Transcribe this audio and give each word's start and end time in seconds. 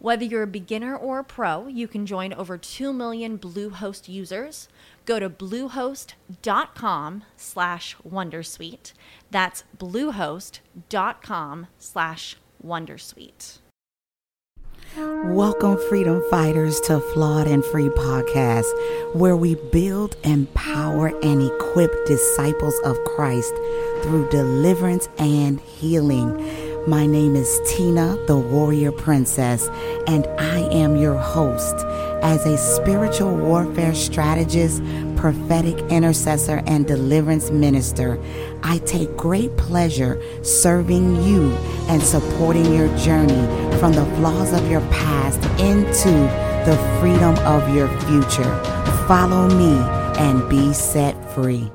Whether 0.00 0.24
you're 0.24 0.44
a 0.44 0.46
beginner 0.46 0.96
or 0.96 1.18
a 1.18 1.24
pro, 1.24 1.66
you 1.66 1.88
can 1.88 2.06
join 2.06 2.32
over 2.32 2.56
2 2.56 2.92
million 2.92 3.36
Bluehost 3.36 4.08
users. 4.08 4.68
Go 5.04 5.18
to 5.18 5.28
bluehost.com 5.28 7.24
slash 7.36 7.96
wondersuite. 8.08 8.92
That's 9.32 9.64
bluehost.com 9.76 11.66
slash 11.80 12.36
wondersuite. 12.64 13.58
Welcome, 14.96 15.78
freedom 15.88 16.22
fighters, 16.30 16.80
to 16.82 17.00
Flawed 17.00 17.48
and 17.48 17.64
Free 17.64 17.88
Podcast, 17.88 19.14
where 19.14 19.36
we 19.36 19.56
build, 19.72 20.16
empower, 20.22 21.08
and 21.24 21.42
equip 21.42 21.92
disciples 22.06 22.78
of 22.84 22.96
Christ 23.04 23.52
through 24.02 24.28
deliverance 24.30 25.08
and 25.18 25.60
healing. 25.60 26.36
My 26.86 27.06
name 27.06 27.36
is 27.36 27.60
Tina, 27.66 28.16
the 28.26 28.36
Warrior 28.38 28.92
Princess, 28.92 29.68
and 30.06 30.26
I 30.38 30.60
am 30.72 30.96
your 30.96 31.16
host. 31.16 31.74
As 32.22 32.46
a 32.46 32.56
spiritual 32.56 33.34
warfare 33.36 33.94
strategist, 33.94 34.82
prophetic 35.16 35.78
intercessor, 35.90 36.62
and 36.66 36.86
deliverance 36.86 37.50
minister, 37.50 38.18
I 38.62 38.78
take 38.78 39.16
great 39.16 39.56
pleasure 39.56 40.22
serving 40.42 41.22
you 41.22 41.50
and 41.88 42.02
supporting 42.02 42.72
your 42.74 42.94
journey 42.96 43.46
from 43.78 43.92
the 43.92 44.06
flaws 44.16 44.52
of 44.52 44.70
your 44.70 44.82
past 44.88 45.42
into 45.60 46.10
the 46.64 46.76
freedom 47.00 47.36
of 47.46 47.74
your 47.74 47.88
future. 48.00 48.62
Follow 49.06 49.48
me 49.48 49.76
and 50.18 50.48
be 50.48 50.72
set 50.72 51.14
free. 51.34 51.70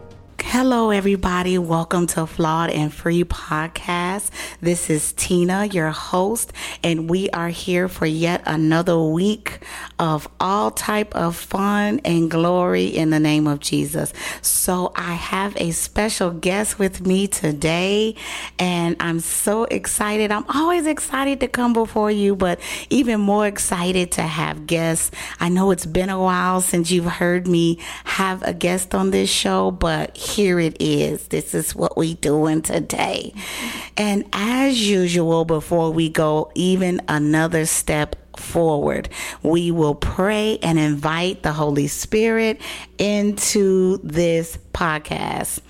Hello, 0.56 0.92
everybody. 0.92 1.58
Welcome 1.58 2.06
to 2.06 2.28
Flawed 2.28 2.70
and 2.70 2.94
Free 2.94 3.24
Podcast. 3.24 4.30
This 4.62 4.92
is 4.92 5.12
Tina, 5.14 5.66
your 5.66 5.90
host, 5.90 6.54
and 6.84 7.10
we 7.10 7.28
are 7.32 7.50
here 7.50 7.88
for 7.88 8.06
yet 8.06 8.44
another 8.46 9.00
week 9.02 9.62
of 9.98 10.28
all 10.40 10.70
type 10.70 11.16
of 11.16 11.36
fun 11.36 12.02
and 12.06 12.30
glory 12.30 12.86
in 12.86 13.10
the 13.10 13.20
name 13.20 13.48
of 13.48 13.62
Jesus. 13.62 14.14
So 14.44 14.92
I 14.96 15.14
have 15.14 15.58
a 15.58 15.72
special 15.72 16.30
guest 16.30 16.78
with 16.78 17.02
me 17.02 17.26
today, 17.26 18.14
and 18.60 18.96
I'm 19.00 19.22
so 19.22 19.64
excited. 19.64 20.32
I'm 20.32 20.46
always 20.54 20.86
excited 20.86 21.40
to 21.40 21.48
come 21.48 21.74
before 21.74 22.12
you, 22.12 22.36
but 22.36 22.60
even 22.92 23.20
more 23.20 23.48
excited 23.48 24.12
to 24.12 24.22
have 24.22 24.68
guests. 24.68 25.10
I 25.40 25.50
know 25.50 25.72
it's 25.72 25.88
been 25.88 26.12
a 26.12 26.22
while 26.22 26.62
since 26.62 26.92
you've 26.92 27.06
heard 27.06 27.48
me 27.48 27.80
have 28.04 28.44
a 28.44 28.54
guest 28.54 28.94
on 28.94 29.10
this 29.10 29.32
show, 29.32 29.72
but 29.72 30.16
here 30.16 30.43
here 30.44 30.60
it 30.60 30.76
is. 30.82 31.30
This 31.30 31.54
is 31.54 31.74
what 31.74 31.96
we 31.96 32.16
doing 32.16 32.62
today. 32.62 33.34
And 33.96 34.26
as 34.34 34.90
usual, 34.90 35.46
before 35.46 35.92
we 35.92 36.10
go 36.10 36.52
even 36.54 37.00
another 37.08 37.66
step 37.66 38.18
forward. 38.36 39.08
We 39.42 39.72
will 39.72 39.96
pray 39.96 40.58
and 40.62 40.78
invite 40.78 41.44
the 41.44 41.54
Holy 41.54 41.88
Spirit 41.88 42.60
into 42.98 44.00
this 44.04 44.58
podcast. 44.74 45.62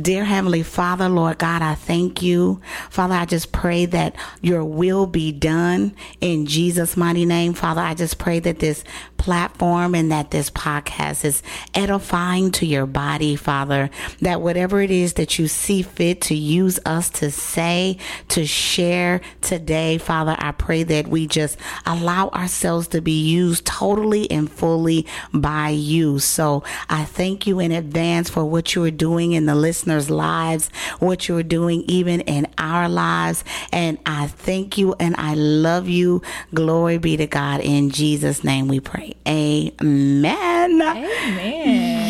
Dear 0.00 0.24
Heavenly 0.24 0.62
Father, 0.62 1.08
Lord 1.08 1.38
God, 1.38 1.62
I 1.62 1.74
thank 1.74 2.20
you. 2.20 2.60
Father, 2.90 3.14
I 3.14 3.26
just 3.26 3.52
pray 3.52 3.86
that 3.86 4.16
your 4.42 4.64
will 4.64 5.06
be 5.06 5.30
done 5.30 5.94
in 6.20 6.46
Jesus' 6.46 6.96
mighty 6.96 7.24
name. 7.24 7.54
Father, 7.54 7.80
I 7.80 7.94
just 7.94 8.18
pray 8.18 8.40
that 8.40 8.58
this 8.58 8.82
platform 9.18 9.94
and 9.94 10.10
that 10.12 10.30
this 10.30 10.50
podcast 10.50 11.24
is 11.24 11.42
edifying 11.74 12.50
to 12.52 12.66
your 12.66 12.86
body, 12.86 13.36
Father, 13.36 13.90
that 14.20 14.40
whatever 14.40 14.80
it 14.80 14.90
is 14.90 15.14
that 15.14 15.38
you 15.38 15.48
see 15.48 15.82
fit 15.82 16.20
to 16.22 16.34
use 16.34 16.78
us 16.84 17.10
to 17.10 17.30
say, 17.30 17.98
to 18.28 18.46
share 18.46 19.20
today, 19.40 19.98
Father, 19.98 20.36
I 20.38 20.52
pray 20.52 20.82
that 20.84 21.08
we 21.08 21.26
just 21.26 21.58
allow 21.84 22.28
ourselves 22.28 22.88
to 22.88 23.00
be 23.00 23.22
used 23.22 23.64
totally 23.64 24.30
and 24.30 24.50
fully 24.50 25.06
by 25.32 25.70
you. 25.70 26.18
So 26.18 26.62
I 26.88 27.04
thank 27.04 27.46
you 27.46 27.60
in 27.60 27.72
advance 27.72 28.30
for 28.30 28.44
what 28.44 28.74
you 28.74 28.84
are 28.84 28.90
doing 28.90 29.32
in 29.32 29.46
the 29.46 29.54
listeners' 29.54 30.10
lives, 30.10 30.68
what 30.98 31.28
you're 31.28 31.42
doing 31.42 31.82
even 31.86 32.20
in 32.22 32.46
our 32.58 32.88
lives. 32.88 33.44
And 33.72 33.98
I 34.06 34.26
thank 34.26 34.78
you 34.78 34.94
and 34.98 35.14
I 35.18 35.34
love 35.34 35.88
you. 35.88 36.22
Glory 36.54 36.98
be 36.98 37.16
to 37.16 37.26
God. 37.26 37.60
In 37.60 37.90
Jesus' 37.90 38.44
name 38.44 38.68
we 38.68 38.80
pray. 38.80 39.05
Amen. 39.26 40.82
Amen. 40.82 42.06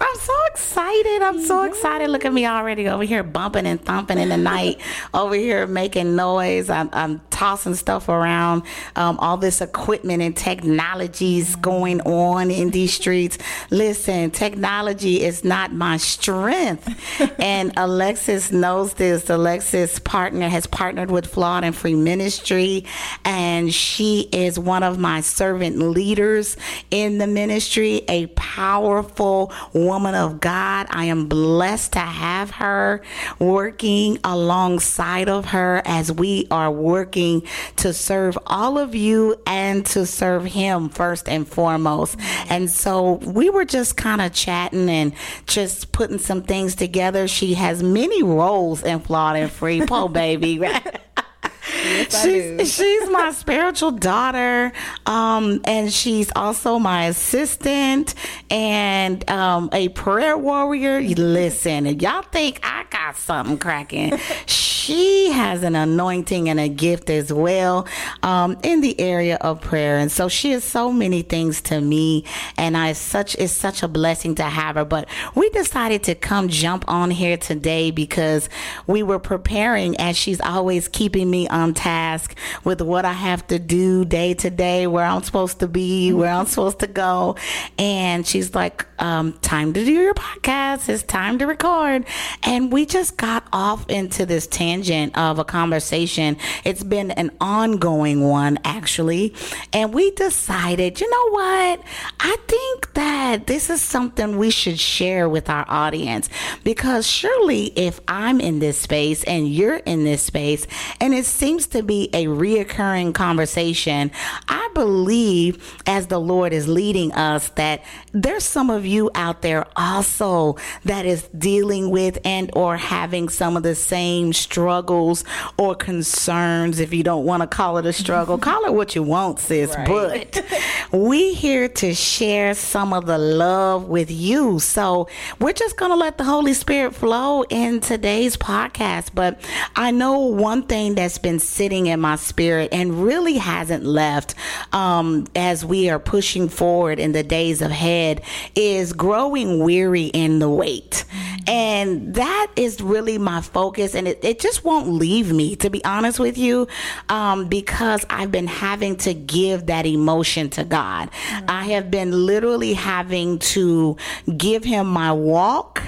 I'm 0.00 0.16
so 0.18 0.34
excited. 0.46 1.22
I'm 1.22 1.42
so 1.42 1.62
excited. 1.64 2.10
Look 2.10 2.24
at 2.24 2.32
me 2.32 2.46
already 2.46 2.88
over 2.88 3.04
here 3.04 3.22
bumping 3.22 3.66
and 3.66 3.80
thumping 3.80 4.18
in 4.18 4.28
the 4.28 4.36
night, 4.36 4.80
over 5.14 5.34
here 5.34 5.66
making 5.66 6.16
noise. 6.16 6.70
I'm, 6.70 6.90
I'm 6.92 7.20
tossing 7.30 7.74
stuff 7.74 8.08
around. 8.08 8.62
Um, 8.96 9.18
all 9.18 9.36
this 9.36 9.60
equipment 9.60 10.22
and 10.22 10.36
technologies 10.36 11.56
going 11.56 12.00
on 12.02 12.50
in 12.50 12.70
these 12.70 12.94
streets. 12.94 13.38
Listen, 13.70 14.30
technology 14.30 15.22
is 15.22 15.44
not 15.44 15.72
my 15.72 15.96
strength 15.96 16.26
strength. 16.26 17.38
and 17.38 17.72
Alexis 17.76 18.52
knows 18.52 18.94
this. 18.94 19.30
Alexis' 19.30 19.98
partner 20.00 20.48
has 20.48 20.66
partnered 20.66 21.10
with 21.10 21.26
Flawed 21.26 21.64
and 21.64 21.74
Free 21.74 21.94
Ministry, 21.94 22.84
and 23.24 23.72
she 23.72 24.28
is 24.32 24.58
one 24.58 24.82
of 24.82 24.98
my 24.98 25.20
servant 25.20 25.78
leaders 25.78 26.56
in 26.90 27.18
the 27.18 27.26
ministry, 27.26 28.02
a 28.08 28.26
powerful 28.28 29.52
woman 29.76 30.14
of 30.14 30.40
God. 30.40 30.86
I 30.90 31.04
am 31.06 31.26
blessed 31.26 31.92
to 31.92 32.00
have 32.00 32.50
her 32.52 33.02
working 33.38 34.18
alongside 34.24 35.28
of 35.28 35.46
her 35.46 35.82
as 35.84 36.10
we 36.10 36.46
are 36.50 36.70
working 36.70 37.42
to 37.76 37.92
serve 37.92 38.38
all 38.46 38.78
of 38.78 38.94
you 38.94 39.36
and 39.46 39.84
to 39.86 40.06
serve 40.06 40.44
him 40.44 40.88
first 40.88 41.28
and 41.28 41.46
foremost. 41.46 42.16
And 42.48 42.70
so 42.70 43.14
we 43.14 43.50
were 43.50 43.64
just 43.64 43.96
kind 43.96 44.20
of 44.20 44.32
chatting 44.32 44.88
and 44.88 45.12
just 45.46 45.92
putting 45.92 46.18
some 46.18 46.42
things 46.42 46.74
together. 46.74 47.28
She 47.28 47.54
has 47.54 47.82
many 47.82 48.22
roles 48.22 48.82
in 48.82 49.00
Flawed 49.00 49.36
and 49.36 49.50
Free. 49.50 49.84
Po 49.86 50.08
baby, 50.08 50.58
right? 50.58 51.00
Yes, 51.72 52.22
she's, 52.22 52.74
she's 52.74 53.10
my 53.10 53.32
spiritual 53.32 53.90
daughter, 53.90 54.72
um, 55.04 55.60
and 55.64 55.92
she's 55.92 56.30
also 56.36 56.78
my 56.78 57.06
assistant 57.06 58.14
and 58.50 59.28
um, 59.28 59.68
a 59.72 59.88
prayer 59.90 60.38
warrior. 60.38 61.00
Listen, 61.00 61.86
if 61.86 62.02
y'all 62.02 62.22
think 62.22 62.60
I 62.62 62.84
got 62.90 63.16
something 63.16 63.58
cracking, 63.58 64.16
she 64.46 65.30
has 65.32 65.62
an 65.62 65.74
anointing 65.74 66.48
and 66.48 66.60
a 66.60 66.68
gift 66.68 67.10
as 67.10 67.32
well 67.32 67.88
um, 68.22 68.56
in 68.62 68.80
the 68.80 68.98
area 69.00 69.36
of 69.40 69.60
prayer, 69.60 69.98
and 69.98 70.12
so 70.12 70.28
she 70.28 70.52
is 70.52 70.62
so 70.62 70.92
many 70.92 71.22
things 71.22 71.60
to 71.62 71.80
me, 71.80 72.24
and 72.56 72.76
I 72.76 72.92
such 72.92 73.34
it's 73.36 73.52
such 73.52 73.82
a 73.82 73.88
blessing 73.88 74.34
to 74.36 74.44
have 74.44 74.76
her. 74.76 74.84
But 74.84 75.08
we 75.34 75.50
decided 75.50 76.04
to 76.04 76.14
come 76.14 76.48
jump 76.48 76.84
on 76.86 77.10
here 77.10 77.36
today 77.36 77.90
because 77.90 78.48
we 78.86 79.02
were 79.02 79.18
preparing, 79.18 79.96
as 79.96 80.16
she's 80.16 80.40
always 80.40 80.86
keeping 80.86 81.28
me 81.30 81.48
on 81.56 81.74
task 81.74 82.36
with 82.64 82.80
what 82.80 83.04
I 83.04 83.12
have 83.12 83.46
to 83.48 83.58
do 83.58 84.04
day 84.04 84.34
to 84.34 84.50
day, 84.50 84.86
where 84.86 85.04
I'm 85.04 85.22
supposed 85.22 85.60
to 85.60 85.68
be, 85.68 86.12
where 86.12 86.30
I'm 86.30 86.46
supposed 86.46 86.80
to 86.80 86.86
go. 86.86 87.36
And 87.78 88.26
she's 88.26 88.54
like, 88.54 88.86
um, 88.98 89.32
time 89.34 89.72
to 89.72 89.84
do 89.84 89.92
your 89.92 90.14
podcast. 90.14 90.88
It's 90.88 91.02
time 91.02 91.38
to 91.38 91.46
record. 91.46 92.04
And 92.42 92.72
we 92.72 92.86
just 92.86 93.16
got 93.16 93.44
off 93.52 93.88
into 93.88 94.26
this 94.26 94.46
tangent 94.46 95.16
of 95.16 95.38
a 95.38 95.44
conversation. 95.44 96.36
It's 96.64 96.82
been 96.82 97.10
an 97.12 97.30
ongoing 97.40 98.28
one, 98.28 98.58
actually. 98.64 99.34
And 99.72 99.94
we 99.94 100.10
decided, 100.12 101.00
you 101.00 101.10
know 101.10 101.30
what? 101.30 101.82
I 102.20 102.36
think 102.46 102.94
that 102.94 103.46
this 103.46 103.70
is 103.70 103.80
something 103.80 104.38
we 104.38 104.50
should 104.50 104.78
share 104.78 105.28
with 105.28 105.48
our 105.48 105.64
audience 105.68 106.28
because 106.64 107.06
surely 107.06 107.66
if 107.76 108.00
I'm 108.08 108.40
in 108.40 108.58
this 108.58 108.78
space 108.78 109.24
and 109.24 109.48
you're 109.48 109.76
in 109.76 110.04
this 110.04 110.22
space 110.22 110.66
and 111.00 111.14
it's 111.14 111.28
seems 111.46 111.68
to 111.68 111.80
be 111.80 112.10
a 112.12 112.24
reoccurring 112.24 113.14
conversation. 113.14 114.10
I 114.48 114.68
believe 114.74 115.80
as 115.86 116.08
the 116.08 116.18
Lord 116.18 116.52
is 116.52 116.66
leading 116.66 117.10
us 117.12 117.50
that 117.50 117.84
there's 118.12 118.44
some 118.44 118.68
of 118.68 118.84
you 118.84 119.10
out 119.14 119.42
there 119.42 119.66
also 119.76 120.56
that 120.84 121.06
is 121.06 121.22
dealing 121.38 121.90
with 121.90 122.18
and 122.24 122.50
or 122.54 122.76
having 122.76 123.28
some 123.28 123.56
of 123.56 123.62
the 123.62 123.74
same 123.74 124.32
struggles 124.32 125.24
or 125.58 125.74
concerns 125.74 126.80
if 126.80 126.92
you 126.92 127.02
don't 127.02 127.24
want 127.24 127.42
to 127.42 127.46
call 127.46 127.78
it 127.78 127.86
a 127.86 127.92
struggle 127.92 128.36
call 128.50 128.64
it 128.64 128.74
what 128.74 128.94
you 128.94 129.02
want 129.02 129.38
sis 129.38 129.74
right. 129.76 129.86
but 129.86 130.62
we 130.92 131.32
here 131.32 131.68
to 131.68 131.94
share 131.94 132.52
some 132.54 132.92
of 132.92 133.06
the 133.06 133.18
love 133.18 133.84
with 133.84 134.10
you 134.10 134.58
so 134.58 135.08
we're 135.40 135.52
just 135.52 135.76
going 135.76 135.90
to 135.90 135.96
let 135.96 136.18
the 136.18 136.24
holy 136.24 136.52
spirit 136.52 136.94
flow 136.94 137.42
in 137.44 137.80
today's 137.80 138.36
podcast 138.36 139.10
but 139.14 139.40
i 139.74 139.90
know 139.90 140.18
one 140.18 140.62
thing 140.62 140.94
that's 140.94 141.18
been 141.18 141.35
sitting 141.38 141.86
in 141.86 142.00
my 142.00 142.16
spirit 142.16 142.70
and 142.72 143.02
really 143.02 143.34
hasn't 143.34 143.84
left 143.84 144.34
um, 144.72 145.26
as 145.34 145.64
we 145.64 145.88
are 145.90 145.98
pushing 145.98 146.48
forward 146.48 146.98
in 146.98 147.12
the 147.12 147.22
days 147.22 147.62
ahead 147.62 148.22
is 148.54 148.92
growing 148.92 149.60
weary 149.60 150.06
in 150.06 150.38
the 150.38 150.48
wait. 150.48 151.04
And 151.46 152.14
that 152.14 152.48
is 152.56 152.80
really 152.80 153.18
my 153.18 153.40
focus. 153.40 153.94
And 153.94 154.08
it, 154.08 154.24
it 154.24 154.40
just 154.40 154.64
won't 154.64 154.88
leave 154.88 155.32
me, 155.32 155.54
to 155.56 155.70
be 155.70 155.84
honest 155.84 156.18
with 156.18 156.36
you, 156.36 156.66
um, 157.08 157.46
because 157.46 158.04
I've 158.10 158.32
been 158.32 158.48
having 158.48 158.96
to 158.98 159.14
give 159.14 159.66
that 159.66 159.86
emotion 159.86 160.50
to 160.50 160.64
God. 160.64 161.10
Mm-hmm. 161.10 161.44
I 161.48 161.64
have 161.66 161.90
been 161.90 162.26
literally 162.26 162.72
having 162.72 163.38
to 163.38 163.96
give 164.36 164.64
Him 164.64 164.88
my 164.88 165.12
walk 165.12 165.82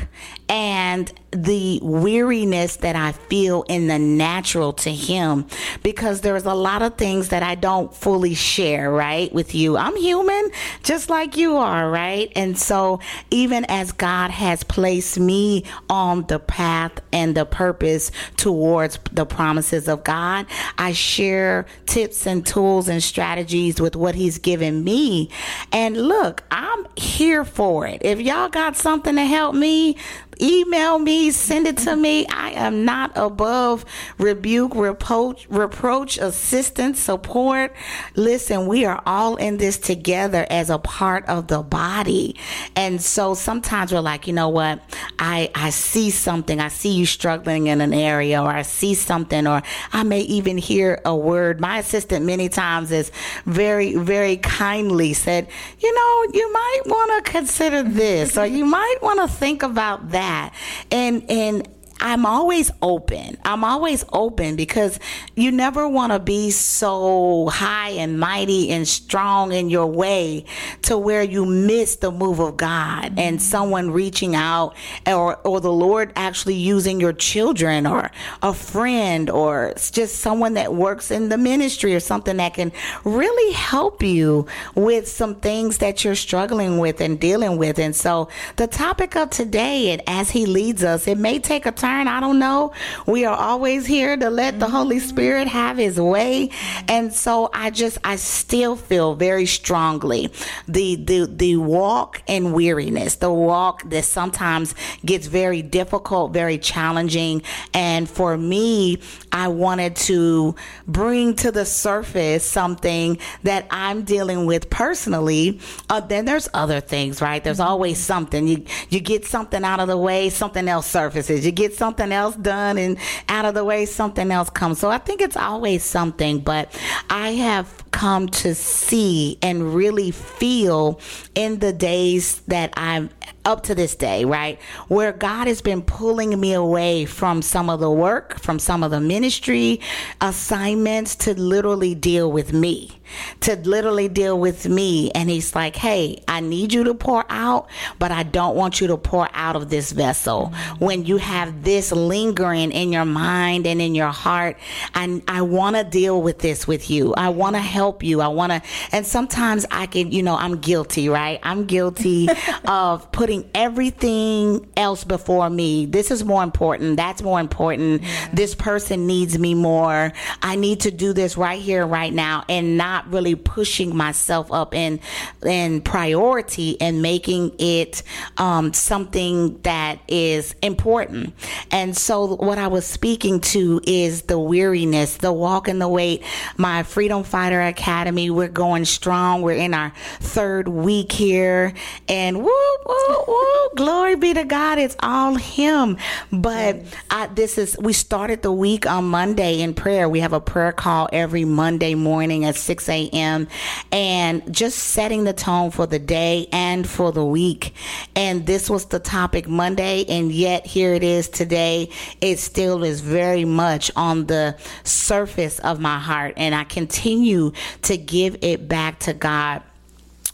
and 0.49 1.12
the 1.31 1.79
weariness 1.83 2.77
that 2.77 2.97
I 2.97 3.12
feel 3.12 3.62
in 3.69 3.87
the 3.87 3.99
natural 3.99 4.73
to 4.75 4.91
him 4.91 5.47
because 5.83 6.23
there's 6.23 6.47
a 6.47 6.55
lot 6.55 6.81
of 6.81 6.97
things 6.97 7.29
that 7.29 7.43
I 7.43 7.55
don't 7.55 7.95
fully 7.95 8.35
share, 8.35 8.91
right, 8.91 9.33
with 9.33 9.55
you. 9.55 9.77
I'm 9.77 9.95
human 9.97 10.50
just 10.83 11.11
like 11.11 11.37
you 11.37 11.59
are, 11.59 11.91
right? 11.91 12.33
And 12.35 12.59
so 12.59 13.00
even 13.31 13.67
as 13.67 13.93
God 13.93 14.31
has 14.31 14.65
placed 14.65 15.19
me 15.19 15.65
on 15.91 16.27
the 16.29 16.39
path 16.39 16.93
and 17.12 17.37
the 17.37 17.45
purpose 17.45 18.11
towards 18.39 18.99
the 19.12 19.27
promises 19.27 19.87
of 19.87 20.05
God, 20.05 20.47
I 20.79 20.93
share 20.93 21.67
tips 21.85 22.27
and 22.27 22.47
tools 22.47 22.89
and 22.89 23.03
strategies 23.03 23.83
with 23.83 23.97
what 23.97 24.15
he's 24.15 24.39
given 24.39 24.83
me. 24.83 25.29
And 25.73 26.09
look, 26.09 26.43
I'm 26.50 26.87
here 26.97 27.45
for 27.45 27.87
it. 27.87 28.00
If 28.03 28.21
y'all 28.21 28.49
got 28.49 28.77
something 28.77 29.17
to 29.17 29.25
help 29.25 29.55
me, 29.55 29.97
email 30.40 30.99
me, 30.99 31.31
send 31.31 31.67
it 31.67 31.76
to 31.79 31.96
me. 31.96 32.26
I 32.29 32.50
am 32.50 32.85
not 32.85 33.12
above 33.14 33.85
rebuke, 34.19 34.75
reproach, 34.75 35.46
reproach, 35.49 36.19
assistance, 36.19 37.00
support. 37.00 37.75
Listen, 38.14 38.67
we 38.67 38.85
are 38.85 39.02
all 39.06 39.37
in 39.37 39.56
this 39.56 39.79
together 39.79 40.46
as 40.50 40.70
a 40.70 40.79
part 40.79 41.26
of 41.26 41.49
the 41.49 41.62
body. 41.62 42.37
And 42.76 43.00
so 43.02 43.35
sometimes 43.35 43.93
we're 43.93 44.00
like, 44.00 44.26
you 44.26 44.32
know 44.32 44.49
what? 44.49 44.81
I, 45.19 45.50
I 45.55 45.70
see 45.70 46.11
something. 46.11 46.61
I 46.61 46.69
see 46.69 46.93
you 46.93 47.06
struggling 47.06 47.67
in 47.67 47.81
an 47.81 47.94
area 47.94 48.43
or 48.43 48.49
I 48.49 48.62
see 48.62 48.94
something 48.94 49.46
or 49.46 49.62
I 49.93 50.02
may 50.02 50.20
even 50.20 50.58
hear 50.58 51.00
a 51.05 51.17
word. 51.17 51.61
My 51.61 51.79
assistant 51.79 52.25
many 52.25 52.49
times 52.49 52.93
is 52.93 53.11
very, 53.44 53.94
very 53.96 54.37
kindly 54.37 55.12
said, 55.14 55.49
you 55.81 55.94
know, 55.94 56.32
you 56.32 56.52
might 56.52 56.81
want 56.87 57.25
to 57.25 57.31
consider 57.31 57.82
this 57.82 58.37
or 58.37 58.46
you 58.46 58.64
might 58.64 58.96
want 59.02 59.20
to 59.20 59.29
think 59.29 59.62
about 59.62 60.11
that 60.11 60.27
that. 60.28 60.54
And 60.90 61.28
and 61.30 61.69
I'm 62.00 62.25
always 62.25 62.71
open. 62.81 63.37
I'm 63.45 63.65
always 63.65 64.05
open 64.12 64.56
because 64.56 65.00
you 65.35 65.50
never 65.50 65.89
want 65.89 66.12
to 66.12 66.21
be 66.21 66.50
so 66.50 67.49
high 67.49 67.91
and 67.91 68.21
mighty 68.21 68.71
and 68.71 68.87
strong 68.87 69.53
in 69.53 69.69
your 69.69 69.87
way 69.87 70.45
to 70.83 70.97
where 70.97 71.23
you 71.23 71.45
miss 71.45 71.97
the 71.97 72.12
move 72.12 72.39
of 72.39 72.56
God 72.56 73.19
and 73.19 73.39
mm-hmm. 73.39 73.39
someone 73.39 73.91
reaching 73.91 74.37
out 74.37 74.77
or, 75.06 75.37
or 75.39 75.61
the 75.61 75.73
Lord 75.73 76.12
actually 76.15 76.55
using 76.55 77.00
your 77.00 77.12
children 77.12 77.87
or 77.87 78.11
a 78.43 78.55
friend 78.55 79.29
or 79.29 79.75
just 79.77 80.17
someone 80.17 80.55
that 80.55 80.75
works 80.75 81.11
in 81.11 81.29
the 81.29 81.39
ministry 81.39 81.95
or 81.95 82.00
something 82.00 82.37
that 82.37 82.55
can 82.55 82.73
really 83.05 83.53
help 83.55 84.03
you 84.03 84.47
with 84.75 85.09
some 85.09 85.35
things 85.37 85.79
that 85.79 86.05
you're 86.05 86.15
struggling 86.15 86.79
with 86.79 87.00
and 87.00 87.19
dealing 87.19 87.59
with. 87.59 87.79
And 87.79 87.95
so 87.95 88.29
the 88.56 88.67
topic 88.67 89.17
of 89.17 89.31
today, 89.31 89.91
and 89.91 90.03
as 90.06 90.31
he 90.31 90.47
leads 90.47 90.85
us, 90.85 91.09
it 91.09 91.19
may 91.19 91.39
take 91.39 91.67
a 91.67 91.73
I 91.88 92.20
don't 92.20 92.38
know. 92.38 92.73
We 93.06 93.25
are 93.25 93.37
always 93.37 93.87
here 93.87 94.17
to 94.17 94.31
let 94.31 94.61
the 94.61 94.69
Holy 94.69 94.99
Spirit 94.99 95.49
have 95.49 95.79
his 95.79 96.00
way. 96.00 96.50
And 96.87 97.12
so 97.12 97.50
I 97.52 97.70
just, 97.70 97.99
I 98.05 98.17
still 98.17 98.76
feel 98.76 99.14
very 99.14 99.46
strongly 99.46 100.31
the, 100.67 100.96
the, 100.96 101.26
the 101.26 101.56
walk 101.56 102.23
and 102.29 102.52
weariness, 102.52 103.17
the 103.17 103.32
walk 103.32 103.88
that 103.90 104.05
sometimes 104.05 104.75
gets 105.05 105.26
very 105.26 105.62
difficult, 105.62 106.32
very 106.32 106.58
challenging. 106.58 107.43
And 107.73 108.08
for 108.08 108.37
me, 108.37 109.00
I 109.32 109.49
wanted 109.49 109.96
to 109.96 110.55
bring 110.87 111.35
to 111.37 111.50
the 111.50 111.64
surface 111.64 112.44
something 112.44 113.19
that 113.43 113.67
I'm 113.70 114.02
dealing 114.02 114.46
with 114.46 114.69
personally. 114.70 115.61
Uh, 115.88 116.00
then 116.00 116.25
there's 116.25 116.49
other 116.52 116.81
things, 116.81 117.23
right? 117.23 117.43
There's 117.43 117.61
always 117.61 117.99
something. 117.99 118.46
You, 118.46 118.64
you 118.90 119.00
get 119.00 119.25
something 119.25 119.64
out 119.64 119.81
of 119.81 119.88
the 119.88 119.96
way, 119.96 120.29
something 120.31 120.69
else 120.69 120.87
surfaces. 120.87 121.46
You 121.46 121.52
get 121.52 121.75
something 121.78 122.12
else 122.12 122.36
done 122.36 122.76
and 122.76 122.98
out 123.28 123.44
of 123.44 123.54
the 123.54 123.64
way, 123.64 123.86
something 123.86 124.30
else 124.30 124.50
comes. 124.50 124.78
So 124.78 124.90
I 124.90 124.98
think 124.98 125.20
it's 125.20 125.36
always 125.36 125.82
something, 125.84 126.40
but 126.40 126.76
I 127.08 127.30
have 127.30 127.84
come 127.90 128.28
to 128.28 128.54
see 128.54 129.38
and 129.40 129.75
really 129.75 130.10
feel 130.10 131.00
in 131.34 131.60
the 131.60 131.72
days 131.72 132.40
that 132.42 132.72
I'm 132.76 133.10
up 133.44 133.62
to 133.64 133.75
this 133.75 133.94
day, 133.94 134.25
right? 134.25 134.60
Where 134.88 135.12
God 135.12 135.46
has 135.46 135.62
been 135.62 135.82
pulling 135.82 136.38
me 136.38 136.52
away 136.52 137.06
from 137.06 137.40
some 137.40 137.70
of 137.70 137.80
the 137.80 137.90
work, 137.90 138.38
from 138.40 138.58
some 138.58 138.82
of 138.82 138.90
the 138.90 139.00
ministry 139.00 139.80
assignments 140.20 141.16
to 141.16 141.38
literally 141.38 141.94
deal 141.94 142.30
with 142.30 142.52
me 142.52 142.98
to 143.40 143.56
literally 143.56 144.08
deal 144.08 144.38
with 144.38 144.69
me. 144.69 145.10
And 145.12 145.31
he's 145.31 145.55
like, 145.55 145.76
hey, 145.76 146.22
I 146.28 146.40
need 146.40 146.75
you 146.75 146.84
to 146.84 146.94
pour 146.94 147.25
out, 147.31 147.69
but 147.99 148.12
I 148.12 148.22
don't 148.22 148.55
want 148.55 148.81
you 148.81 148.88
to 148.88 148.99
pour 148.99 149.28
out 149.32 149.56
of 149.56 149.70
this 149.70 149.93
vessel. 149.93 150.52
When 150.78 151.06
you 151.06 151.16
have 151.16 151.64
this 151.64 151.90
lingering 151.90 152.70
in 152.70 152.93
your 152.93 153.06
mind 153.06 153.66
and 153.66 153.81
in 153.81 153.94
your 153.94 154.08
heart, 154.08 154.58
and 154.94 155.22
I, 155.26 155.38
I 155.38 155.43
want 155.43 155.76
to 155.76 155.84
deal 155.84 156.20
with 156.20 156.40
this 156.40 156.66
with 156.66 156.90
you. 156.90 157.14
I 157.14 157.28
want 157.28 157.55
to 157.55 157.60
help 157.60 158.02
you. 158.02 158.20
I 158.20 158.26
want 158.26 158.50
to, 158.50 158.61
and 158.90 159.06
sometimes 159.06 159.64
I 159.71 159.87
can, 159.87 160.11
you 160.11 160.21
know, 160.21 160.35
I'm 160.35 160.59
guilty, 160.59 161.09
right? 161.09 161.38
I'm 161.44 161.64
guilty 161.64 162.28
of 162.64 163.12
putting 163.12 163.49
everything 163.54 164.68
else 164.76 165.04
before 165.04 165.49
me. 165.49 165.87
This 165.87 166.11
is 166.11 166.25
more 166.25 166.42
important. 166.42 166.97
That's 166.97 167.23
more 167.23 167.38
important. 167.38 168.02
Yeah. 168.02 168.28
This 168.33 168.56
person 168.56 169.06
needs 169.06 169.38
me 169.38 169.54
more. 169.54 170.12
I 170.42 170.56
need 170.56 170.80
to 170.80 170.90
do 170.90 171.12
this 171.12 171.37
right 171.37 171.62
here, 171.62 171.87
right 171.87 172.12
now, 172.12 172.44
and 172.49 172.76
not 172.76 172.98
not 172.99 173.12
really 173.12 173.35
pushing 173.35 173.97
myself 173.97 174.52
up 174.52 174.75
in 174.75 175.00
in 175.47 175.81
priority 175.81 176.81
and 176.81 177.00
making 177.00 177.52
it 177.59 178.02
um, 178.38 178.73
something 178.73 179.61
that 179.62 180.00
is 180.09 180.55
important. 180.62 181.35
And 181.71 181.97
so, 181.97 182.37
what 182.37 182.59
I 182.59 182.67
was 182.67 182.85
speaking 182.87 183.40
to 183.40 183.81
is 183.85 184.23
the 184.23 184.38
weariness, 184.38 185.19
the 185.19 185.33
walk 185.33 185.69
and 185.69 185.81
the 185.81 185.88
wait. 185.88 186.25
My 186.57 186.83
Freedom 186.83 187.23
Fighter 187.23 187.61
Academy, 187.61 188.31
we're 188.31 188.49
going 188.49 188.85
strong. 188.85 189.43
We're 189.43 189.52
in 189.52 189.75
our 189.75 189.93
third 190.21 190.67
week 190.69 191.12
here, 191.12 191.73
and 192.09 192.38
woo, 192.38 192.76
woo, 192.87 193.25
woo, 193.28 193.69
glory 193.76 194.17
be 194.17 194.35
to 194.35 194.45
God. 194.45 194.78
It's 194.78 194.97
all 195.00 195.37
Him. 195.37 195.99
But 196.33 196.83
I, 197.11 197.28
this 197.28 197.59
is 197.59 197.78
we 197.78 197.93
started 197.93 198.43
the 198.43 198.52
week 198.52 198.87
on 198.87 199.09
Monday 199.09 199.61
in 199.61 199.75
prayer. 199.75 200.09
We 200.09 200.21
have 200.21 200.33
a 200.33 200.40
prayer 200.40 200.73
call 200.73 201.09
every 201.12 201.45
Monday 201.45 201.95
morning 201.95 202.45
at 202.45 202.57
6 202.88 203.12
a.m. 203.12 203.49
and 203.92 204.52
just 204.52 204.78
setting 204.78 205.25
the 205.25 205.33
tone 205.33 205.71
for 205.71 205.87
the 205.87 205.99
day 205.99 206.49
and 206.52 206.88
for 206.88 207.12
the 207.12 207.25
week. 207.25 207.75
And 208.16 208.47
this 208.47 208.71
was 208.71 208.87
the 208.87 208.99
topic 208.99 209.47
Monday, 209.49 210.04
and 210.09 210.33
yet 210.33 210.66
here 210.66 210.95
it 210.95 211.02
is 211.02 211.28
today. 211.28 211.90
It 212.21 212.38
still 212.38 212.83
is 212.85 213.00
very 213.00 213.45
much 213.45 213.90
on 213.95 214.26
the 214.26 214.57
surface 214.85 215.59
of 215.61 215.80
my 215.80 215.99
heart, 215.99 216.35
and 216.37 216.54
I 216.54 216.64
continue 216.64 217.52
to 217.83 217.97
give 217.97 218.38
it 218.42 218.68
back 218.68 219.00
to 219.00 219.12
God 219.12 219.62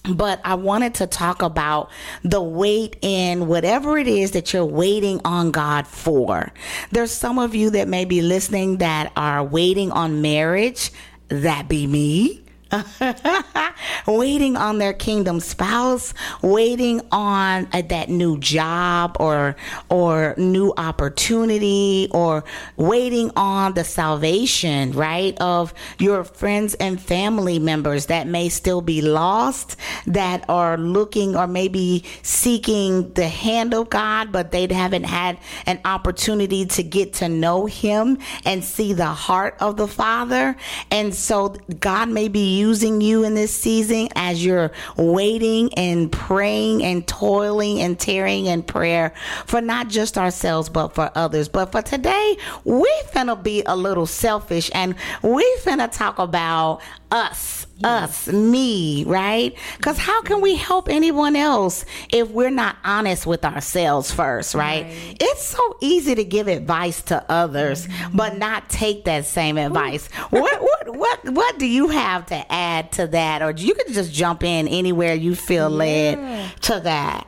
but 0.06 0.38
I 0.44 0.54
wanted 0.56 0.96
to 0.96 1.06
talk 1.06 1.40
about 1.40 1.90
the 2.22 2.42
wait 2.42 2.96
in 3.00 3.46
whatever 3.46 3.96
it 3.96 4.06
is 4.06 4.32
that 4.32 4.52
you're 4.52 4.62
waiting 4.62 5.18
on 5.24 5.50
God 5.50 5.86
for. 5.86 6.52
There's 6.90 7.10
some 7.10 7.38
of 7.38 7.54
you 7.54 7.70
that 7.70 7.88
may 7.88 8.04
be 8.04 8.20
listening 8.20 8.76
that 8.78 9.12
are 9.16 9.42
waiting 9.42 9.90
on 9.92 10.20
marriage. 10.20 10.90
That 11.28 11.70
be 11.70 11.86
me. 11.86 12.43
waiting 14.06 14.56
on 14.56 14.78
their 14.78 14.92
kingdom 14.92 15.40
spouse, 15.40 16.14
waiting 16.42 17.00
on 17.12 17.68
uh, 17.72 17.82
that 17.82 18.08
new 18.08 18.38
job 18.38 19.16
or 19.20 19.56
or 19.88 20.34
new 20.36 20.72
opportunity 20.76 22.08
or 22.10 22.44
waiting 22.76 23.30
on 23.36 23.74
the 23.74 23.84
salvation, 23.84 24.92
right, 24.92 25.40
of 25.40 25.74
your 25.98 26.24
friends 26.24 26.74
and 26.74 27.00
family 27.00 27.58
members 27.58 28.06
that 28.06 28.26
may 28.26 28.48
still 28.48 28.80
be 28.80 29.00
lost, 29.00 29.76
that 30.06 30.44
are 30.48 30.76
looking 30.76 31.36
or 31.36 31.46
maybe 31.46 32.04
seeking 32.22 33.12
the 33.14 33.28
hand 33.28 33.74
of 33.74 33.90
God, 33.90 34.32
but 34.32 34.50
they 34.50 34.66
haven't 34.72 35.04
had 35.04 35.38
an 35.66 35.80
opportunity 35.84 36.66
to 36.66 36.82
get 36.82 37.14
to 37.14 37.28
know 37.28 37.66
him 37.66 38.18
and 38.44 38.64
see 38.64 38.92
the 38.92 39.06
heart 39.06 39.56
of 39.60 39.76
the 39.76 39.88
Father. 39.88 40.56
And 40.90 41.14
so 41.14 41.56
God 41.78 42.08
may 42.08 42.28
be 42.28 42.58
using 42.64 43.02
you 43.02 43.24
in 43.24 43.34
this 43.34 43.54
season 43.54 44.08
as 44.16 44.42
you're 44.42 44.72
waiting 44.96 45.72
and 45.74 46.10
praying 46.10 46.82
and 46.82 47.06
toiling 47.06 47.78
and 47.80 48.00
tearing 48.00 48.46
in 48.46 48.62
prayer 48.62 49.12
for 49.44 49.60
not 49.60 49.88
just 49.88 50.16
ourselves, 50.16 50.70
but 50.70 50.94
for 50.94 51.10
others. 51.14 51.46
But 51.46 51.72
for 51.72 51.82
today, 51.82 52.38
we 52.64 52.90
finna 53.12 53.40
be 53.40 53.62
a 53.66 53.76
little 53.76 54.06
selfish 54.06 54.70
and 54.74 54.94
we 55.22 55.44
finna 55.62 55.94
talk 55.94 56.18
about 56.18 56.80
us. 57.10 57.66
Us, 57.82 58.28
me, 58.28 59.04
right? 59.04 59.56
Because 59.76 59.98
how 59.98 60.22
can 60.22 60.40
we 60.40 60.54
help 60.54 60.88
anyone 60.88 61.34
else 61.34 61.84
if 62.12 62.30
we're 62.30 62.50
not 62.50 62.76
honest 62.84 63.26
with 63.26 63.44
ourselves 63.44 64.12
first, 64.12 64.54
right? 64.54 64.84
right. 64.84 65.16
It's 65.20 65.44
so 65.44 65.76
easy 65.80 66.14
to 66.14 66.24
give 66.24 66.46
advice 66.46 67.02
to 67.02 67.24
others, 67.30 67.86
mm-hmm. 67.86 68.16
but 68.16 68.38
not 68.38 68.68
take 68.68 69.04
that 69.04 69.26
same 69.26 69.58
advice. 69.58 70.06
what, 70.30 70.62
what, 70.62 70.96
what, 70.96 71.24
what 71.30 71.58
do 71.58 71.66
you 71.66 71.88
have 71.88 72.26
to 72.26 72.52
add 72.52 72.92
to 72.92 73.06
that? 73.08 73.42
Or 73.42 73.50
you 73.50 73.74
can 73.74 73.92
just 73.92 74.12
jump 74.12 74.44
in 74.44 74.68
anywhere 74.68 75.14
you 75.14 75.34
feel 75.34 75.70
yeah. 75.70 75.76
led 75.76 76.60
to 76.62 76.80
that. 76.80 77.26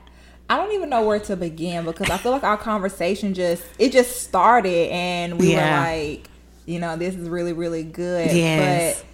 I 0.48 0.56
don't 0.58 0.72
even 0.72 0.90
know 0.90 1.02
where 1.04 1.18
to 1.18 1.36
begin 1.36 1.84
because 1.84 2.08
I 2.08 2.18
feel 2.18 2.30
like 2.30 2.44
our 2.44 2.56
conversation 2.56 3.34
just 3.34 3.64
it 3.80 3.90
just 3.90 4.22
started 4.22 4.90
and 4.92 5.40
we 5.40 5.52
yeah. 5.52 5.80
were 5.80 5.86
like, 5.86 6.28
you 6.66 6.78
know, 6.78 6.96
this 6.96 7.16
is 7.16 7.28
really 7.28 7.52
really 7.52 7.82
good. 7.82 8.30
Yes. 8.30 9.00
But 9.00 9.06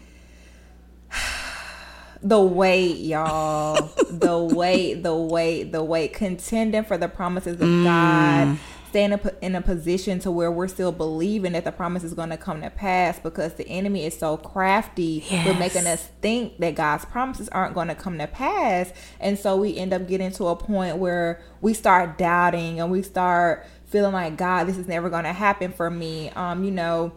the 2.23 2.41
weight, 2.41 2.99
y'all. 2.99 3.91
the 4.11 4.39
weight, 4.39 5.03
the 5.03 5.15
weight, 5.15 5.73
the 5.73 5.83
weight. 5.83 6.13
Contending 6.13 6.85
for 6.85 6.97
the 6.97 7.09
promises 7.09 7.55
of 7.55 7.69
mm. 7.69 7.85
God. 7.85 8.59
Staying 8.91 9.19
in 9.41 9.55
a 9.55 9.63
position 9.63 10.19
to 10.19 10.31
where 10.31 10.53
we're 10.53 10.69
still 10.69 10.93
believing 10.93 11.53
that 11.53 11.65
the 11.65 11.73
promise 11.73 12.05
is 12.05 12.13
going 12.13 12.29
to 12.29 12.37
come 12.37 12.61
to 12.61 12.69
pass 12.69 13.19
because 13.19 13.55
the 13.55 13.67
enemy 13.67 14.05
is 14.05 14.19
so 14.19 14.37
crafty 14.37 15.25
yes. 15.31 15.49
with 15.49 15.59
making 15.59 15.87
us 15.87 16.11
think 16.21 16.59
that 16.59 16.75
God's 16.75 17.07
promises 17.07 17.49
aren't 17.49 17.75
going 17.75 17.89
to 17.89 17.95
come 17.95 18.19
to 18.19 18.27
pass. 18.27 18.93
And 19.19 19.39
so 19.39 19.57
we 19.57 19.79
end 19.79 19.95
up 19.95 20.07
getting 20.07 20.31
to 20.33 20.49
a 20.49 20.57
point 20.57 20.99
where 20.99 21.41
we 21.63 21.73
start 21.73 22.19
doubting 22.19 22.81
and 22.81 22.91
we 22.91 23.01
start 23.01 23.67
feeling 23.87 24.13
like, 24.13 24.37
God, 24.37 24.65
this 24.65 24.77
is 24.77 24.87
never 24.87 25.09
going 25.09 25.25
to 25.25 25.33
happen 25.33 25.73
for 25.73 25.89
me. 25.89 26.29
Um, 26.31 26.63
you 26.63 26.71
know, 26.71 27.13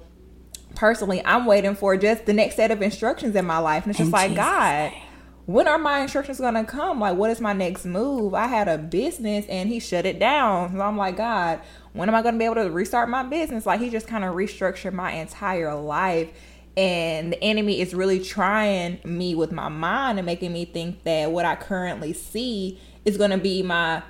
personally, 0.76 1.22
I'm 1.26 1.46
waiting 1.46 1.76
for 1.76 1.98
just 1.98 2.26
the 2.26 2.34
next 2.34 2.56
set 2.56 2.72
of 2.72 2.82
instructions 2.82 3.36
in 3.36 3.46
my 3.46 3.58
life. 3.58 3.84
And 3.84 3.92
it's 3.92 4.00
just 4.00 4.08
in 4.08 4.12
like, 4.12 4.32
Jesus 4.32 4.46
God, 4.46 4.92
name. 4.92 5.02
when 5.46 5.68
are 5.68 5.78
my 5.78 6.00
instructions 6.02 6.40
going 6.40 6.54
to 6.54 6.64
come? 6.64 7.00
Like, 7.00 7.18
what 7.18 7.30
is 7.30 7.42
my 7.42 7.54
next 7.54 7.86
move? 7.86 8.34
I 8.34 8.48
had 8.48 8.68
a 8.68 8.78
business 8.78 9.46
and 9.48 9.70
he 9.70 9.80
shut 9.80 10.06
it 10.06 10.20
down. 10.20 10.74
So 10.74 10.82
I'm 10.82 10.98
like, 10.98 11.18
God, 11.18 11.62
when 11.94 12.10
am 12.10 12.16
I 12.16 12.22
going 12.22 12.36
to 12.36 12.40
be 12.40 12.46
able 12.46 12.56
to 12.56 12.70
restart 12.70 13.10
my 13.10 13.24
business? 13.24 13.66
Like, 13.66 13.80
he 13.80 13.90
just 13.90 14.08
kind 14.08 14.24
of 14.24 14.36
restructured 14.36 14.94
my 14.94 15.12
entire 15.14 15.74
life. 15.76 16.30
And 16.78 17.32
the 17.32 17.42
enemy 17.42 17.80
is 17.80 17.94
really 17.94 18.20
trying 18.20 19.00
me 19.06 19.34
with 19.34 19.54
my 19.54 19.70
mind 19.70 20.20
and 20.20 20.26
making 20.26 20.52
me 20.52 20.66
think 20.66 21.04
that 21.06 21.32
what 21.32 21.46
I 21.46 21.56
currently 21.56 22.12
see 22.12 22.82
is 23.06 23.18
going 23.18 23.32
to 23.32 23.38
be 23.38 23.64
my 23.64 24.04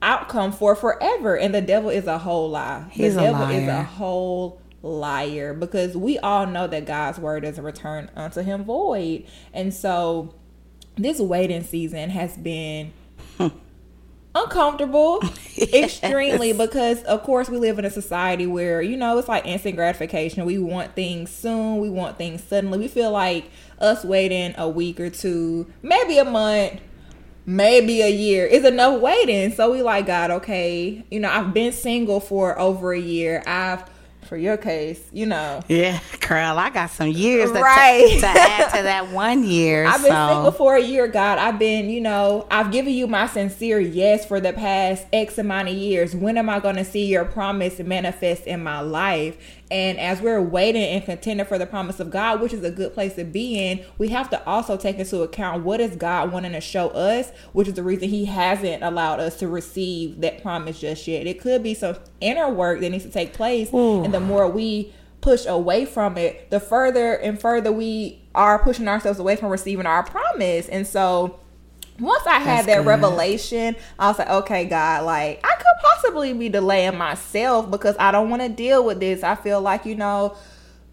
outcome 0.00 0.50
for 0.50 0.74
forever. 0.74 1.36
And 1.36 1.54
the 1.54 1.60
devil 1.60 1.90
is 1.90 2.06
a 2.06 2.16
whole 2.16 2.48
lie. 2.48 2.86
He's 2.90 3.16
the 3.16 3.20
devil 3.20 3.50
is 3.50 3.68
a 3.68 3.82
whole 3.82 4.62
liar 4.82 5.52
because 5.52 5.96
we 5.96 6.18
all 6.18 6.46
know 6.46 6.66
that 6.66 6.86
God's 6.86 7.18
word 7.18 7.42
doesn't 7.42 7.62
return 7.62 8.10
unto 8.16 8.42
him 8.42 8.64
void. 8.64 9.26
And 9.52 9.72
so 9.74 10.34
this 10.96 11.18
waiting 11.18 11.62
season 11.62 12.10
has 12.10 12.36
been 12.36 12.92
uncomfortable 14.34 15.20
yes. 15.54 16.02
extremely 16.02 16.52
because 16.52 17.02
of 17.04 17.22
course 17.22 17.48
we 17.48 17.58
live 17.58 17.78
in 17.78 17.84
a 17.84 17.90
society 17.90 18.46
where 18.46 18.80
you 18.80 18.96
know 18.96 19.18
it's 19.18 19.28
like 19.28 19.46
instant 19.46 19.76
gratification. 19.76 20.44
We 20.46 20.58
want 20.58 20.94
things 20.94 21.30
soon. 21.30 21.78
We 21.78 21.90
want 21.90 22.16
things 22.16 22.42
suddenly. 22.42 22.78
We 22.78 22.88
feel 22.88 23.10
like 23.10 23.50
us 23.78 24.04
waiting 24.04 24.54
a 24.56 24.68
week 24.68 25.00
or 25.00 25.10
two 25.10 25.70
maybe 25.82 26.18
a 26.18 26.24
month 26.24 26.80
maybe 27.46 28.02
a 28.02 28.10
year 28.10 28.46
is 28.46 28.64
enough 28.64 29.00
waiting. 29.00 29.52
So 29.52 29.72
we 29.72 29.82
like 29.82 30.06
god 30.06 30.30
okay 30.30 31.04
you 31.10 31.20
know 31.20 31.30
i've 31.30 31.52
been 31.52 31.72
single 31.72 32.20
for 32.20 32.58
over 32.58 32.92
a 32.92 33.00
year. 33.00 33.42
I've 33.46 33.84
for 34.30 34.36
your 34.36 34.56
case, 34.56 35.02
you 35.12 35.26
know. 35.26 35.60
Yeah, 35.66 35.98
girl, 36.20 36.56
I 36.56 36.70
got 36.70 36.90
some 36.90 37.08
years 37.08 37.50
to, 37.50 37.60
right. 37.60 38.08
to, 38.14 38.20
to 38.20 38.26
add 38.28 38.76
to 38.76 38.82
that 38.84 39.10
one 39.10 39.42
year. 39.42 39.84
I've 39.88 40.02
been 40.02 40.12
so. 40.12 40.28
single 40.28 40.52
for 40.52 40.76
a 40.76 40.80
year, 40.80 41.08
God. 41.08 41.38
I've 41.38 41.58
been, 41.58 41.90
you 41.90 42.00
know, 42.00 42.46
I've 42.48 42.70
given 42.70 42.92
you 42.92 43.08
my 43.08 43.26
sincere 43.26 43.80
yes 43.80 44.24
for 44.24 44.40
the 44.40 44.52
past 44.52 45.04
X 45.12 45.36
amount 45.36 45.70
of 45.70 45.74
years. 45.74 46.14
When 46.14 46.38
am 46.38 46.48
I 46.48 46.60
going 46.60 46.76
to 46.76 46.84
see 46.84 47.06
your 47.06 47.24
promise 47.24 47.80
manifest 47.80 48.46
in 48.46 48.62
my 48.62 48.80
life? 48.80 49.36
And 49.70 49.98
as 50.00 50.20
we're 50.20 50.42
waiting 50.42 50.82
and 50.82 51.04
contending 51.04 51.46
for 51.46 51.58
the 51.58 51.66
promise 51.66 52.00
of 52.00 52.10
God, 52.10 52.40
which 52.40 52.52
is 52.52 52.64
a 52.64 52.70
good 52.70 52.92
place 52.92 53.14
to 53.14 53.24
be 53.24 53.58
in, 53.58 53.84
we 53.98 54.08
have 54.08 54.28
to 54.30 54.44
also 54.46 54.76
take 54.76 54.98
into 54.98 55.22
account 55.22 55.64
what 55.64 55.80
is 55.80 55.96
God 55.96 56.32
wanting 56.32 56.52
to 56.52 56.60
show 56.60 56.88
us, 56.88 57.30
which 57.52 57.68
is 57.68 57.74
the 57.74 57.82
reason 57.82 58.08
He 58.08 58.24
hasn't 58.24 58.82
allowed 58.82 59.20
us 59.20 59.36
to 59.38 59.48
receive 59.48 60.20
that 60.20 60.42
promise 60.42 60.80
just 60.80 61.06
yet. 61.06 61.26
It 61.26 61.40
could 61.40 61.62
be 61.62 61.74
some 61.74 61.96
inner 62.20 62.48
work 62.48 62.80
that 62.80 62.90
needs 62.90 63.04
to 63.04 63.10
take 63.10 63.32
place. 63.32 63.72
Ooh. 63.72 64.04
And 64.04 64.12
the 64.12 64.20
more 64.20 64.48
we 64.48 64.92
push 65.20 65.46
away 65.46 65.84
from 65.84 66.16
it, 66.16 66.50
the 66.50 66.60
further 66.60 67.14
and 67.14 67.40
further 67.40 67.72
we 67.72 68.20
are 68.34 68.58
pushing 68.58 68.88
ourselves 68.88 69.18
away 69.18 69.36
from 69.36 69.50
receiving 69.50 69.86
our 69.86 70.02
promise. 70.02 70.68
And 70.68 70.86
so, 70.86 71.39
once 72.00 72.26
I 72.26 72.38
had 72.38 72.46
That's 72.46 72.66
that 72.66 72.78
good. 72.78 72.86
revelation, 72.86 73.76
I 73.98 74.08
was 74.08 74.18
like, 74.18 74.30
okay, 74.30 74.64
God, 74.64 75.04
like 75.04 75.40
I 75.44 75.54
could 75.54 75.66
possibly 75.82 76.32
be 76.32 76.48
delaying 76.48 76.96
myself 76.96 77.70
because 77.70 77.96
I 77.98 78.10
don't 78.10 78.30
want 78.30 78.42
to 78.42 78.48
deal 78.48 78.84
with 78.84 79.00
this. 79.00 79.22
I 79.22 79.34
feel 79.34 79.60
like, 79.60 79.84
you 79.86 79.94
know, 79.94 80.36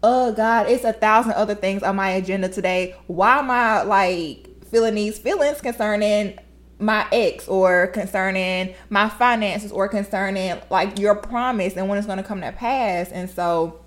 oh 0.02 0.32
God, 0.32 0.68
it's 0.68 0.84
a 0.84 0.92
thousand 0.92 1.32
other 1.32 1.54
things 1.54 1.82
on 1.82 1.96
my 1.96 2.10
agenda 2.10 2.48
today. 2.48 2.94
Why 3.06 3.38
am 3.38 3.50
I 3.50 3.82
like 3.82 4.48
feeling 4.70 4.94
these 4.94 5.18
feelings 5.18 5.60
concerning 5.60 6.38
my 6.80 7.06
ex 7.10 7.48
or 7.48 7.88
concerning 7.88 8.74
my 8.88 9.08
finances 9.08 9.72
or 9.72 9.88
concerning 9.88 10.60
like 10.70 10.98
your 10.98 11.14
promise 11.14 11.76
and 11.76 11.88
when 11.88 11.98
it's 11.98 12.06
going 12.06 12.18
to 12.18 12.24
come 12.24 12.40
to 12.40 12.52
pass? 12.52 13.10
And 13.10 13.28
so 13.28 13.80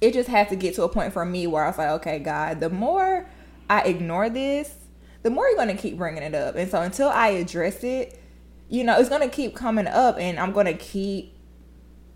it 0.00 0.12
just 0.12 0.28
had 0.28 0.48
to 0.50 0.56
get 0.56 0.74
to 0.76 0.82
a 0.84 0.88
point 0.88 1.12
for 1.12 1.24
me 1.24 1.46
where 1.46 1.64
I 1.64 1.68
was 1.68 1.78
like, 1.78 1.90
okay, 1.90 2.18
God, 2.18 2.60
the 2.60 2.70
more 2.70 3.26
I 3.68 3.82
ignore 3.82 4.28
this, 4.30 4.74
the 5.24 5.30
more 5.30 5.48
you're 5.48 5.56
going 5.56 5.74
to 5.74 5.82
keep 5.82 5.96
bringing 5.96 6.22
it 6.22 6.34
up. 6.34 6.54
And 6.54 6.70
so 6.70 6.80
until 6.82 7.08
I 7.08 7.28
address 7.28 7.82
it, 7.82 8.20
you 8.68 8.84
know, 8.84 9.00
it's 9.00 9.08
going 9.08 9.22
to 9.22 9.34
keep 9.34 9.56
coming 9.56 9.88
up 9.88 10.18
and 10.18 10.38
I'm 10.38 10.52
going 10.52 10.66
to 10.66 10.74
keep 10.74 11.34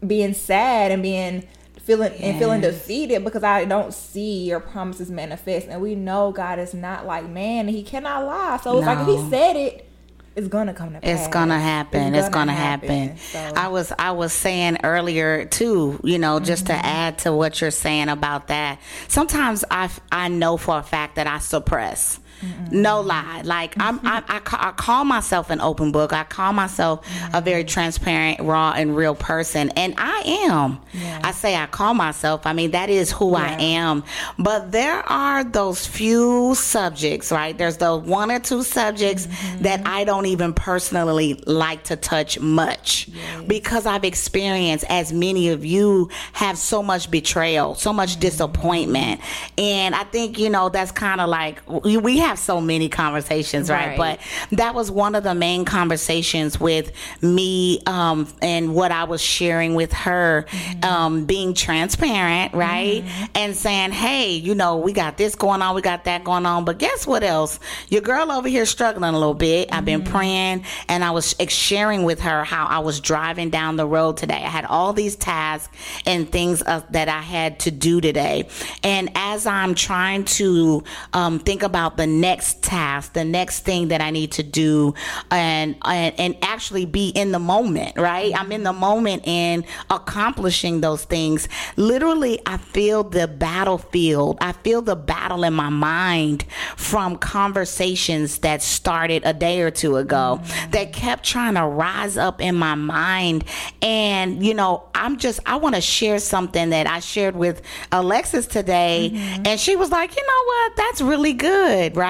being 0.07 0.35
sad 0.35 0.93
and 0.93 1.03
being 1.03 1.49
feeling 1.81 2.13
yes. 2.13 2.23
and 2.23 2.39
feeling 2.39 2.61
defeated 2.61 3.25
because 3.25 3.43
I 3.43 3.65
don't 3.65 3.95
see 3.95 4.45
your 4.45 4.61
promises 4.61 5.11
manifest. 5.11 5.69
And 5.69 5.81
we 5.81 5.95
know 5.95 6.33
God 6.33 6.59
is 6.59 6.75
not 6.75 7.07
like 7.07 7.27
man, 7.29 7.67
he 7.67 7.83
cannot 7.83 8.27
lie. 8.27 8.59
So 8.63 8.77
it's 8.77 8.87
no. 8.87 8.93
like 8.93 9.09
if 9.09 9.25
he 9.25 9.31
said 9.31 9.57
it, 9.57 9.89
it's 10.37 10.49
gonna 10.49 10.75
come 10.75 10.93
to 10.93 11.01
pass. 11.01 11.19
It's 11.19 11.29
gonna 11.29 11.59
happen. 11.59 12.15
It's 12.15 12.29
gonna, 12.29 12.53
gonna 12.53 12.53
happen. 12.53 13.09
happen. 13.09 13.17
So. 13.17 13.53
I 13.57 13.69
was 13.69 13.91
I 13.99 14.11
was 14.11 14.35
saying 14.35 14.79
earlier 14.85 15.47
too, 15.47 15.99
you 16.05 16.19
know, 16.19 16.41
just 16.41 16.67
mm-hmm. 16.67 16.79
to 16.79 16.87
add 16.87 17.19
to 17.21 17.33
what 17.33 17.61
you're 17.61 17.71
saying 17.71 18.11
about 18.11 18.49
that. 18.49 18.81
Sometimes 19.09 19.65
I 19.71 19.91
I 20.13 20.29
know 20.29 20.59
for 20.59 20.79
a 20.79 20.83
fact 20.83 21.17
that 21.17 21.27
I 21.27 21.39
suppress. 21.39 22.21
Mm-mm. 22.43 22.73
No 22.73 23.01
lie. 23.01 23.43
Like 23.45 23.75
I'm, 23.79 23.99
I, 24.05 24.23
I, 24.29 24.41
I, 24.53 24.73
call 24.73 25.05
myself 25.05 25.51
an 25.51 25.61
open 25.61 25.93
book. 25.93 26.13
I 26.13 26.25
call 26.25 26.53
myself 26.53 27.05
mm-hmm. 27.05 27.37
a 27.37 27.41
very 27.41 27.65
transparent, 27.65 28.41
raw, 28.41 28.73
and 28.77 28.95
real 28.95 29.15
person, 29.15 29.71
and 29.71 29.95
I 29.97 30.23
am. 30.51 30.79
Yeah. 30.93 31.21
I 31.25 31.33
say 31.33 31.57
I 31.57 31.67
call 31.67 31.95
myself. 31.95 32.47
I 32.47 32.53
mean 32.53 32.73
that 32.73 32.91
is 32.91 33.11
who 33.11 33.33
yeah. 33.33 33.45
I 33.45 33.63
am. 33.63 34.05
But 34.39 34.71
there 34.73 35.01
are 35.09 35.43
those 35.43 35.87
few 35.87 36.55
subjects, 36.55 37.33
right? 37.33 37.57
There's 37.57 37.79
the 37.79 37.97
one 37.97 38.31
or 38.31 38.39
two 38.39 38.63
subjects 38.63 39.27
mm-hmm. 39.27 39.63
that 39.63 39.87
I 39.87 40.05
don't 40.05 40.27
even 40.27 40.53
personally 40.53 41.43
like 41.47 41.85
to 41.85 41.97
touch 41.97 42.39
much 42.39 43.09
yes. 43.09 43.45
because 43.47 43.87
I've 43.87 44.05
experienced, 44.05 44.85
as 44.89 45.13
many 45.13 45.49
of 45.49 45.65
you 45.65 46.11
have, 46.33 46.59
so 46.59 46.83
much 46.83 47.11
betrayal, 47.11 47.75
so 47.75 47.93
much 47.93 48.13
mm-hmm. 48.13 48.21
disappointment, 48.21 49.21
and 49.57 49.95
I 49.95 50.05
think 50.05 50.39
you 50.39 50.51
know 50.51 50.69
that's 50.69 50.93
kind 50.93 51.21
of 51.21 51.29
like 51.29 51.63
we, 51.69 51.97
we 51.97 52.19
we 52.19 52.28
have 52.29 52.39
so 52.39 52.61
many 52.61 52.89
conversations, 52.89 53.71
right? 53.71 53.99
Right. 53.99 54.19
But 54.51 54.57
that 54.59 54.75
was 54.75 54.91
one 54.91 55.15
of 55.15 55.25
the 55.25 55.35
main 55.35 55.65
conversations 55.65 56.61
with 56.61 56.93
me 57.23 57.81
um, 57.87 58.29
and 58.43 58.75
what 58.75 58.93
I 58.93 59.05
was 59.05 59.23
sharing 59.23 59.75
with 59.75 59.93
her, 59.93 60.45
um, 60.83 61.25
being 61.25 61.55
transparent, 61.55 62.53
right? 62.53 63.03
And 63.35 63.57
saying, 63.57 63.93
hey, 63.93 64.33
you 64.35 64.55
know, 64.55 64.77
we 64.77 64.93
got 64.93 65.17
this 65.17 65.35
going 65.35 65.63
on, 65.63 65.75
we 65.75 65.81
got 65.81 66.05
that 66.05 66.25
going 66.25 66.45
on, 66.45 66.65
but 66.65 66.79
guess 66.79 67.07
what 67.07 67.23
else? 67.23 67.59
Your 67.89 68.03
girl 68.03 68.31
over 68.31 68.49
here 68.49 68.67
struggling 68.67 69.15
a 69.15 69.19
little 69.19 69.35
bit. 69.35 69.73
I've 69.73 69.85
been 69.85 70.05
praying 70.05 70.65
and 70.89 71.03
I 71.03 71.13
was 71.13 71.35
sharing 71.49 72.05
with 72.05 72.21
her 72.21 72.45
how 72.45 72.67
I 72.67 72.81
was 72.81 73.01
driving 73.01 73.49
down 73.49 73.77
the 73.77 73.87
road 73.87 74.19
today. 74.19 74.35
I 74.35 74.51
had 74.51 74.67
all 74.67 74.93
these 74.93 75.17
tasks 75.17 75.75
and 76.05 76.31
things 76.31 76.63
uh, 76.63 76.83
that 76.91 77.09
I 77.09 77.23
had 77.23 77.61
to 77.61 77.71
do 77.71 78.01
today. 78.01 78.49
And 78.83 79.11
as 79.15 79.47
I'm 79.47 79.75
trying 79.75 80.25
to 80.25 80.85
um, 81.15 81.39
think 81.39 81.63
about 81.63 81.97
the 81.97 82.07
next 82.21 82.63
task, 82.63 83.13
the 83.13 83.25
next 83.25 83.61
thing 83.61 83.89
that 83.89 84.01
I 84.01 84.11
need 84.11 84.33
to 84.33 84.43
do, 84.43 84.95
and, 85.31 85.77
and 85.85 86.15
and 86.19 86.37
actually 86.43 86.87
be 86.87 87.09
in 87.11 87.33
the 87.33 87.39
moment, 87.39 87.97
right? 87.97 88.33
I'm 88.39 88.53
in 88.53 88.63
the 88.63 88.73
moment 88.73 89.27
in 89.27 89.65
accomplishing 89.91 90.81
those 90.81 91.05
things. 91.05 91.49
Literally, 91.77 92.41
I 92.47 92.57
feel 92.57 93.05
the 93.05 93.29
battlefield. 93.29 94.39
I 94.41 94.53
feel 94.53 94.83
the 94.83 94.97
battle 94.97 95.45
in 95.45 95.55
my 95.55 95.69
mind 95.69 96.45
from 96.77 97.17
conversations 97.17 98.39
that 98.39 98.63
started 98.63 99.23
a 99.25 99.33
day 99.33 99.61
or 99.61 99.71
two 99.71 99.97
ago 99.97 100.41
mm-hmm. 100.41 100.71
that 100.73 100.93
kept 100.93 101.25
trying 101.25 101.55
to 101.55 101.65
rise 101.65 102.17
up 102.17 102.41
in 102.41 102.55
my 102.55 102.75
mind. 102.75 103.45
And, 103.83 104.45
you 104.45 104.55
know, 104.55 104.89
I'm 104.95 105.17
just, 105.17 105.41
I 105.47 105.57
want 105.57 105.75
to 105.75 105.81
share 105.81 106.19
something 106.19 106.71
that 106.71 106.87
I 106.87 107.01
shared 107.01 107.37
with 107.37 107.63
Alexis 107.93 108.47
today. 108.47 109.13
Mm-hmm. 109.13 109.43
And 109.47 109.61
she 109.61 109.77
was 109.77 109.91
like, 109.91 110.17
you 110.17 110.27
know 110.27 110.45
what? 110.47 110.77
That's 110.77 111.01
really 111.01 111.35
good, 111.35 111.97
right? 111.97 112.08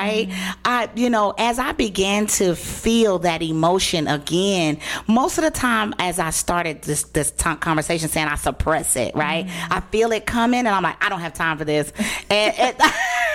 I, 0.65 0.91
you 0.95 1.11
know, 1.11 1.35
as 1.39 1.59
I 1.59 1.73
began 1.73 2.27
to 2.27 2.55
feel 2.55 3.19
that 3.21 3.43
emotion 3.43 4.07
again, 4.07 4.79
most 5.07 5.39
of 5.39 5.45
the 5.45 5.51
time 5.51 5.95
as 5.99 6.19
I 6.19 6.31
started 6.31 6.83
this, 6.83 7.05
this 7.05 7.31
t- 7.31 7.55
conversation 7.57 8.09
saying 8.09 8.29
I 8.29 8.37
suppress 8.37 8.97
it, 8.97 9.15
right? 9.15 9.47
Mm-hmm. 9.47 9.73
I 9.73 9.81
feel 9.81 10.13
it 10.13 10.27
coming 10.27 10.61
and 10.61 10.69
I'm 10.69 10.83
like, 10.83 11.03
I 11.05 11.09
don't 11.09 11.21
have 11.21 11.35
time 11.35 11.59
for 11.59 11.65
this. 11.65 11.93
And, 12.31 12.55
and, 12.59 12.77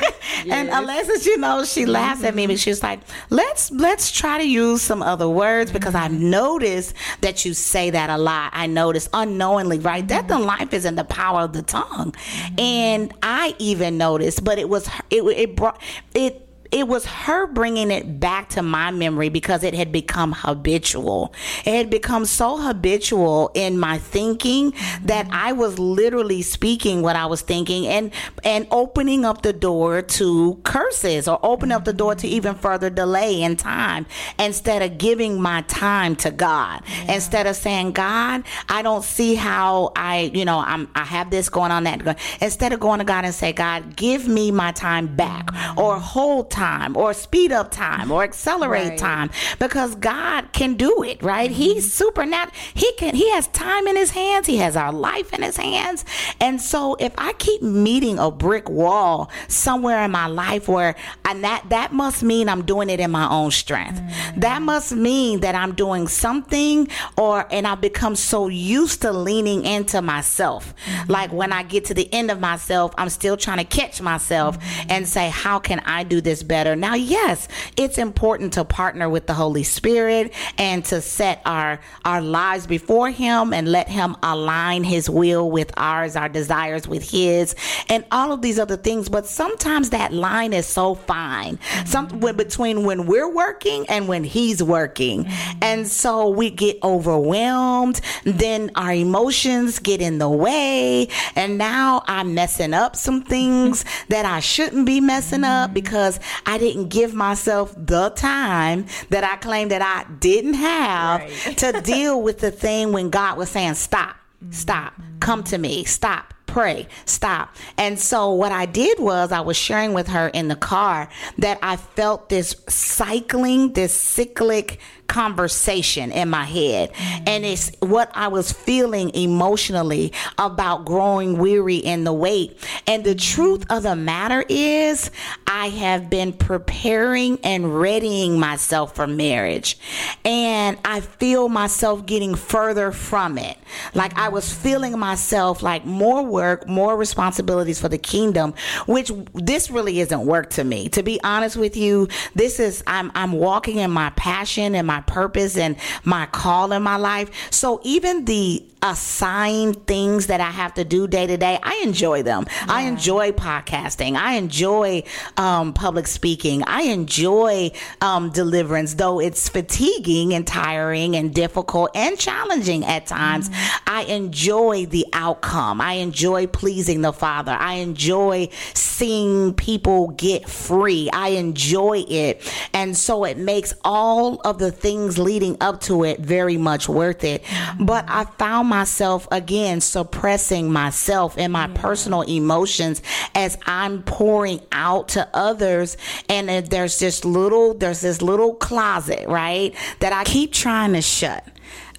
and 0.51 0.69
Alexis, 0.69 1.25
you 1.25 1.37
know, 1.37 1.63
she 1.65 1.85
laughs 1.85 2.23
at 2.23 2.35
me, 2.35 2.45
but 2.45 2.53
mm-hmm. 2.53 2.59
she's 2.59 2.83
like, 2.83 2.99
let's, 3.29 3.71
let's 3.71 4.11
try 4.11 4.37
to 4.37 4.47
use 4.47 4.81
some 4.81 5.01
other 5.01 5.27
words 5.27 5.71
because 5.71 5.95
I've 5.95 6.11
mm-hmm. 6.11 6.29
noticed 6.29 6.93
that 7.21 7.43
you 7.43 7.53
say 7.53 7.89
that 7.89 8.09
a 8.09 8.17
lot. 8.17 8.51
I 8.53 8.67
noticed 8.67 9.09
unknowingly, 9.13 9.79
right? 9.79 10.05
Death 10.05 10.29
and 10.29 10.45
life 10.45 10.73
is 10.73 10.85
in 10.85 10.95
the 10.95 11.03
power 11.03 11.41
of 11.41 11.53
the 11.53 11.63
tongue. 11.63 12.13
And 12.57 13.13
I 13.23 13.55
even 13.57 13.97
noticed, 13.97 14.43
but 14.43 14.59
it 14.59 14.69
was, 14.69 14.87
it, 15.09 15.23
it 15.23 15.55
brought, 15.55 15.81
it, 16.13 16.47
it 16.73 16.87
was 16.87 17.05
her 17.05 17.45
bringing 17.45 17.91
it 17.91 18.19
back 18.19 18.49
to 18.49 18.63
my 18.63 18.89
memory 18.89 19.29
because 19.29 19.63
it 19.63 19.75
had 19.75 19.91
become 19.91 20.31
habitual. 20.31 21.31
It 21.65 21.75
had 21.75 21.91
become 21.91 22.25
so 22.25 22.57
habitual 22.57 23.51
in 23.53 23.77
my 23.77 23.99
thinking 23.99 24.73
that 25.03 25.27
I 25.31 25.51
was 25.51 25.77
literally 25.77 26.41
speaking 26.41 27.03
what 27.03 27.15
I 27.15 27.27
was 27.27 27.41
thinking 27.41 27.85
and 27.85 28.11
and 28.43 28.65
opening 28.71 29.23
up 29.23 29.43
the 29.43 29.53
door 29.53 30.01
to 30.01 30.59
curses 30.63 31.27
or 31.27 31.39
opening 31.43 31.73
up 31.73 31.85
the 31.85 31.93
door 31.93 32.15
to 32.15 32.27
even 32.27 32.55
further 32.55 32.89
delay 32.89 33.43
in 33.43 33.55
time 33.55 34.07
instead 34.39 34.81
of 34.81 34.97
giving 34.97 35.39
my 35.39 35.61
time 35.67 36.15
to 36.17 36.31
God. 36.31 36.81
Instead 37.07 37.45
of 37.45 37.55
saying, 37.55 37.91
God, 37.91 38.43
I 38.67 38.81
don't 38.81 39.03
see 39.03 39.35
how 39.35 39.91
I, 39.95 40.31
you 40.33 40.43
know, 40.43 40.57
I'm 40.57 40.89
I 40.95 41.03
have 41.03 41.29
this 41.29 41.49
going 41.49 41.71
on 41.71 41.83
that. 41.83 42.17
Instead 42.41 42.73
of 42.73 42.79
going 42.79 42.97
to 42.97 43.05
God 43.05 43.25
and 43.25 43.33
say, 43.33 43.53
God, 43.53 43.95
give 43.95 44.27
me 44.27 44.49
my 44.49 44.71
time 44.71 45.15
back 45.15 45.49
or 45.77 45.99
hold 45.99 46.49
time 46.49 46.62
or 46.95 47.13
speed 47.13 47.51
up 47.51 47.71
time 47.71 48.11
or 48.11 48.23
accelerate 48.23 48.73
Right. 48.73 48.97
time 48.97 49.29
because 49.59 49.95
God 49.95 50.51
can 50.51 50.75
do 50.75 51.03
it, 51.03 51.21
right? 51.21 51.51
He's 51.51 51.85
mm-hmm. 51.85 52.05
supernatural. 52.05 52.55
He 52.73 52.91
can 52.93 53.15
he 53.15 53.29
has 53.31 53.47
time 53.47 53.87
in 53.87 53.95
his 53.95 54.11
hands. 54.11 54.47
He 54.47 54.57
has 54.57 54.75
our 54.75 54.91
life 54.91 55.33
in 55.33 55.41
his 55.41 55.57
hands. 55.57 56.05
And 56.39 56.61
so 56.61 56.95
if 56.99 57.13
I 57.17 57.33
keep 57.33 57.61
meeting 57.61 58.19
a 58.19 58.31
brick 58.31 58.69
wall 58.69 59.29
somewhere 59.47 60.03
in 60.03 60.11
my 60.11 60.27
life 60.27 60.67
where 60.67 60.95
and 61.25 61.43
that 61.43 61.65
that 61.69 61.93
must 61.93 62.23
mean 62.23 62.49
I'm 62.49 62.65
doing 62.65 62.89
it 62.89 62.99
in 62.99 63.11
my 63.11 63.29
own 63.29 63.51
strength. 63.51 63.99
Mm-hmm. 63.99 64.39
That 64.39 64.61
must 64.61 64.93
mean 64.93 65.41
that 65.41 65.55
I'm 65.55 65.73
doing 65.75 66.07
something 66.07 66.87
or 67.17 67.45
and 67.51 67.67
I've 67.67 67.81
become 67.81 68.15
so 68.15 68.47
used 68.47 69.01
to 69.01 69.11
leaning 69.11 69.65
into 69.65 70.01
myself. 70.01 70.73
Mm-hmm. 70.85 71.11
Like 71.11 71.31
when 71.31 71.51
I 71.51 71.63
get 71.63 71.85
to 71.85 71.93
the 71.93 72.11
end 72.13 72.31
of 72.31 72.39
myself, 72.39 72.93
I'm 72.97 73.09
still 73.09 73.37
trying 73.37 73.59
to 73.59 73.65
catch 73.65 74.01
myself 74.01 74.57
and 74.89 75.07
say, 75.07 75.29
how 75.29 75.59
can 75.59 75.79
I 75.85 76.03
do 76.03 76.21
this 76.21 76.41
better? 76.43 76.52
Now, 76.53 76.93
yes, 76.93 77.47
it's 77.77 77.97
important 77.97 78.53
to 78.53 78.65
partner 78.65 79.09
with 79.09 79.25
the 79.25 79.33
Holy 79.33 79.63
Spirit 79.63 80.33
and 80.57 80.85
to 80.85 81.01
set 81.01 81.41
our 81.45 81.79
our 82.05 82.21
lives 82.21 82.67
before 82.67 83.09
him 83.09 83.53
and 83.53 83.71
let 83.71 83.89
him 83.89 84.15
align 84.21 84.83
his 84.83 85.09
will 85.09 85.49
with 85.49 85.71
ours, 85.77 86.15
our 86.15 86.29
desires 86.29 86.87
with 86.87 87.09
his, 87.09 87.55
and 87.89 88.05
all 88.11 88.31
of 88.31 88.41
these 88.41 88.59
other 88.59 88.77
things. 88.77 89.09
But 89.09 89.25
sometimes 89.25 89.89
that 89.89 90.13
line 90.13 90.53
is 90.53 90.67
so 90.67 90.95
fine. 90.95 91.57
Some 91.85 92.07
mm-hmm. 92.07 92.19
when- 92.19 92.33
between 92.43 92.83
when 92.83 93.05
we're 93.05 93.29
working 93.29 93.85
and 93.87 94.07
when 94.07 94.23
he's 94.23 94.61
working. 94.61 95.23
Mm-hmm. 95.23 95.59
And 95.61 95.87
so 95.87 96.29
we 96.29 96.49
get 96.49 96.77
overwhelmed, 96.83 98.01
then 98.25 98.69
our 98.75 98.93
emotions 98.93 99.79
get 99.79 100.01
in 100.01 100.17
the 100.17 100.29
way, 100.29 101.07
and 101.35 101.57
now 101.57 102.03
I'm 102.07 102.33
messing 102.33 102.73
up 102.73 102.95
some 102.95 103.23
things 103.23 103.85
that 104.09 104.25
I 104.25 104.39
shouldn't 104.39 104.85
be 104.85 104.99
messing 104.99 105.43
up 105.43 105.67
mm-hmm. 105.69 105.73
because 105.73 106.19
I 106.45 106.57
didn't 106.57 106.89
give 106.89 107.13
myself 107.13 107.73
the 107.77 108.09
time 108.09 108.85
that 109.09 109.23
I 109.23 109.35
claimed 109.37 109.71
that 109.71 109.81
I 109.81 110.11
didn't 110.19 110.55
have 110.55 111.21
Right. 111.21 111.57
to 111.57 111.81
deal 111.81 112.21
with 112.21 112.39
the 112.39 112.51
thing 112.51 112.91
when 112.93 113.09
God 113.09 113.37
was 113.37 113.49
saying, 113.49 113.75
Stop, 113.75 114.15
stop, 114.51 114.93
come 115.19 115.43
to 115.45 115.57
me, 115.57 115.83
stop. 115.83 116.33
Pray, 116.45 116.87
stop. 117.05 117.55
And 117.79 117.97
so, 117.99 118.31
what 118.31 118.51
I 118.51 118.67
did 118.67 118.99
was, 118.99 119.31
I 119.31 119.41
was 119.41 119.57
sharing 119.57 119.93
with 119.93 120.07
her 120.09 120.27
in 120.27 120.49
the 120.49 120.55
car 120.55 121.09
that 121.39 121.57
I 121.63 121.77
felt 121.77 122.29
this 122.29 122.55
cycling, 122.69 123.73
this 123.73 123.91
cyclic 123.91 124.79
conversation 125.07 126.11
in 126.11 126.29
my 126.29 126.43
head. 126.43 126.91
And 127.27 127.45
it's 127.45 127.71
what 127.79 128.11
I 128.15 128.27
was 128.29 128.51
feeling 128.51 129.13
emotionally 129.13 130.13
about 130.37 130.85
growing 130.85 131.37
weary 131.37 131.77
in 131.77 132.03
the 132.03 132.13
wait. 132.13 132.57
And 132.87 133.03
the 133.03 133.15
truth 133.15 133.65
of 133.69 133.83
the 133.83 133.95
matter 133.95 134.43
is, 134.49 135.11
I 135.47 135.69
have 135.69 136.09
been 136.09 136.33
preparing 136.33 137.39
and 137.43 137.79
readying 137.79 138.39
myself 138.39 138.95
for 138.95 139.07
marriage. 139.07 139.77
And 140.25 140.77
I 140.83 141.01
feel 141.01 141.49
myself 141.49 142.05
getting 142.05 142.35
further 142.35 142.91
from 142.91 143.37
it. 143.37 143.57
Like 143.93 144.17
I 144.17 144.29
was 144.29 144.51
feeling 144.51 144.97
myself 144.97 145.61
like 145.61 145.85
more 145.85 146.25
work, 146.25 146.67
more 146.67 146.97
responsibilities 146.97 147.79
for 147.79 147.89
the 147.89 147.97
kingdom, 147.97 148.53
which 148.87 149.11
this 149.33 149.69
really 149.69 149.99
isn't 149.99 150.25
work 150.25 150.49
to 150.51 150.63
me. 150.63 150.89
To 150.89 151.03
be 151.03 151.19
honest 151.23 151.55
with 151.55 151.75
you, 151.77 152.07
this 152.35 152.59
is 152.59 152.83
I'm 152.87 153.11
I'm 153.15 153.33
walking 153.33 153.77
in 153.77 153.91
my 153.91 154.09
passion 154.11 154.75
and 154.75 154.87
my 154.87 154.92
purpose 155.01 155.57
and 155.57 155.75
my 156.03 156.25
call 156.27 156.71
in 156.71 156.83
my 156.83 156.97
life. 156.97 157.29
So 157.51 157.79
even 157.83 158.25
the 158.25 158.65
assigned 158.83 159.87
things 159.87 160.27
that 160.27 160.41
I 160.41 160.51
have 160.51 160.73
to 160.73 160.83
do 160.83 161.07
day 161.07 161.25
to 161.25 161.37
day, 161.37 161.57
I 161.63 161.81
enjoy 161.83 162.21
them. 162.21 162.45
I 162.67 162.81
enjoy 162.81 163.31
podcasting. 163.31 164.15
I 164.17 164.33
enjoy 164.33 165.03
um, 165.37 165.73
public 165.73 166.05
speaking. 166.05 166.63
I 166.63 166.83
enjoy 166.83 167.71
um, 168.01 168.29
deliverance, 168.31 168.95
though 168.95 169.19
it's 169.21 169.47
fatiguing 169.47 170.33
and 170.33 170.45
tiring 170.45 171.15
and 171.15 171.33
difficult 171.33 171.91
and 171.95 172.19
challenging 172.19 172.83
at 172.83 173.07
times. 173.07 173.49
I 173.87 174.03
enjoy 174.09 174.85
the 174.87 175.05
outcome. 175.13 175.79
I 175.79 175.93
enjoy 175.93 176.47
pleasing 176.47 177.01
the 177.01 177.13
Father. 177.13 177.53
I 177.53 177.75
enjoy 177.75 178.49
seeing 178.73 179.53
people 179.53 180.09
get 180.09 180.49
free. 180.49 181.09
I 181.13 181.29
enjoy 181.29 182.03
it. 182.07 182.41
And 182.73 182.97
so 182.97 183.23
it 183.23 183.37
makes 183.37 183.73
all 183.85 184.41
of 184.43 184.59
the 184.59 184.71
things 184.83 185.17
leading 185.17 185.57
up 185.61 185.79
to 185.81 186.03
it 186.03 186.19
very 186.19 186.57
much 186.57 186.87
worth 186.87 187.23
it. 187.23 187.43
But 187.79 188.05
I 188.07 188.25
found 188.25 188.67
myself 188.67 189.27
again 189.31 189.81
suppressing 189.81 190.71
myself 190.71 191.35
and 191.37 191.51
my 191.51 191.67
personal 191.69 192.21
emotions 192.21 193.01
as 193.33 193.57
I'm 193.65 194.03
pouring 194.03 194.59
out 194.71 195.07
to 195.09 195.27
others. 195.33 195.97
And 196.29 196.49
there's 196.67 196.99
this 196.99 197.25
little, 197.25 197.73
there's 197.73 198.01
this 198.01 198.21
little 198.21 198.53
closet, 198.53 199.27
right? 199.27 199.73
That 199.99 200.13
I 200.13 200.25
keep 200.25 200.51
trying 200.51 200.93
to 200.93 201.01
shut. 201.01 201.47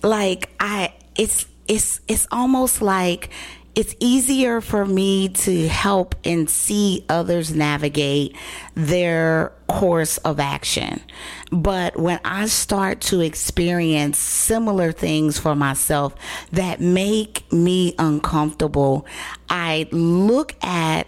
Like 0.03 0.51
I, 0.61 0.92
it's, 1.16 1.47
it's, 1.66 2.01
it's 2.07 2.29
almost 2.31 2.83
like, 2.83 3.31
it's 3.74 3.94
easier 3.98 4.60
for 4.60 4.87
me 4.87 5.28
to 5.28 5.68
help 5.68 6.14
and 6.24 6.48
see 6.48 7.04
others 7.08 7.54
navigate 7.54 8.37
their 8.74 9.52
course 9.66 10.18
of 10.18 10.38
action. 10.38 11.00
But 11.50 11.98
when 11.98 12.20
I 12.24 12.46
start 12.46 13.00
to 13.02 13.20
experience 13.20 14.18
similar 14.18 14.92
things 14.92 15.38
for 15.38 15.54
myself 15.54 16.14
that 16.52 16.80
make 16.80 17.50
me 17.52 17.94
uncomfortable, 17.98 19.06
I 19.48 19.88
look 19.90 20.54
at 20.62 21.06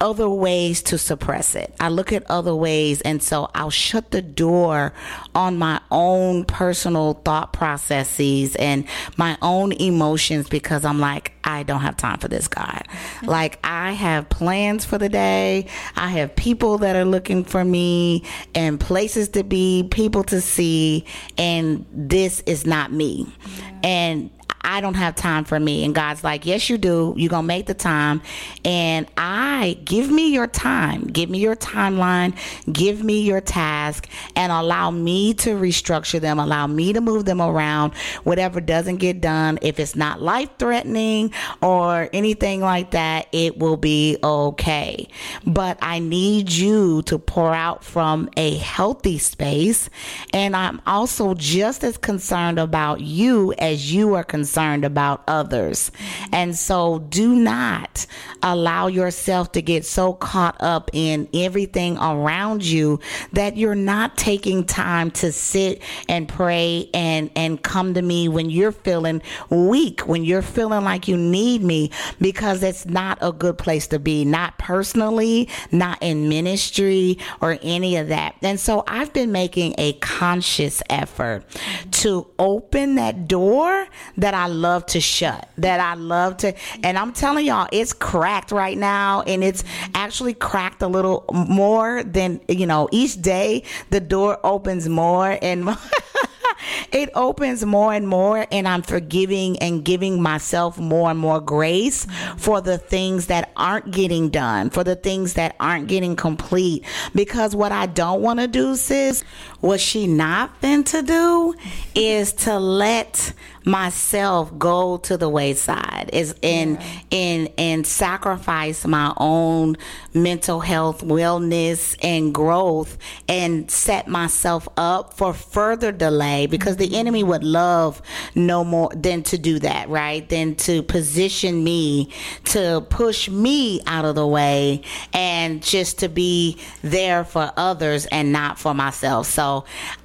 other 0.00 0.28
ways 0.28 0.82
to 0.82 0.98
suppress 0.98 1.54
it. 1.54 1.74
I 1.78 1.88
look 1.88 2.12
at 2.12 2.28
other 2.30 2.54
ways. 2.54 3.00
And 3.02 3.22
so 3.22 3.50
I'll 3.54 3.70
shut 3.70 4.10
the 4.10 4.22
door 4.22 4.92
on 5.34 5.58
my 5.58 5.80
own 5.90 6.44
personal 6.44 7.14
thought 7.24 7.52
processes 7.52 8.56
and 8.56 8.86
my 9.16 9.36
own 9.42 9.72
emotions 9.72 10.48
because 10.48 10.84
I'm 10.84 10.98
like, 11.00 11.32
I 11.44 11.62
don't 11.62 11.80
have 11.80 11.96
time 11.96 12.18
for 12.18 12.28
this, 12.28 12.48
God. 12.48 12.84
Mm-hmm. 12.86 13.26
Like, 13.26 13.58
I 13.64 13.92
have 13.92 14.28
plans 14.28 14.84
for 14.84 14.98
the 14.98 15.08
day. 15.08 15.66
I 15.96 16.08
have 16.08 16.34
people 16.36 16.78
that 16.78 16.96
are 16.96 17.04
looking 17.04 17.44
for 17.44 17.64
me 17.64 18.24
and 18.54 18.78
places 18.78 19.30
to 19.30 19.44
be, 19.44 19.86
people 19.90 20.24
to 20.24 20.40
see. 20.40 21.04
And 21.38 21.86
this 21.92 22.40
is 22.46 22.66
not 22.66 22.92
me. 22.92 23.26
Yeah. 23.58 23.80
And 23.82 24.30
I 24.62 24.80
don't 24.80 24.94
have 24.94 25.14
time 25.14 25.44
for 25.44 25.58
me. 25.58 25.84
And 25.84 25.94
God's 25.94 26.22
like, 26.22 26.44
Yes, 26.44 26.68
you 26.68 26.76
do. 26.76 27.14
You're 27.16 27.30
going 27.30 27.44
to 27.44 27.46
make 27.46 27.66
the 27.66 27.74
time. 27.74 28.22
And 28.64 29.06
I 29.16 29.78
give 29.84 30.10
me 30.10 30.32
your 30.32 30.46
time, 30.46 31.04
give 31.06 31.30
me 31.30 31.38
your 31.38 31.56
timeline, 31.56 32.36
give 32.70 33.02
me 33.02 33.22
your 33.22 33.40
task, 33.40 34.08
and 34.36 34.52
allow 34.52 34.90
me 34.90 35.34
to 35.34 35.50
restructure 35.50 36.20
them, 36.20 36.38
allow 36.38 36.66
me 36.66 36.92
to 36.92 37.00
move 37.00 37.24
them 37.24 37.40
around. 37.40 37.94
Whatever 38.24 38.60
doesn't 38.60 38.96
get 38.96 39.20
done, 39.20 39.58
if 39.62 39.80
it's 39.80 39.96
not 39.96 40.20
life 40.20 40.50
threatening 40.58 41.32
or 41.62 42.08
anything 42.12 42.60
like 42.60 42.90
that, 42.90 43.28
it 43.32 43.58
will 43.58 43.76
be 43.76 44.18
okay. 44.22 45.08
But 45.46 45.78
I 45.80 46.00
need 46.00 46.52
you 46.52 47.02
to 47.02 47.18
pour 47.18 47.54
out 47.54 47.82
from 47.82 48.28
a 48.36 48.56
healthy 48.56 49.18
space. 49.18 49.88
And 50.32 50.54
I'm 50.54 50.82
also 50.86 51.34
just 51.34 51.82
as 51.82 51.96
concerned 51.96 52.58
about 52.58 53.00
you 53.00 53.54
as 53.58 53.92
you 53.92 54.14
are 54.14 54.24
concerned 54.24 54.49
concerned 54.50 54.84
about 54.84 55.22
others. 55.28 55.92
And 56.32 56.56
so 56.56 56.98
do 56.98 57.36
not 57.36 58.04
allow 58.42 58.88
yourself 58.88 59.52
to 59.52 59.62
get 59.62 59.84
so 59.84 60.12
caught 60.12 60.56
up 60.60 60.90
in 60.92 61.28
everything 61.32 61.96
around 61.98 62.64
you 62.64 62.98
that 63.32 63.56
you're 63.56 63.76
not 63.76 64.16
taking 64.16 64.64
time 64.64 65.12
to 65.12 65.30
sit 65.30 65.82
and 66.08 66.28
pray 66.28 66.90
and, 66.92 67.30
and 67.36 67.62
come 67.62 67.94
to 67.94 68.02
me 68.02 68.28
when 68.28 68.50
you're 68.50 68.72
feeling 68.72 69.22
weak, 69.50 70.00
when 70.08 70.24
you're 70.24 70.42
feeling 70.42 70.82
like 70.82 71.06
you 71.06 71.16
need 71.16 71.62
me, 71.62 71.92
because 72.20 72.64
it's 72.64 72.86
not 72.86 73.18
a 73.20 73.30
good 73.30 73.56
place 73.56 73.86
to 73.86 74.00
be, 74.00 74.24
not 74.24 74.58
personally, 74.58 75.48
not 75.70 75.96
in 76.00 76.28
ministry 76.28 77.18
or 77.40 77.56
any 77.62 77.96
of 77.96 78.08
that. 78.08 78.34
And 78.42 78.58
so 78.58 78.82
I've 78.88 79.12
been 79.12 79.30
making 79.30 79.76
a 79.78 79.92
conscious 79.94 80.82
effort 80.90 81.44
to 81.92 82.26
open 82.38 82.96
that 82.96 83.28
door 83.28 83.86
that 84.16 84.34
I 84.34 84.39
love 84.46 84.86
to 84.86 85.00
shut, 85.00 85.48
that 85.58 85.80
I 85.80 85.94
love 85.94 86.38
to, 86.38 86.54
and 86.82 86.98
I'm 86.98 87.12
telling 87.12 87.46
y'all, 87.46 87.68
it's 87.72 87.92
cracked 87.92 88.52
right 88.52 88.76
now, 88.76 89.22
and 89.22 89.42
it's 89.42 89.64
actually 89.94 90.34
cracked 90.34 90.82
a 90.82 90.88
little 90.88 91.24
more 91.32 92.02
than, 92.02 92.40
you 92.48 92.66
know, 92.66 92.88
each 92.92 93.20
day 93.20 93.64
the 93.90 94.00
door 94.00 94.38
opens 94.44 94.88
more 94.88 95.38
and 95.40 95.64
more. 95.64 95.76
it 96.92 97.10
opens 97.14 97.64
more 97.64 97.92
and 97.92 98.06
more 98.06 98.46
and 98.50 98.66
I'm 98.66 98.82
forgiving 98.82 99.58
and 99.58 99.84
giving 99.84 100.20
myself 100.20 100.78
more 100.78 101.10
and 101.10 101.18
more 101.18 101.40
grace 101.40 102.06
for 102.36 102.60
the 102.60 102.78
things 102.78 103.26
that 103.26 103.50
aren't 103.56 103.90
getting 103.90 104.28
done, 104.30 104.70
for 104.70 104.84
the 104.84 104.96
things 104.96 105.34
that 105.34 105.56
aren't 105.60 105.88
getting 105.88 106.16
complete. 106.16 106.84
Because 107.14 107.54
what 107.54 107.72
I 107.72 107.86
don't 107.86 108.22
want 108.22 108.40
to 108.40 108.48
do, 108.48 108.76
sis, 108.76 109.24
what 109.60 109.80
she 109.80 110.06
not 110.06 110.60
been 110.60 110.84
to 110.84 111.02
do 111.02 111.54
is 111.94 112.32
to 112.32 112.58
let 112.58 113.32
myself 113.64 114.56
go 114.58 114.96
to 114.96 115.16
the 115.16 115.28
wayside. 115.28 116.08
Is 116.12 116.34
in 116.42 116.78
in 117.10 117.52
and 117.58 117.86
sacrifice 117.86 118.86
my 118.86 119.12
own 119.16 119.76
mental 120.14 120.60
health 120.60 121.04
wellness 121.04 121.96
and 122.02 122.34
growth 122.34 122.96
and 123.28 123.70
set 123.70 124.08
myself 124.08 124.66
up 124.76 125.14
for 125.14 125.34
further 125.34 125.92
delay 125.92 126.46
because 126.46 126.76
the 126.76 126.86
mm-hmm. 126.86 126.94
enemy 126.94 127.22
would 127.22 127.44
love 127.44 128.00
no 128.34 128.64
more 128.64 128.90
than 128.94 129.22
to 129.24 129.38
do 129.38 129.58
that 129.58 129.88
right? 129.88 130.26
Than 130.28 130.54
to 130.56 130.82
position 130.82 131.62
me 131.62 132.10
to 132.46 132.84
push 132.88 133.28
me 133.28 133.82
out 133.86 134.04
of 134.04 134.14
the 134.14 134.26
way 134.26 134.82
and 135.12 135.62
just 135.62 135.98
to 135.98 136.08
be 136.08 136.58
there 136.82 137.24
for 137.24 137.52
others 137.56 138.06
and 138.06 138.32
not 138.32 138.58
for 138.58 138.74
myself. 138.74 139.26
So 139.26 139.49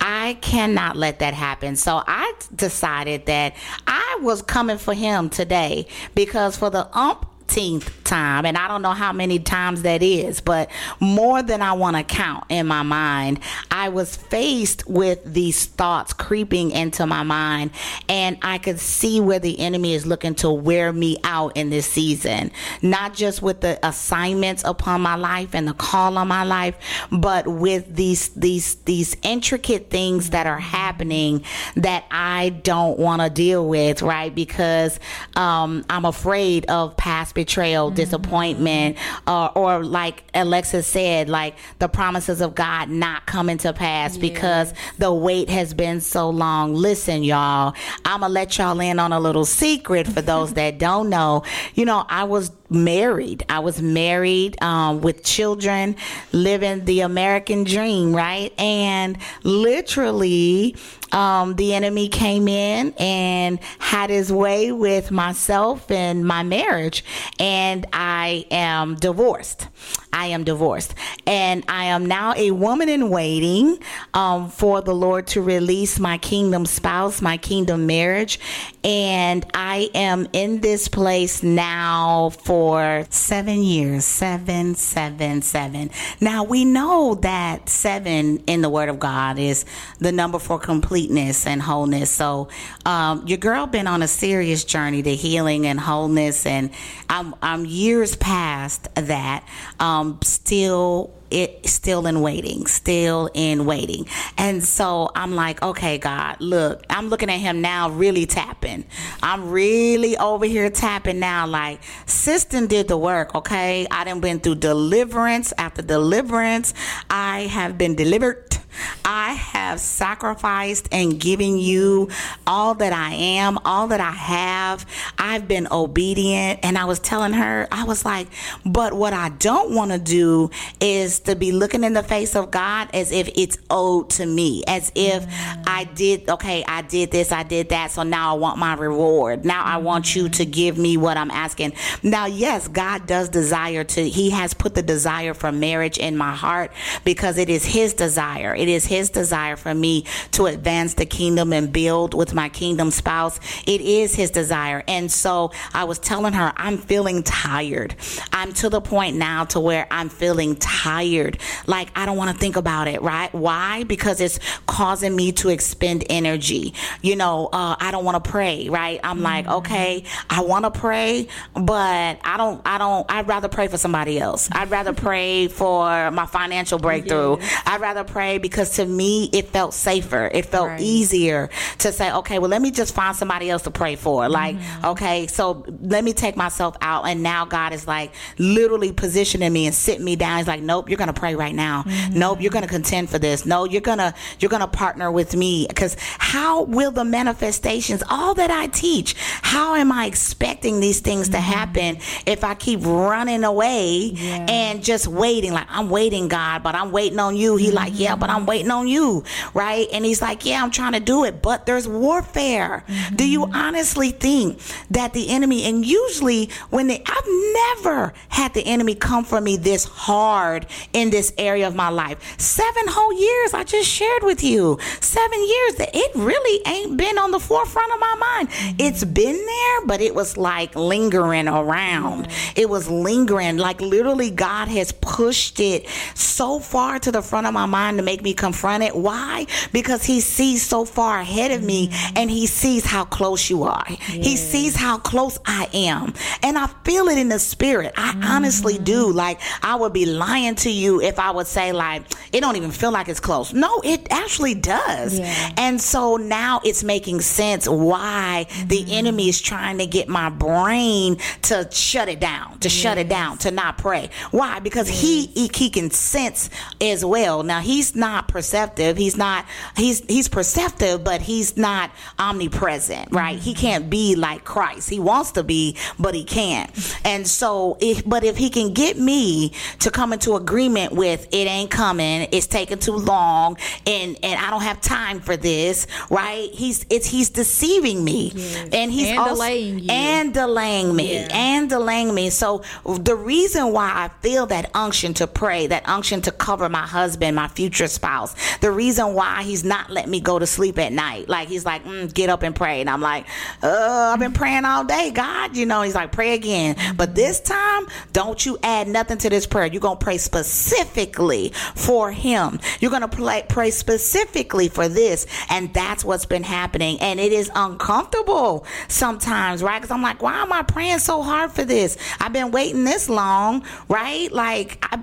i 0.01 0.37
cannot 0.41 0.95
let 0.95 1.19
that 1.19 1.33
happen. 1.33 1.75
So 1.75 2.01
i 2.07 2.33
decided 2.55 3.25
that 3.25 3.55
I 3.87 4.19
was 4.21 4.41
coming 4.41 4.77
for 4.77 4.93
him 4.93 5.29
today 5.29 5.87
because 6.13 6.57
for 6.57 6.69
the 6.69 6.85
ump 6.97 7.25
15th 7.47 8.03
time, 8.03 8.45
and 8.45 8.57
I 8.57 8.67
don't 8.67 8.81
know 8.81 8.91
how 8.91 9.13
many 9.13 9.39
times 9.39 9.81
that 9.83 10.03
is, 10.03 10.41
but 10.41 10.69
more 10.99 11.41
than 11.41 11.61
I 11.61 11.73
want 11.73 11.97
to 11.97 12.03
count 12.03 12.45
in 12.49 12.67
my 12.67 12.83
mind, 12.83 13.39
I 13.71 13.89
was 13.89 14.15
faced 14.15 14.87
with 14.87 15.21
these 15.25 15.65
thoughts 15.65 16.13
creeping 16.13 16.71
into 16.71 17.05
my 17.05 17.23
mind, 17.23 17.71
and 18.09 18.37
I 18.41 18.57
could 18.57 18.79
see 18.79 19.19
where 19.19 19.39
the 19.39 19.59
enemy 19.59 19.93
is 19.93 20.05
looking 20.05 20.35
to 20.35 20.51
wear 20.51 20.91
me 20.91 21.17
out 21.23 21.55
in 21.57 21.69
this 21.69 21.87
season, 21.87 22.51
not 22.81 23.13
just 23.13 23.41
with 23.41 23.61
the 23.61 23.79
assignments 23.85 24.63
upon 24.63 25.01
my 25.01 25.15
life 25.15 25.53
and 25.53 25.67
the 25.67 25.73
call 25.73 26.17
on 26.17 26.27
my 26.27 26.43
life, 26.43 26.77
but 27.11 27.47
with 27.47 27.95
these 27.95 28.29
these 28.29 28.75
these 28.85 29.15
intricate 29.23 29.89
things 29.89 30.31
that 30.31 30.47
are 30.47 30.59
happening 30.59 31.43
that 31.75 32.05
I 32.11 32.49
don't 32.49 32.99
want 32.99 33.21
to 33.21 33.29
deal 33.29 33.67
with, 33.67 34.01
right? 34.01 34.33
Because 34.33 34.99
um, 35.35 35.85
I'm 35.89 36.05
afraid 36.05 36.65
of 36.67 36.95
past 36.97 37.34
betrayal, 37.35 37.87
mm-hmm. 37.87 37.95
disappointment, 37.95 38.97
uh, 39.27 39.49
or 39.53 39.83
like 39.83 40.23
Alexis 40.33 40.87
said, 40.87 41.29
like 41.29 41.55
the 41.77 41.87
promises 41.87 42.41
of 42.41 42.55
God 42.55 42.89
not 42.89 43.27
coming 43.27 43.59
to 43.59 43.71
pass 43.73 44.13
yes. 44.13 44.17
because 44.17 44.73
the 44.97 45.13
wait 45.13 45.49
has 45.49 45.75
been 45.75 46.01
so 46.01 46.31
long. 46.31 46.73
Listen, 46.73 47.23
y'all, 47.23 47.75
I'm 48.03 48.21
gonna 48.21 48.33
let 48.33 48.57
y'all 48.57 48.79
in 48.79 48.97
on 48.97 49.13
a 49.13 49.19
little 49.19 49.45
secret 49.45 50.07
for 50.07 50.23
those 50.23 50.53
that 50.55 50.79
don't 50.79 51.09
know. 51.09 51.43
You 51.75 51.85
know, 51.85 52.05
I 52.09 52.23
was 52.23 52.51
married. 52.69 53.45
I 53.49 53.59
was 53.59 53.81
married 53.81 54.61
um, 54.61 55.01
with 55.01 55.23
children, 55.23 55.95
living 56.31 56.85
the 56.85 57.01
American 57.01 57.63
dream, 57.63 58.15
right? 58.15 58.53
And 58.59 59.17
literally, 59.43 60.75
um, 61.11 61.55
the 61.55 61.73
enemy 61.73 62.09
came 62.09 62.47
in 62.47 62.93
and 62.97 63.59
had 63.79 64.09
his 64.09 64.31
way 64.31 64.71
with 64.71 65.11
myself 65.11 65.89
and 65.89 66.25
my 66.25 66.43
marriage, 66.43 67.03
and 67.39 67.85
I 67.93 68.45
am 68.51 68.95
divorced. 68.95 69.67
I 70.15 70.27
am 70.27 70.45
divorced. 70.45 70.95
And 71.27 71.65
I 71.67 71.85
am 71.85 72.05
now 72.05 72.33
a 72.37 72.51
woman 72.51 72.87
in 72.87 73.09
waiting 73.09 73.77
um, 74.13 74.49
for 74.49 74.81
the 74.81 74.95
Lord 74.95 75.27
to 75.27 75.41
release 75.41 75.99
my 75.99 76.17
kingdom 76.17 76.65
spouse, 76.65 77.21
my 77.21 77.35
kingdom 77.35 77.85
marriage. 77.85 78.39
And 78.83 79.45
I 79.53 79.89
am 79.93 80.27
in 80.31 80.61
this 80.61 80.87
place 80.87 81.43
now 81.43 82.29
for 82.29 83.05
seven 83.09 83.61
years. 83.61 84.05
Seven, 84.05 84.75
seven, 84.75 85.41
seven. 85.41 85.91
Now 86.21 86.45
we 86.45 86.63
know 86.63 87.15
that 87.15 87.67
seven 87.67 88.37
in 88.47 88.61
the 88.61 88.69
Word 88.69 88.87
of 88.87 88.99
God 88.99 89.37
is 89.37 89.65
the 89.99 90.13
number 90.13 90.39
for 90.39 90.59
completeness 90.59 91.45
and 91.45 91.61
wholeness. 91.61 92.09
So 92.09 92.47
um, 92.85 93.27
your 93.27 93.37
girl 93.37 93.67
been 93.67 93.87
on 93.87 94.01
a 94.01 94.07
serious 94.07 94.63
journey 94.63 95.03
to 95.03 95.13
healing 95.13 95.67
and 95.67 95.77
wholeness, 95.77 96.45
and 96.45 96.69
I'm, 97.09 97.35
I'm 97.41 97.65
years 97.65 98.15
past 98.15 98.87
that. 98.95 99.45
Um, 99.79 100.04
um, 100.05 100.19
still 100.21 101.11
it 101.31 101.67
still 101.67 102.05
in 102.05 102.21
waiting, 102.21 102.67
still 102.67 103.29
in 103.33 103.65
waiting. 103.65 104.05
And 104.37 104.63
so 104.63 105.11
I'm 105.15 105.35
like, 105.35 105.61
okay, 105.61 105.97
God, 105.97 106.39
look, 106.39 106.85
I'm 106.89 107.09
looking 107.09 107.29
at 107.29 107.39
him 107.39 107.61
now 107.61 107.89
really 107.89 108.25
tapping. 108.25 108.85
I'm 109.23 109.49
really 109.49 110.15
over 110.17 110.45
here 110.45 110.69
tapping 110.69 111.19
now, 111.19 111.47
like 111.47 111.81
system 112.05 112.67
did 112.67 112.87
the 112.87 112.97
work, 112.97 113.33
okay? 113.35 113.87
I 113.89 114.03
done 114.03 114.19
been 114.19 114.39
through 114.39 114.55
deliverance 114.55 115.51
after 115.57 115.81
deliverance. 115.81 116.73
I 117.09 117.41
have 117.47 117.77
been 117.77 117.95
delivered 117.95 118.54
I 119.03 119.33
have 119.33 119.79
sacrificed 119.79 120.89
and 120.91 121.19
given 121.19 121.57
you 121.57 122.09
all 122.45 122.75
that 122.75 122.93
I 122.93 123.13
am, 123.13 123.57
all 123.65 123.87
that 123.87 123.99
I 123.99 124.11
have. 124.11 124.85
I've 125.17 125.47
been 125.47 125.67
obedient. 125.71 126.59
And 126.63 126.77
I 126.77 126.85
was 126.85 126.99
telling 126.99 127.33
her, 127.33 127.67
I 127.71 127.83
was 127.83 128.05
like, 128.05 128.27
but 128.65 128.93
what 128.93 129.13
I 129.13 129.29
don't 129.29 129.73
want 129.73 129.91
to 129.91 129.99
do 129.99 130.49
is 130.79 131.19
to 131.21 131.35
be 131.35 131.51
looking 131.51 131.83
in 131.83 131.93
the 131.93 132.03
face 132.03 132.35
of 132.35 132.51
God 132.51 132.89
as 132.93 133.11
if 133.11 133.29
it's 133.35 133.57
owed 133.69 134.09
to 134.11 134.25
me, 134.25 134.63
as 134.67 134.91
if 134.95 135.25
mm. 135.25 135.63
I 135.67 135.85
did, 135.85 136.29
okay, 136.29 136.63
I 136.67 136.81
did 136.81 137.11
this, 137.11 137.31
I 137.31 137.43
did 137.43 137.69
that. 137.69 137.91
So 137.91 138.03
now 138.03 138.35
I 138.35 138.37
want 138.37 138.57
my 138.57 138.73
reward. 138.75 139.45
Now 139.45 139.63
I 139.63 139.77
want 139.77 140.15
you 140.15 140.29
to 140.29 140.45
give 140.45 140.77
me 140.77 140.97
what 140.97 141.17
I'm 141.17 141.31
asking. 141.31 141.73
Now, 142.03 142.25
yes, 142.25 142.67
God 142.67 143.07
does 143.07 143.29
desire 143.29 143.83
to, 143.83 144.09
He 144.09 144.31
has 144.31 144.53
put 144.53 144.75
the 144.75 144.81
desire 144.81 145.33
for 145.33 145.51
marriage 145.51 145.97
in 145.97 146.17
my 146.17 146.33
heart 146.33 146.71
because 147.03 147.37
it 147.37 147.49
is 147.49 147.65
His 147.65 147.93
desire 147.93 148.55
it 148.55 148.64
is 148.69 148.85
His 148.85 149.09
desire 149.09 149.55
for 149.55 149.73
me 149.73 150.05
to 150.31 150.45
advance 150.45 150.95
the 150.95 151.05
kingdom 151.05 151.53
and 151.53 151.71
build 151.71 152.13
with 152.13 152.33
my 152.33 152.49
kingdom 152.49 152.91
spouse. 152.91 153.39
It 153.65 153.81
is 153.81 154.15
His 154.15 154.31
desire. 154.31 154.83
And 154.87 155.11
so 155.11 155.51
I 155.73 155.83
was 155.83 155.99
telling 155.99 156.33
her, 156.33 156.53
I'm 156.55 156.77
feeling 156.77 157.23
tired. 157.23 157.95
I'm 158.31 158.53
to 158.53 158.69
the 158.69 158.81
point 158.81 159.15
now 159.17 159.45
to 159.45 159.59
where 159.59 159.87
I'm 159.91 160.09
feeling 160.09 160.55
tired. 160.55 161.39
Like 161.67 161.89
I 161.95 162.05
don't 162.05 162.17
want 162.17 162.31
to 162.31 162.37
think 162.37 162.55
about 162.55 162.87
it, 162.87 163.01
right? 163.01 163.33
Why? 163.33 163.83
Because 163.83 164.21
it's 164.21 164.39
causing 164.67 165.15
me 165.15 165.31
to 165.33 165.49
expend 165.49 166.05
energy. 166.09 166.73
You 167.01 167.15
know, 167.15 167.49
uh, 167.51 167.75
I 167.79 167.91
don't 167.91 168.05
want 168.05 168.23
to 168.23 168.29
pray, 168.29 168.69
right? 168.69 168.99
I'm 169.03 169.17
mm-hmm. 169.17 169.23
like, 169.23 169.47
okay, 169.47 170.03
I 170.29 170.41
want 170.41 170.65
to 170.65 170.71
pray, 170.71 171.27
but 171.53 172.19
I 172.23 172.37
don't, 172.37 172.61
I 172.65 172.77
don't, 172.77 173.09
I'd 173.11 173.27
rather 173.27 173.47
pray 173.47 173.67
for 173.67 173.77
somebody 173.77 174.19
else. 174.19 174.49
I'd 174.51 174.71
rather 174.71 174.93
pray 174.93 175.47
for 175.47 176.11
my 176.11 176.25
financial 176.25 176.79
breakthrough. 176.79 177.37
Yes. 177.39 177.63
I'd 177.65 177.81
rather 177.81 178.03
pray 178.03 178.37
because 178.37 178.54
to 178.55 178.85
me, 178.85 179.29
it 179.33 179.49
felt 179.49 179.73
safer. 179.73 180.29
It 180.33 180.45
felt 180.45 180.69
right. 180.69 180.79
easier 180.79 181.49
to 181.79 181.91
say, 181.91 182.11
okay, 182.11 182.39
well, 182.39 182.49
let 182.49 182.61
me 182.61 182.71
just 182.71 182.95
find 182.95 183.15
somebody 183.15 183.49
else 183.49 183.63
to 183.63 183.71
pray 183.71 183.95
for. 183.95 184.29
Like, 184.29 184.55
mm-hmm. 184.55 184.85
okay, 184.85 185.27
so 185.27 185.65
let 185.81 186.03
me 186.03 186.13
take 186.13 186.37
myself 186.37 186.77
out. 186.79 187.05
And 187.05 187.21
now 187.21 187.43
God 187.43 187.73
is 187.73 187.85
like 187.85 188.13
literally 188.37 188.93
positioning 188.93 189.51
me 189.51 189.65
and 189.65 189.75
sitting 189.75 190.05
me 190.05 190.15
down. 190.15 190.37
He's 190.37 190.47
like, 190.47 190.61
nope, 190.61 190.89
you're 190.89 190.97
to 190.97 191.13
pray 191.13 191.35
right 191.35 191.53
now. 191.53 191.83
Mm-hmm. 191.83 192.17
Nope, 192.17 192.41
you're 192.41 192.51
to 192.63 192.69
contend 192.69 193.09
for 193.09 193.19
this. 193.19 193.45
No, 193.45 193.65
you're 193.65 193.81
to, 193.81 194.13
you're 194.39 194.49
to 194.61 194.67
partner 194.67 195.11
with 195.11 195.35
me 195.35 195.65
because 195.67 195.97
how 195.99 196.63
will 196.63 196.91
the 196.91 197.03
manifestations, 197.03 198.03
all 198.09 198.33
that 198.35 198.51
I 198.51 198.67
teach, 198.67 199.15
how 199.41 199.75
am 199.75 199.91
I 199.91 200.05
expecting 200.05 200.79
these 200.79 201.01
things 201.01 201.27
mm-hmm. 201.27 201.35
to 201.35 201.41
happen 201.41 201.97
if 202.25 202.45
I 202.45 202.55
keep 202.55 202.79
running 202.83 203.43
away 203.43 204.11
yeah. 204.13 204.45
and 204.47 204.81
just 204.81 205.07
waiting? 205.07 205.51
Like, 205.51 205.67
I'm 205.69 205.89
waiting, 205.89 206.29
God, 206.29 206.63
but 206.63 206.73
I'm 206.73 206.91
waiting 206.91 207.19
on 207.19 207.35
you. 207.35 207.57
He 207.57 207.71
like, 207.71 207.93
yeah, 207.95 208.15
but 208.15 208.29
I'm 208.29 208.44
waiting 208.45 208.71
on 208.71 208.87
you. 208.87 209.23
Right. 209.53 209.87
And 209.91 210.05
he's 210.05 210.21
like, 210.21 210.45
yeah, 210.45 210.63
I'm 210.63 210.71
trying 210.71 210.93
to 210.93 210.99
do 210.99 211.23
it, 211.23 211.41
but 211.41 211.65
there's 211.65 211.87
warfare. 211.87 212.83
Mm-hmm. 212.87 213.15
Do 213.15 213.29
you 213.29 213.45
honestly 213.45 214.11
think 214.11 214.59
that 214.91 215.13
the 215.13 215.29
enemy, 215.29 215.63
and 215.63 215.85
usually 215.85 216.49
when 216.69 216.87
they, 216.87 217.03
I've 217.05 217.27
never 217.53 218.13
had 218.29 218.53
the 218.53 218.65
enemy 218.65 218.95
come 218.95 219.23
for 219.23 219.41
me 219.41 219.57
this 219.57 219.85
hard 219.85 220.67
in 220.93 221.09
this 221.09 221.33
area 221.37 221.67
of 221.67 221.75
my 221.75 221.89
life. 221.89 222.39
Seven 222.39 222.83
whole 222.87 223.13
years 223.13 223.53
I 223.53 223.63
just 223.63 223.89
shared 223.89 224.23
with 224.23 224.43
you. 224.43 224.77
Seven 225.01 225.39
years 225.39 225.75
that 225.75 225.89
it 225.93 226.11
really 226.15 226.61
ain't 226.67 226.97
been 226.97 227.17
on 227.17 227.31
the 227.31 227.39
forefront 227.39 227.91
of 227.93 227.99
my 227.99 228.15
mind. 228.19 228.49
Mm-hmm. 228.49 228.75
It's 228.79 229.03
been 229.03 229.45
there, 229.45 229.85
but 229.85 230.01
it 230.01 230.13
was 230.13 230.37
like 230.37 230.75
lingering 230.75 231.47
around. 231.47 232.27
Mm-hmm. 232.27 232.59
It 232.59 232.69
was 232.69 232.89
lingering. 232.89 233.57
Like 233.57 233.81
literally 233.81 234.29
God 234.31 234.67
has 234.67 234.91
pushed 234.91 235.59
it 235.59 235.87
so 236.13 236.59
far 236.59 236.99
to 236.99 237.11
the 237.11 237.21
front 237.21 237.47
of 237.47 237.53
my 237.53 237.65
mind 237.65 237.97
to 237.97 238.03
make 238.03 238.21
me 238.21 238.33
confront 238.35 238.83
it. 238.83 238.95
Why? 238.95 239.47
Because 239.71 240.03
he 240.03 240.19
sees 240.19 240.61
so 240.61 240.85
far 240.85 241.19
ahead 241.19 241.51
of 241.51 241.63
me 241.63 241.87
mm-hmm. 241.87 242.17
and 242.17 242.29
he 242.29 242.47
sees 242.47 242.85
how 242.85 243.05
close 243.05 243.49
you 243.49 243.63
are. 243.63 243.85
He 243.87 244.37
sees 244.37 244.75
how 244.75 244.97
close 244.97 245.39
I 245.45 245.67
am. 245.73 246.13
And 246.43 246.57
I 246.57 246.67
feel 246.83 247.07
it 247.07 247.17
in 247.17 247.29
the 247.29 247.39
spirit. 247.39 247.93
I 247.97 248.11
mm-hmm. 248.11 248.23
honestly 248.23 248.77
do. 248.77 249.11
Like 249.11 249.39
I 249.63 249.75
would 249.75 249.93
be 249.93 250.05
lying 250.05 250.55
to 250.55 250.69
you 250.69 251.01
if 251.01 251.19
I 251.19 251.31
would 251.31 251.47
say 251.47 251.71
like 251.71 252.03
it 252.31 252.41
don't 252.41 252.55
even 252.55 252.71
feel 252.71 252.91
like 252.91 253.07
it's 253.07 253.19
close. 253.19 253.53
No, 253.53 253.81
it 253.83 254.07
actually 254.11 254.55
does. 254.55 255.19
Yeah. 255.19 255.53
And 255.57 255.81
so 255.81 256.17
now 256.17 256.61
it's 256.63 256.83
making 256.83 257.21
sense 257.21 257.67
why 257.67 258.45
mm-hmm. 258.47 258.67
the 258.67 258.85
enemy 258.89 259.29
is 259.29 259.41
trying 259.41 259.77
to 259.79 259.87
get 259.87 260.07
my 260.07 260.29
brain 260.29 261.17
to 261.43 261.67
shut 261.71 262.09
it 262.09 262.19
down, 262.19 262.59
to 262.59 262.67
yes. 262.67 262.77
shut 262.77 262.97
it 262.97 263.09
down, 263.09 263.37
to 263.39 263.51
not 263.51 263.77
pray. 263.77 264.09
Why? 264.31 264.59
Because 264.59 264.89
yes. 264.89 265.01
he, 265.01 265.25
he 265.27 265.49
he 265.55 265.69
can 265.69 265.89
sense 265.89 266.49
as 266.79 267.03
well. 267.03 267.41
Now 267.41 267.59
he's 267.59 267.95
not 267.95 268.24
perceptive. 268.27 268.97
He's 268.97 269.17
not 269.17 269.45
he's 269.75 269.99
he's 270.07 270.27
perceptive, 270.27 271.03
but 271.03 271.21
he's 271.21 271.57
not 271.57 271.91
omnipresent, 272.19 273.11
right? 273.11 273.37
He 273.37 273.53
can't 273.53 273.89
be 273.89 274.15
like 274.15 274.43
Christ. 274.43 274.89
He 274.89 274.99
wants 274.99 275.31
to 275.33 275.43
be, 275.43 275.77
but 275.99 276.15
he 276.15 276.23
can't. 276.23 276.71
And 277.05 277.27
so 277.27 277.77
if 277.79 278.05
but 278.05 278.23
if 278.23 278.37
he 278.37 278.49
can 278.49 278.73
get 278.73 278.97
me 278.97 279.53
to 279.79 279.91
come 279.91 280.13
into 280.13 280.35
agreement 280.35 280.93
with 280.93 281.27
it 281.31 281.47
ain't 281.47 281.71
coming, 281.71 282.27
it's 282.31 282.47
taking 282.47 282.79
too 282.79 282.95
long, 282.95 283.57
and 283.85 284.17
and 284.23 284.39
I 284.39 284.49
don't 284.49 284.63
have 284.63 284.81
time 284.81 285.19
for 285.19 285.37
this, 285.37 285.87
right? 286.09 286.49
He's 286.51 286.85
it's 286.89 287.07
he's 287.07 287.29
deceiving 287.29 288.03
me, 288.03 288.31
yes. 288.35 288.69
and 288.71 288.91
he's 288.91 289.09
and 289.09 289.19
also, 289.19 289.33
delaying 289.33 289.79
you. 289.79 289.89
and 289.89 290.33
delaying 290.33 290.95
me 290.95 291.13
yeah. 291.13 291.27
and 291.31 291.69
delaying 291.69 292.13
me. 292.13 292.29
So 292.29 292.63
the 292.85 293.15
reason 293.15 293.71
why 293.71 293.91
I 293.93 294.09
feel 294.21 294.45
that 294.47 294.71
unction 294.73 295.13
to 295.15 295.27
pray, 295.27 295.67
that 295.67 295.87
unction 295.87 296.21
to 296.21 296.31
cover 296.31 296.69
my 296.69 296.85
husband, 296.85 297.35
my 297.35 297.47
future 297.47 297.87
spouse, 297.87 298.14
the 298.61 298.71
reason 298.71 299.13
why 299.13 299.43
he's 299.43 299.63
not 299.63 299.89
letting 299.89 300.11
me 300.11 300.19
go 300.19 300.39
to 300.39 300.47
sleep 300.47 300.79
at 300.79 300.91
night, 300.91 301.29
like 301.29 301.47
he's 301.47 301.65
like, 301.65 301.83
mm, 301.83 302.13
get 302.13 302.29
up 302.29 302.43
and 302.43 302.55
pray, 302.55 302.81
and 302.81 302.89
I'm 302.89 303.01
like, 303.01 303.25
uh, 303.61 304.11
I've 304.13 304.19
been 304.19 304.33
praying 304.33 304.65
all 304.65 304.83
day, 304.83 305.11
God, 305.11 305.55
you 305.55 305.65
know. 305.65 305.81
He's 305.81 305.95
like, 305.95 306.11
pray 306.11 306.33
again, 306.33 306.75
but 306.95 307.15
this 307.15 307.39
time, 307.39 307.85
don't 308.13 308.43
you 308.45 308.57
add 308.63 308.87
nothing 308.87 309.17
to 309.19 309.29
this 309.29 309.45
prayer. 309.45 309.65
You're 309.67 309.81
gonna 309.81 309.99
pray 309.99 310.17
specifically 310.17 311.51
for 311.75 312.11
him. 312.11 312.59
You're 312.79 312.91
gonna 312.91 313.07
pray, 313.07 313.43
pray 313.47 313.71
specifically 313.71 314.69
for 314.69 314.87
this, 314.87 315.25
and 315.49 315.73
that's 315.73 316.03
what's 316.05 316.25
been 316.25 316.43
happening, 316.43 316.99
and 317.01 317.19
it 317.19 317.31
is 317.31 317.51
uncomfortable 317.55 318.65
sometimes, 318.87 319.61
right? 319.63 319.81
Because 319.81 319.91
I'm 319.91 320.01
like, 320.01 320.21
why 320.21 320.41
am 320.41 320.53
I 320.53 320.63
praying 320.63 320.99
so 320.99 321.21
hard 321.21 321.51
for 321.51 321.63
this? 321.63 321.97
I've 322.19 322.33
been 322.33 322.51
waiting 322.51 322.83
this 322.83 323.09
long, 323.09 323.65
right? 323.89 324.31
Like, 324.31 324.79
I, 324.83 324.99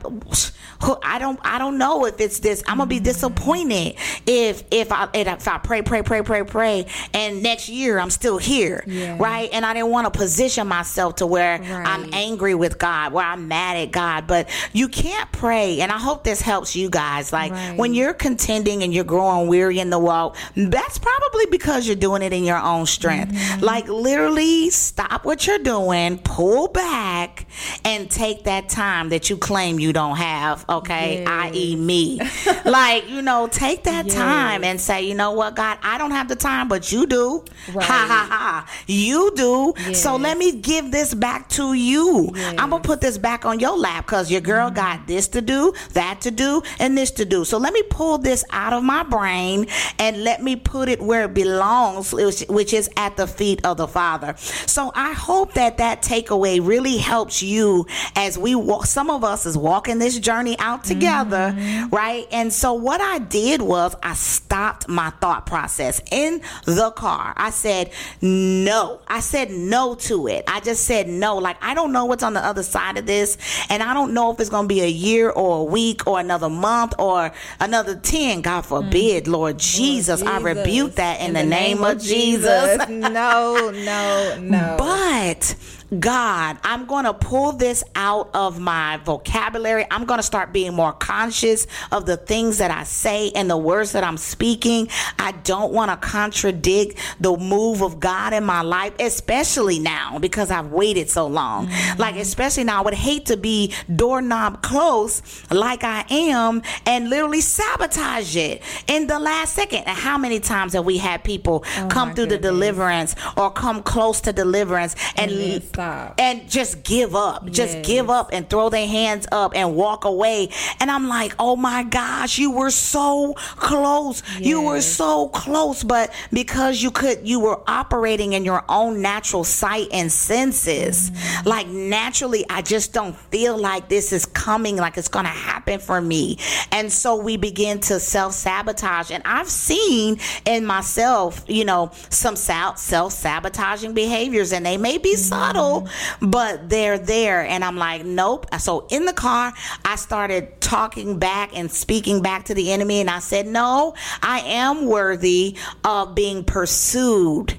I 1.02 1.18
don't, 1.18 1.38
I 1.42 1.58
don't 1.58 1.78
know 1.78 2.06
if 2.06 2.20
it's 2.20 2.40
this. 2.40 2.62
I'm 2.66 2.78
gonna 2.78 2.88
be 2.88 2.98
disappointed 3.02 3.96
if 4.26 4.64
if 4.70 4.92
I 4.92 5.08
if 5.14 5.48
I 5.48 5.58
pray, 5.58 5.82
pray, 5.82 6.02
pray, 6.02 6.22
pray, 6.22 6.42
pray, 6.44 6.86
and 7.12 7.42
next 7.42 7.68
year 7.68 7.98
I'm 7.98 8.10
still 8.10 8.38
here, 8.38 8.84
yeah. 8.86 9.16
right? 9.18 9.48
And 9.52 9.64
I 9.64 9.74
didn't 9.74 9.90
want 9.90 10.12
to 10.12 10.18
position 10.18 10.66
myself 10.66 11.16
to 11.16 11.26
where 11.26 11.58
right. 11.58 11.70
I'm 11.70 12.12
angry 12.12 12.54
with 12.54 12.78
God, 12.78 13.12
where 13.12 13.24
I'm 13.24 13.48
mad 13.48 13.76
at 13.76 13.92
God. 13.92 14.26
But 14.26 14.48
you 14.72 14.88
can't 14.88 15.30
pray, 15.32 15.80
and 15.80 15.90
I 15.90 15.98
hope 15.98 16.24
this 16.24 16.40
helps 16.40 16.76
you 16.76 16.90
guys. 16.90 17.32
Like 17.32 17.52
right. 17.52 17.76
when 17.76 17.94
you're 17.94 18.14
contending 18.14 18.82
and 18.82 18.92
you're 18.92 19.04
growing 19.04 19.48
weary 19.48 19.78
in 19.78 19.90
the 19.90 19.98
walk, 19.98 20.36
that's 20.56 20.98
probably 20.98 21.46
because 21.46 21.86
you're 21.86 21.96
doing 21.96 22.22
it 22.22 22.32
in 22.32 22.44
your 22.44 22.58
own 22.58 22.86
strength. 22.86 23.32
Mm-hmm. 23.32 23.64
Like 23.64 23.88
literally, 23.88 24.70
stop 24.70 25.24
what 25.24 25.46
you're 25.46 25.58
doing, 25.58 26.18
pull 26.18 26.68
back, 26.68 27.46
and 27.84 28.10
take 28.10 28.44
that 28.44 28.68
time 28.68 29.10
that 29.10 29.30
you 29.30 29.36
claim 29.36 29.78
you 29.78 29.92
don't 29.92 30.16
have. 30.16 30.64
Okay, 30.68 31.20
yes. 31.20 31.28
i.e., 31.28 31.76
me. 31.76 32.18
like 32.64 32.81
you 33.08 33.22
know, 33.22 33.48
take 33.48 33.84
that 33.84 34.06
yes. 34.06 34.14
time 34.14 34.64
and 34.64 34.80
say, 34.80 35.02
you 35.02 35.14
know 35.14 35.32
what, 35.32 35.56
God, 35.56 35.78
I 35.82 35.98
don't 35.98 36.10
have 36.10 36.28
the 36.28 36.36
time, 36.36 36.68
but 36.68 36.92
you 36.92 37.06
do. 37.06 37.44
Right. 37.72 37.84
Ha 37.84 38.06
ha 38.08 38.26
ha. 38.30 38.70
You 38.86 39.32
do. 39.34 39.74
Yes. 39.78 40.02
So 40.02 40.16
let 40.16 40.38
me 40.38 40.52
give 40.52 40.90
this 40.90 41.14
back 41.14 41.48
to 41.50 41.74
you. 41.74 42.30
I'm 42.34 42.70
gonna 42.70 42.80
put 42.80 43.00
this 43.00 43.18
back 43.18 43.44
on 43.44 43.60
your 43.60 43.76
lap 43.76 44.06
because 44.06 44.30
your 44.30 44.40
girl 44.40 44.66
mm-hmm. 44.66 44.76
got 44.76 45.06
this 45.06 45.28
to 45.28 45.40
do, 45.40 45.72
that 45.92 46.20
to 46.22 46.30
do, 46.30 46.62
and 46.78 46.96
this 46.96 47.10
to 47.12 47.24
do. 47.24 47.44
So 47.44 47.58
let 47.58 47.72
me 47.72 47.82
pull 47.90 48.18
this 48.18 48.44
out 48.50 48.72
of 48.72 48.82
my 48.82 49.02
brain 49.02 49.66
and 49.98 50.24
let 50.24 50.42
me 50.42 50.56
put 50.56 50.88
it 50.88 51.00
where 51.00 51.24
it 51.24 51.34
belongs, 51.34 52.12
which 52.12 52.72
is 52.72 52.90
at 52.96 53.16
the 53.16 53.26
feet 53.26 53.64
of 53.64 53.76
the 53.76 53.88
Father. 53.88 54.34
So 54.38 54.92
I 54.94 55.12
hope 55.12 55.54
that 55.54 55.78
that 55.78 56.02
takeaway 56.02 56.64
really 56.64 56.96
helps 56.96 57.42
you 57.42 57.86
as 58.16 58.38
we 58.38 58.54
walk. 58.54 58.86
Some 58.86 59.10
of 59.10 59.24
us 59.24 59.46
is 59.46 59.56
walking 59.56 59.98
this 59.98 60.18
journey 60.18 60.58
out 60.58 60.84
together, 60.84 61.54
mm-hmm. 61.56 61.94
right? 61.94 62.26
And 62.32 62.52
so 62.52 62.71
what 62.74 63.00
I 63.00 63.18
did 63.18 63.62
was 63.62 63.94
I 64.02 64.14
stopped 64.14 64.88
my 64.88 65.10
thought 65.20 65.46
process 65.46 66.00
in 66.10 66.40
the 66.64 66.90
car. 66.92 67.34
I 67.36 67.50
said 67.50 67.92
no. 68.20 69.00
I 69.06 69.20
said 69.20 69.50
no 69.50 69.94
to 69.94 70.26
it. 70.28 70.44
I 70.46 70.60
just 70.60 70.84
said 70.84 71.08
no. 71.08 71.38
Like 71.38 71.56
I 71.62 71.74
don't 71.74 71.92
know 71.92 72.04
what's 72.04 72.22
on 72.22 72.34
the 72.34 72.44
other 72.44 72.62
side 72.62 72.98
of 72.98 73.06
this, 73.06 73.38
and 73.68 73.82
I 73.82 73.94
don't 73.94 74.14
know 74.14 74.32
if 74.32 74.40
it's 74.40 74.50
going 74.50 74.64
to 74.64 74.74
be 74.74 74.80
a 74.80 74.88
year 74.88 75.30
or 75.30 75.60
a 75.60 75.64
week 75.64 76.06
or 76.06 76.20
another 76.20 76.48
month 76.48 76.94
or 76.98 77.32
another 77.60 77.96
10, 77.96 78.42
God 78.42 78.62
forbid, 78.62 79.24
mm. 79.24 79.32
Lord 79.32 79.58
Jesus. 79.58 79.82
Jesus. 79.82 80.22
I 80.22 80.40
rebuke 80.40 80.94
that 80.96 81.20
in, 81.20 81.28
in 81.28 81.32
the, 81.34 81.40
the, 81.40 81.46
name, 81.46 81.78
name 81.78 81.84
of 81.84 82.00
Jesus. 82.00 82.78
Jesus. 82.78 82.88
no, 82.88 83.70
no, 83.70 84.38
no. 84.40 84.76
But 84.78 85.54
God, 85.98 86.58
I'm 86.62 86.86
going 86.86 87.04
to 87.04 87.12
pull 87.12 87.52
this 87.52 87.84
out 87.94 88.30
of 88.34 88.58
my 88.58 88.98
vocabulary. 89.04 89.86
I'm 89.90 90.06
going 90.06 90.18
to 90.18 90.22
start 90.22 90.52
being 90.52 90.74
more 90.74 90.92
conscious 90.92 91.66
of 91.90 92.06
the 92.06 92.16
things 92.16 92.58
that 92.58 92.70
I 92.70 92.84
say 92.84 93.30
and 93.34 93.50
the 93.50 93.56
words 93.56 93.92
that 93.92 94.02
I'm 94.02 94.16
speaking. 94.16 94.88
I 95.18 95.32
don't 95.32 95.72
want 95.72 95.90
to 95.90 95.96
contradict 95.96 96.98
the 97.20 97.36
move 97.36 97.82
of 97.82 98.00
God 98.00 98.32
in 98.32 98.44
my 98.44 98.62
life, 98.62 98.94
especially 98.98 99.78
now 99.78 100.18
because 100.18 100.50
I've 100.50 100.72
waited 100.72 101.10
so 101.10 101.26
long. 101.26 101.66
Mm-hmm. 101.66 102.00
Like, 102.00 102.16
especially 102.16 102.64
now, 102.64 102.78
I 102.78 102.84
would 102.84 102.94
hate 102.94 103.26
to 103.26 103.36
be 103.36 103.74
doorknob 103.94 104.62
close 104.62 105.22
like 105.50 105.84
I 105.84 106.06
am 106.08 106.62
and 106.86 107.10
literally 107.10 107.42
sabotage 107.42 108.36
it 108.36 108.62
in 108.86 109.08
the 109.08 109.18
last 109.18 109.54
second. 109.54 109.84
And 109.86 109.98
how 109.98 110.16
many 110.16 110.40
times 110.40 110.72
have 110.72 110.86
we 110.86 110.98
had 110.98 111.22
people 111.22 111.64
oh 111.66 111.88
come 111.90 112.14
through 112.14 112.26
goodness. 112.26 112.40
the 112.40 112.48
deliverance 112.48 113.16
or 113.36 113.50
come 113.50 113.82
close 113.82 114.20
to 114.22 114.32
deliverance 114.32 114.94
and, 115.16 115.30
and 115.30 115.62
stop. 115.82 116.14
and 116.18 116.50
just 116.50 116.82
give 116.82 117.14
up. 117.14 117.46
Just 117.50 117.76
Yes. 117.76 117.86
give 117.86 118.10
up 118.10 118.30
and 118.32 118.48
throw 118.48 118.68
their 118.68 118.86
hands 118.86 119.26
up 119.32 119.52
and 119.54 119.74
walk 119.74 120.04
away. 120.04 120.48
And 120.80 120.90
I'm 120.90 121.08
like, 121.08 121.34
oh 121.38 121.56
my 121.56 121.82
gosh, 121.84 122.38
you 122.38 122.50
were 122.50 122.70
so 122.70 123.34
close. 123.56 124.22
You 124.38 124.62
were 124.62 124.80
so 124.80 125.28
close. 125.28 125.82
But 125.84 126.12
because 126.32 126.82
you 126.82 126.90
could, 126.90 127.26
you 127.26 127.40
were 127.40 127.60
operating 127.66 128.32
in 128.32 128.44
your 128.44 128.64
own 128.68 129.02
natural 129.02 129.44
sight 129.44 129.88
and 129.92 130.10
senses. 130.10 131.10
Mm-hmm. 131.10 131.48
Like 131.48 131.68
naturally, 131.68 132.44
I 132.48 132.62
just 132.62 132.92
don't 132.92 133.16
feel 133.30 133.56
like 133.58 133.88
this 133.88 134.12
is 134.12 134.26
coming, 134.26 134.76
like 134.76 134.96
it's 134.96 135.08
going 135.08 135.24
to 135.24 135.30
happen 135.30 135.78
for 135.78 136.00
me. 136.00 136.38
And 136.70 136.92
so 136.92 137.16
we 137.16 137.36
begin 137.36 137.80
to 137.80 138.00
self 138.00 138.34
sabotage. 138.34 139.10
And 139.10 139.22
I've 139.24 139.48
seen 139.48 140.18
in 140.44 140.64
myself, 140.64 141.44
you 141.48 141.64
know, 141.64 141.90
some 142.10 142.36
self 142.36 143.12
sabotaging 143.12 143.94
behaviors, 143.94 144.52
and 144.52 144.64
they 144.64 144.76
may 144.76 144.98
be 144.98 145.14
subtle, 145.16 145.71
but 146.20 146.68
they're 146.68 146.98
there. 146.98 147.44
And 147.44 147.64
I'm 147.64 147.76
like, 147.76 148.04
nope. 148.04 148.46
So 148.58 148.86
in 148.90 149.04
the 149.04 149.12
car, 149.12 149.52
I 149.84 149.96
started 149.96 150.60
talking 150.60 151.18
back 151.18 151.56
and 151.56 151.70
speaking 151.70 152.22
back 152.22 152.44
to 152.46 152.54
the 152.54 152.72
enemy, 152.72 153.00
and 153.00 153.10
I 153.10 153.20
said, 153.20 153.46
no, 153.46 153.94
I 154.22 154.40
am 154.40 154.86
worthy 154.86 155.56
of 155.84 156.14
being 156.14 156.44
pursued. 156.44 157.58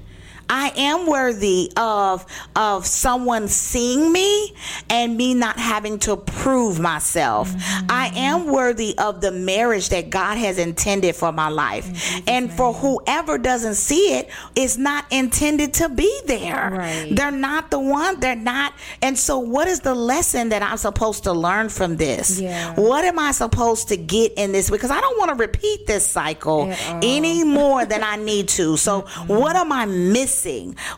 I 0.56 0.70
am 0.76 1.08
worthy 1.08 1.72
of 1.76 2.24
of 2.54 2.86
someone 2.86 3.48
seeing 3.48 4.12
me 4.12 4.54
and 4.88 5.16
me 5.16 5.34
not 5.34 5.58
having 5.58 5.98
to 6.00 6.16
prove 6.16 6.78
myself. 6.78 7.52
I 7.88 8.12
am 8.14 8.46
worthy 8.46 8.96
of 8.96 9.20
the 9.20 9.32
marriage 9.32 9.88
that 9.88 10.10
God 10.10 10.38
has 10.38 10.58
intended 10.58 11.16
for 11.16 11.32
my 11.32 11.48
life. 11.48 12.22
And 12.28 12.52
for 12.52 12.72
whoever 12.72 13.36
doesn't 13.36 13.74
see 13.74 14.14
it, 14.18 14.30
it's 14.54 14.76
not 14.76 15.06
intended 15.10 15.74
to 15.74 15.88
be 15.88 16.20
there. 16.26 16.70
Right. 16.70 17.08
They're 17.10 17.32
not 17.32 17.72
the 17.72 17.80
one, 17.80 18.20
they're 18.20 18.36
not. 18.36 18.74
And 19.02 19.18
so 19.18 19.40
what 19.40 19.66
is 19.66 19.80
the 19.80 19.94
lesson 19.94 20.50
that 20.50 20.62
I'm 20.62 20.76
supposed 20.76 21.24
to 21.24 21.32
learn 21.32 21.68
from 21.68 21.96
this? 21.96 22.40
Yeah. 22.40 22.74
What 22.76 23.04
am 23.04 23.18
I 23.18 23.32
supposed 23.32 23.88
to 23.88 23.96
get 23.96 24.34
in 24.34 24.52
this 24.52 24.70
because 24.70 24.92
I 24.92 25.00
don't 25.00 25.18
want 25.18 25.30
to 25.30 25.34
repeat 25.34 25.88
this 25.88 26.06
cycle 26.06 26.72
any 27.02 27.42
more 27.42 27.84
than 27.86 28.04
I 28.04 28.14
need 28.14 28.46
to. 28.50 28.76
So, 28.76 29.00
what 29.26 29.56
am 29.56 29.72
I 29.72 29.86
missing? 29.86 30.43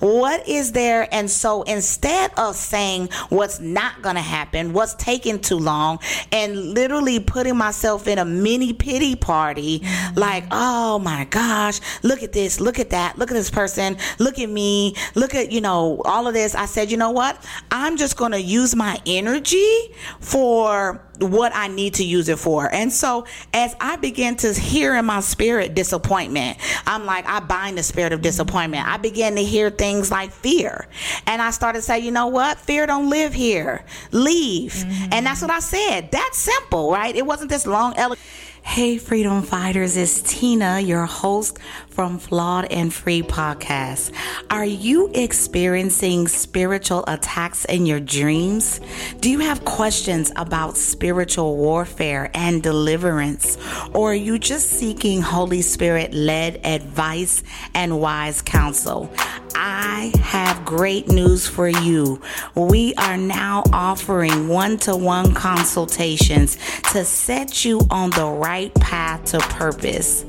What 0.00 0.48
is 0.48 0.72
there? 0.72 1.12
And 1.12 1.30
so, 1.30 1.62
instead 1.62 2.32
of 2.36 2.56
saying 2.56 3.10
what's 3.28 3.60
not 3.60 4.02
going 4.02 4.16
to 4.16 4.22
happen, 4.22 4.72
what's 4.72 4.94
taking 4.94 5.40
too 5.40 5.58
long, 5.58 6.00
and 6.32 6.56
literally 6.74 7.20
putting 7.20 7.56
myself 7.56 8.06
in 8.08 8.18
a 8.18 8.24
mini 8.24 8.72
pity 8.72 9.14
party, 9.14 9.80
mm-hmm. 9.80 10.18
like, 10.18 10.44
oh 10.50 10.98
my 10.98 11.24
gosh, 11.26 11.80
look 12.02 12.22
at 12.22 12.32
this, 12.32 12.60
look 12.60 12.78
at 12.78 12.90
that, 12.90 13.18
look 13.18 13.30
at 13.30 13.34
this 13.34 13.50
person, 13.50 13.96
look 14.18 14.38
at 14.38 14.48
me, 14.48 14.94
look 15.14 15.34
at, 15.34 15.52
you 15.52 15.60
know, 15.60 16.02
all 16.04 16.26
of 16.26 16.34
this. 16.34 16.54
I 16.54 16.66
said, 16.66 16.90
you 16.90 16.96
know 16.96 17.10
what? 17.10 17.42
I'm 17.70 17.96
just 17.96 18.16
going 18.16 18.32
to 18.32 18.40
use 18.40 18.74
my 18.74 19.00
energy 19.06 19.94
for 20.20 21.00
what 21.18 21.52
I 21.54 21.68
need 21.68 21.94
to 21.94 22.04
use 22.04 22.28
it 22.28 22.38
for. 22.38 22.72
And 22.72 22.92
so 22.92 23.26
as 23.52 23.74
I 23.80 23.96
began 23.96 24.36
to 24.36 24.52
hear 24.52 24.94
in 24.96 25.04
my 25.06 25.20
spirit 25.20 25.74
disappointment, 25.74 26.58
I'm 26.86 27.06
like, 27.06 27.26
I 27.26 27.40
bind 27.40 27.78
the 27.78 27.82
spirit 27.82 28.12
of 28.12 28.18
mm-hmm. 28.18 28.24
disappointment. 28.24 28.86
I 28.86 28.96
began 28.96 29.25
to 29.34 29.42
hear 29.42 29.70
things 29.70 30.12
like 30.12 30.30
fear. 30.30 30.86
And 31.26 31.42
I 31.42 31.50
started 31.50 31.80
to 31.80 31.82
say, 31.82 31.98
you 31.98 32.12
know 32.12 32.28
what? 32.28 32.58
Fear 32.58 32.86
don't 32.86 33.10
live 33.10 33.34
here. 33.34 33.84
Leave. 34.12 34.72
Mm-hmm. 34.72 35.12
And 35.12 35.26
that's 35.26 35.42
what 35.42 35.50
I 35.50 35.58
said. 35.58 36.12
That's 36.12 36.38
simple, 36.38 36.92
right? 36.92 37.14
It 37.16 37.26
wasn't 37.26 37.50
this 37.50 37.66
long 37.66 37.94
eloquent. 37.96 38.20
Hey, 38.62 38.98
freedom 38.98 39.42
fighters, 39.42 39.96
it's 39.96 40.20
Tina, 40.22 40.80
your 40.80 41.06
host 41.06 41.58
from 41.96 42.18
Flawed 42.18 42.66
and 42.70 42.92
Free 42.92 43.22
Podcast. 43.22 44.12
Are 44.50 44.66
you 44.66 45.10
experiencing 45.14 46.28
spiritual 46.28 47.02
attacks 47.08 47.64
in 47.64 47.86
your 47.86 48.00
dreams? 48.00 48.82
Do 49.20 49.30
you 49.30 49.38
have 49.38 49.64
questions 49.64 50.30
about 50.36 50.76
spiritual 50.76 51.56
warfare 51.56 52.30
and 52.34 52.62
deliverance? 52.62 53.56
Or 53.94 54.12
are 54.12 54.14
you 54.14 54.38
just 54.38 54.68
seeking 54.68 55.22
Holy 55.22 55.62
Spirit 55.62 56.12
led 56.12 56.60
advice 56.66 57.42
and 57.72 57.98
wise 57.98 58.42
counsel? 58.42 59.10
I 59.58 60.12
have 60.20 60.66
great 60.66 61.08
news 61.08 61.48
for 61.48 61.66
you. 61.66 62.20
We 62.54 62.92
are 62.96 63.16
now 63.16 63.62
offering 63.72 64.48
one 64.48 64.76
to 64.80 64.94
one 64.94 65.32
consultations 65.32 66.58
to 66.92 67.06
set 67.06 67.64
you 67.64 67.80
on 67.90 68.10
the 68.10 68.26
right 68.26 68.74
path 68.74 69.24
to 69.32 69.38
purpose. 69.38 70.26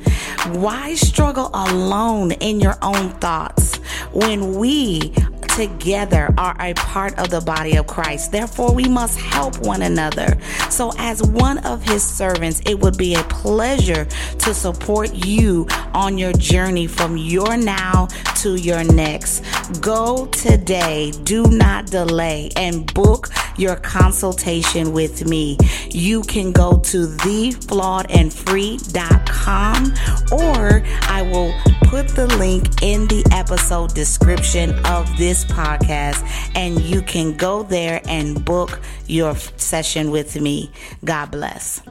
Why 0.48 0.96
struggle 0.96 1.50
alone 1.58 2.32
in 2.34 2.60
your 2.60 2.78
own 2.82 3.10
thoughts 3.14 3.78
when 4.14 4.56
we 4.56 5.14
together 5.56 6.32
are 6.38 6.56
a 6.60 6.74
part 6.76 7.18
of 7.18 7.32
the 7.32 7.42
body 7.42 7.78
of 7.78 7.88
Christ? 7.88 8.32
Therefore, 8.32 8.74
we 8.74 8.88
must 8.88 9.20
help 9.20 9.60
one 9.66 9.82
another. 9.82 10.38
So, 10.70 10.92
as 11.00 11.24
one 11.24 11.58
of 11.60 11.84
his 11.84 12.04
servants, 12.04 12.62
it 12.66 12.80
would 12.80 12.98
be 12.98 13.16
a 13.16 13.24
pleasure 13.24 14.06
to 14.06 14.54
support 14.54 15.26
you 15.26 15.68
on 15.94 16.18
your 16.18 16.34
journey 16.34 16.86
from 16.86 17.18
your 17.18 17.58
now 17.58 18.08
to 18.42 18.56
your 18.56 18.84
next. 18.84 19.44
Go 19.82 20.28
today, 20.28 21.12
do 21.24 21.48
not 21.48 21.88
delay, 21.88 22.52
and 22.56 22.94
book 22.94 23.30
your 23.58 23.76
consultation 23.78 24.94
with 24.94 25.28
me. 25.28 25.58
You 25.90 26.22
can 26.22 26.52
go 26.52 26.78
to 26.78 27.08
theflawedandfree.com 27.08 29.94
or 30.32 30.84
I 31.10 31.24
will 31.24 31.47
put 31.84 32.08
the 32.10 32.28
link 32.38 32.82
in 32.84 33.08
the 33.08 33.24
episode 33.32 33.94
description 33.94 34.72
of 34.86 35.18
this 35.18 35.46
podcast 35.46 36.22
and 36.56 36.82
you 36.82 37.02
can 37.02 37.36
go 37.38 37.64
there 37.64 38.02
and 38.08 38.44
book 38.44 38.80
your 39.08 39.36
session 39.36 40.12
with 40.12 40.40
me. 40.40 40.72
God 41.06 41.32
bless. 41.32 41.82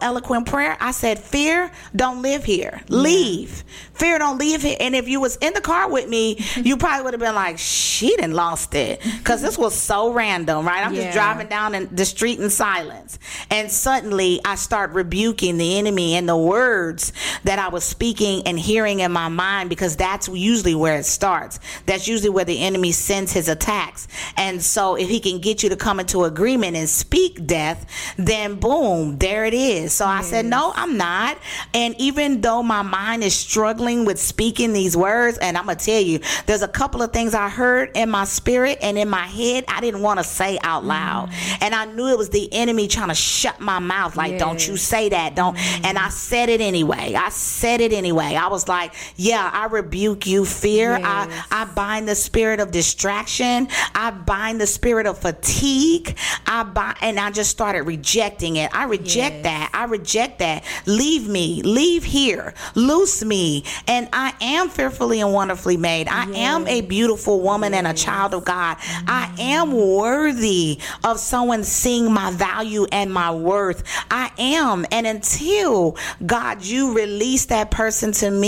Eloquent 0.00 0.46
prayer. 0.46 0.76
I 0.80 0.92
said, 0.92 1.18
fear 1.18 1.70
don't 1.94 2.22
live 2.22 2.44
here. 2.44 2.80
Leave. 2.88 3.64
Fear 3.94 4.18
don't 4.20 4.38
live 4.38 4.62
here. 4.62 4.76
And 4.80 4.94
if 4.94 5.08
you 5.08 5.20
was 5.20 5.36
in 5.36 5.52
the 5.54 5.60
car 5.60 5.90
with 5.90 6.08
me, 6.08 6.36
you 6.56 6.76
probably 6.76 7.04
would 7.04 7.14
have 7.14 7.20
been 7.20 7.34
like, 7.34 7.58
she 7.58 8.16
done 8.16 8.32
lost 8.32 8.74
it. 8.74 9.02
Cause 9.24 9.42
this 9.42 9.58
was 9.58 9.74
so 9.74 10.12
random, 10.12 10.66
right? 10.66 10.86
I'm 10.86 10.94
Yeah. 10.94 11.04
just 11.04 11.14
driving 11.14 11.48
down 11.48 11.74
in 11.74 11.94
the 11.94 12.04
street 12.04 12.38
in 12.38 12.48
silence. 12.50 13.18
And 13.50 13.70
suddenly 13.70 14.40
I 14.44 14.54
start 14.54 14.92
rebuking 14.92 15.58
the 15.58 15.78
enemy 15.78 16.14
and 16.14 16.28
the 16.28 16.36
words 16.36 17.12
that 17.44 17.58
I 17.58 17.68
was 17.68 17.84
speaking 17.84 18.46
and 18.46 18.58
hearing 18.60 19.00
in 19.00 19.12
my 19.12 19.28
mind 19.28 19.68
because 19.68 19.96
that's 19.96 20.28
usually 20.28 20.74
where 20.74 20.96
it 20.96 21.04
starts. 21.04 21.58
That's 21.86 22.06
usually 22.06 22.30
where 22.30 22.44
the 22.44 22.60
enemy 22.60 22.92
sends 22.92 23.32
his 23.32 23.48
attacks. 23.48 24.08
And 24.36 24.62
so 24.62 24.94
if 24.94 25.08
he 25.08 25.20
can 25.20 25.40
get 25.40 25.62
you 25.62 25.68
to 25.70 25.76
come 25.76 26.00
into 26.00 26.24
agreement 26.24 26.76
and 26.76 26.88
speak 26.88 27.46
death, 27.46 27.86
then 28.16 28.56
boom, 28.56 29.18
there 29.18 29.44
it 29.44 29.54
is. 29.54 29.92
So 29.92 30.06
I 30.06 30.22
said, 30.22 30.46
no, 30.46 30.72
I'm 30.74 30.96
not. 30.96 31.38
And 31.74 31.94
even 31.98 32.40
though 32.40 32.62
my 32.62 32.82
mind 32.82 33.24
is 33.24 33.34
struggling 33.34 34.04
with 34.04 34.18
speaking 34.18 34.72
these 34.72 34.96
words, 34.96 35.38
and 35.38 35.56
I'm 35.56 35.66
going 35.66 35.76
to 35.76 35.84
tell 35.84 36.00
you, 36.00 36.20
there's 36.46 36.62
a 36.62 36.68
couple 36.68 37.02
of 37.02 37.12
things 37.12 37.34
I 37.34 37.48
heard 37.48 37.90
in 37.96 38.10
my 38.10 38.24
spirit 38.24 38.78
and 38.82 38.98
in 38.98 39.08
my 39.08 39.26
head 39.26 39.64
I 39.68 39.80
didn't 39.80 40.02
want 40.02 40.18
to 40.20 40.24
say 40.24 40.58
out 40.62 40.84
loud. 40.84 41.30
Mm-hmm. 41.30 41.64
And 41.64 41.74
I 41.74 41.84
knew 41.86 42.08
it 42.08 42.18
was 42.18 42.30
the 42.30 42.52
enemy 42.52 42.88
trying 42.88 43.08
to 43.08 43.14
shut 43.14 43.60
my 43.60 43.78
mouth, 43.78 44.16
like, 44.16 44.38
don't 44.38 44.66
you 44.66 44.76
say 44.76 45.08
that. 45.10 45.34
Don't. 45.34 45.56
And 45.84 45.98
I 45.98 46.08
said 46.08 46.48
it 46.48 46.60
anyway. 46.60 47.14
I 47.14 47.28
said 47.30 47.80
it 47.80 47.92
anyway. 47.92 48.36
I 48.36 48.48
was 48.50 48.68
like, 48.68 48.92
yeah, 49.16 49.48
I 49.52 49.66
rebuke 49.66 50.26
you, 50.26 50.44
fear. 50.44 50.98
Yes. 50.98 51.46
I, 51.50 51.62
I 51.62 51.64
bind 51.66 52.08
the 52.08 52.14
spirit 52.14 52.60
of 52.60 52.70
distraction. 52.70 53.68
I 53.94 54.10
bind 54.10 54.60
the 54.60 54.66
spirit 54.66 55.06
of 55.06 55.18
fatigue. 55.18 56.16
I 56.46 56.64
bind, 56.64 56.96
and 57.02 57.18
I 57.18 57.30
just 57.30 57.50
started 57.50 57.82
rejecting 57.82 58.56
it. 58.56 58.70
I 58.74 58.84
reject 58.84 59.36
Yes. 59.36 59.42
that. 59.44 59.70
I 59.74 59.84
reject 59.84 60.38
that. 60.40 60.64
Leave 60.86 61.28
me. 61.28 61.62
Leave 61.62 62.04
here. 62.04 62.54
Loose 62.74 63.24
me. 63.24 63.64
And 63.86 64.08
I 64.12 64.34
am 64.40 64.68
fearfully 64.68 65.20
and 65.20 65.32
wonderfully 65.32 65.76
made. 65.76 66.08
I 66.08 66.24
am 66.34 66.66
a 66.66 66.80
beautiful 66.80 67.40
woman 67.40 67.74
and 67.74 67.86
a 67.86 67.94
child 67.94 68.34
of 68.34 68.44
God. 68.44 68.76
I 69.06 69.26
mm-hmm. 69.26 69.40
am 69.40 69.72
worthy 69.72 70.80
of 71.04 71.20
someone 71.20 71.64
seeing 71.64 72.12
my 72.12 72.30
value 72.30 72.86
and 72.90 73.12
my 73.12 73.30
worth. 73.30 73.84
I 74.10 74.30
am. 74.38 74.86
And 74.90 75.06
until 75.06 75.96
God, 76.24 76.64
you 76.64 76.94
release 76.94 77.46
that 77.46 77.70
person 77.70 78.12
to 78.12 78.30
me, 78.30 78.39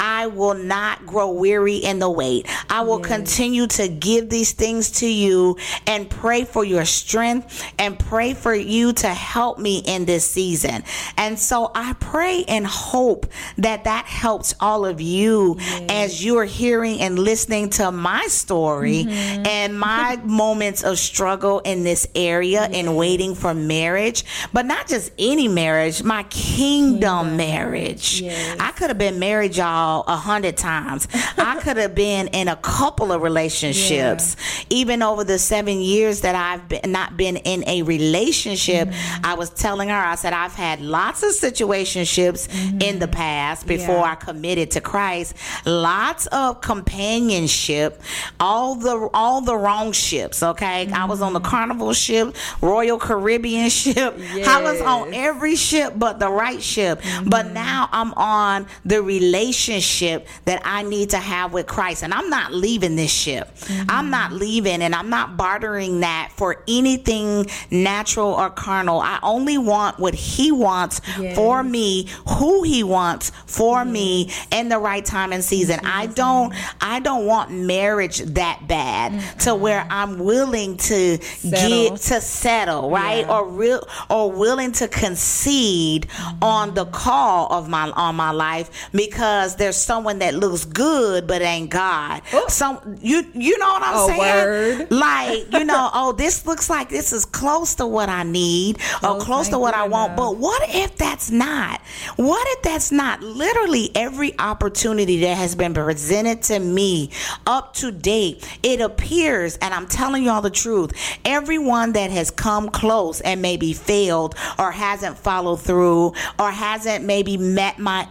I 0.00 0.26
will 0.26 0.54
not 0.54 1.06
grow 1.06 1.30
weary 1.30 1.76
in 1.76 1.98
the 1.98 2.10
wait. 2.10 2.46
I 2.70 2.82
will 2.82 3.00
continue 3.00 3.66
to 3.68 3.88
give 3.88 4.30
these 4.30 4.52
things 4.52 4.90
to 4.92 5.06
you 5.06 5.56
and 5.86 6.08
pray 6.08 6.44
for 6.44 6.64
your 6.64 6.84
strength 6.84 7.64
and 7.78 7.98
pray 7.98 8.34
for 8.34 8.54
you 8.54 8.92
to 8.94 9.08
help 9.08 9.58
me 9.58 9.82
in 9.84 10.04
this 10.04 10.28
season. 10.28 10.84
And 11.16 11.38
so 11.38 11.70
I 11.74 11.94
pray 11.94 12.44
and 12.48 12.66
hope 12.66 13.26
that 13.58 13.84
that 13.84 14.06
helps 14.06 14.54
all 14.60 14.84
of 14.84 15.00
you 15.00 15.56
as 15.88 16.24
you're 16.24 16.44
hearing 16.44 17.00
and 17.00 17.18
listening 17.18 17.70
to 17.70 17.90
my 17.90 18.26
story 18.26 19.04
mm-hmm. 19.04 19.46
and 19.46 19.78
my 19.78 20.16
moments 20.24 20.82
of 20.84 20.98
struggle 20.98 21.60
in 21.60 21.84
this 21.84 22.06
area 22.14 22.62
and 22.62 22.96
waiting 22.96 23.34
for 23.34 23.54
marriage, 23.54 24.24
but 24.52 24.66
not 24.66 24.88
just 24.88 25.12
any 25.18 25.48
marriage, 25.48 26.02
my 26.02 26.22
kingdom, 26.24 27.36
marriage. 27.36 28.20
Yes. 28.20 28.56
I 28.60 28.72
could 28.72 28.88
have 28.88 28.98
been 28.98 29.11
married, 29.18 29.56
y'all, 29.56 30.04
a 30.06 30.16
hundred 30.16 30.56
times. 30.56 31.08
I 31.38 31.60
could 31.62 31.76
have 31.76 31.94
been 31.94 32.28
in 32.28 32.48
a 32.48 32.56
couple 32.56 33.12
of 33.12 33.22
relationships, 33.22 34.36
yeah. 34.38 34.64
even 34.70 35.02
over 35.02 35.24
the 35.24 35.38
seven 35.38 35.80
years 35.80 36.22
that 36.22 36.34
I've 36.34 36.68
been, 36.68 36.92
not 36.92 37.16
been 37.16 37.36
in 37.36 37.66
a 37.68 37.82
relationship. 37.82 38.88
Mm-hmm. 38.88 39.24
I 39.24 39.34
was 39.34 39.50
telling 39.50 39.88
her, 39.88 39.94
I 39.94 40.14
said, 40.16 40.32
I've 40.32 40.54
had 40.54 40.80
lots 40.80 41.22
of 41.22 41.30
situationships 41.30 42.48
mm-hmm. 42.48 42.80
in 42.80 42.98
the 42.98 43.08
past 43.08 43.66
before 43.66 43.96
yeah. 43.96 44.12
I 44.12 44.14
committed 44.16 44.72
to 44.72 44.80
Christ. 44.80 45.34
Lots 45.64 46.26
of 46.26 46.60
companionship, 46.60 48.02
all 48.40 48.74
the 48.74 49.08
all 49.14 49.40
the 49.40 49.56
wrong 49.56 49.92
ships. 49.92 50.42
Okay, 50.42 50.86
mm-hmm. 50.86 50.94
I 50.94 51.04
was 51.06 51.22
on 51.22 51.32
the 51.32 51.40
mm-hmm. 51.40 51.48
Carnival 51.48 51.92
ship, 51.92 52.36
Royal 52.60 52.98
Caribbean 52.98 53.70
ship. 53.82 54.16
Yes. 54.18 54.46
I 54.46 54.62
was 54.62 54.80
on 54.80 55.14
every 55.14 55.56
ship 55.56 55.94
but 55.96 56.18
the 56.18 56.30
right 56.30 56.62
ship. 56.62 57.00
Mm-hmm. 57.00 57.28
But 57.28 57.52
now 57.52 57.88
I'm 57.92 58.12
on 58.14 58.66
the 58.84 59.01
relationship 59.02 60.26
that 60.44 60.62
I 60.64 60.82
need 60.82 61.10
to 61.10 61.18
have 61.18 61.52
with 61.52 61.66
Christ. 61.66 62.02
And 62.02 62.12
I'm 62.14 62.30
not 62.30 62.52
leaving 62.52 62.96
this 62.96 63.10
ship. 63.10 63.54
Mm-hmm. 63.54 63.90
I'm 63.90 64.10
not 64.10 64.32
leaving 64.32 64.82
and 64.82 64.94
I'm 64.94 65.10
not 65.10 65.36
bartering 65.36 66.00
that 66.00 66.32
for 66.36 66.62
anything 66.68 67.46
natural 67.70 68.28
or 68.28 68.50
carnal. 68.50 69.00
I 69.00 69.18
only 69.22 69.58
want 69.58 69.98
what 69.98 70.14
He 70.14 70.52
wants 70.52 71.00
yes. 71.18 71.36
for 71.36 71.62
me, 71.62 72.08
who 72.38 72.62
He 72.62 72.82
wants 72.82 73.30
for 73.46 73.84
me 73.84 74.30
in 74.50 74.68
the 74.68 74.78
right 74.78 75.04
time 75.04 75.32
and 75.32 75.44
season. 75.44 75.80
I 75.84 76.06
don't 76.06 76.54
I 76.80 77.00
don't 77.00 77.26
want 77.26 77.50
marriage 77.50 78.18
that 78.18 78.62
bad 78.66 79.12
mm-hmm. 79.12 79.38
to 79.38 79.54
where 79.54 79.86
I'm 79.90 80.18
willing 80.18 80.76
to 80.78 81.22
settle. 81.22 81.68
get 81.68 82.00
to 82.00 82.20
settle, 82.20 82.90
right? 82.90 83.26
Yeah. 83.26 83.32
Or 83.38 83.48
real 83.48 83.86
or 84.08 84.30
willing 84.30 84.72
to 84.72 84.88
concede 84.88 86.08
mm-hmm. 86.08 86.44
on 86.44 86.74
the 86.74 86.86
call 86.86 87.52
of 87.52 87.68
my 87.68 87.90
on 87.90 88.16
my 88.16 88.30
life 88.30 88.70
because 88.92 89.56
there's 89.56 89.76
someone 89.76 90.18
that 90.20 90.34
looks 90.34 90.64
good 90.64 91.26
but 91.26 91.42
ain't 91.42 91.70
God. 91.70 92.22
Ooh. 92.34 92.44
Some 92.48 92.98
you 93.00 93.26
you 93.34 93.58
know 93.58 93.68
what 93.68 93.82
I'm 93.82 93.96
oh, 93.96 94.06
saying? 94.06 94.20
Word. 94.20 94.88
Like 95.02 95.52
you 95.52 95.64
know, 95.64 95.90
oh 95.92 96.12
this 96.12 96.46
looks 96.46 96.70
like 96.70 96.88
this 96.88 97.12
is 97.12 97.24
close 97.24 97.74
to 97.76 97.86
what 97.86 98.08
I 98.08 98.22
need 98.22 98.78
or 99.02 99.18
close 99.18 99.48
to 99.48 99.58
what 99.58 99.74
I 99.74 99.88
want. 99.88 100.16
But 100.16 100.36
what 100.36 100.62
if 100.68 100.96
that's 100.96 101.30
not? 101.30 101.80
What 102.16 102.46
if 102.56 102.62
that's 102.62 102.92
not? 102.92 103.22
Literally 103.22 103.90
every 103.94 104.38
opportunity 104.38 105.20
that 105.20 105.36
has 105.36 105.54
been 105.54 105.74
presented 105.74 106.42
to 106.42 106.58
me 106.58 107.10
up 107.46 107.74
to 107.74 107.90
date, 107.90 108.46
it 108.62 108.80
appears, 108.80 109.56
and 109.56 109.74
I'm 109.74 109.86
telling 109.86 110.24
y'all 110.24 110.42
the 110.42 110.50
truth. 110.50 110.92
Everyone 111.24 111.92
that 111.92 112.10
has 112.10 112.30
come 112.30 112.68
close 112.68 113.20
and 113.20 113.42
maybe 113.42 113.72
failed 113.72 114.34
or 114.58 114.70
hasn't 114.70 115.18
followed 115.18 115.60
through 115.60 116.12
or 116.38 116.50
hasn't 116.50 117.04
maybe 117.04 117.36
met 117.36 117.78
my 117.78 118.06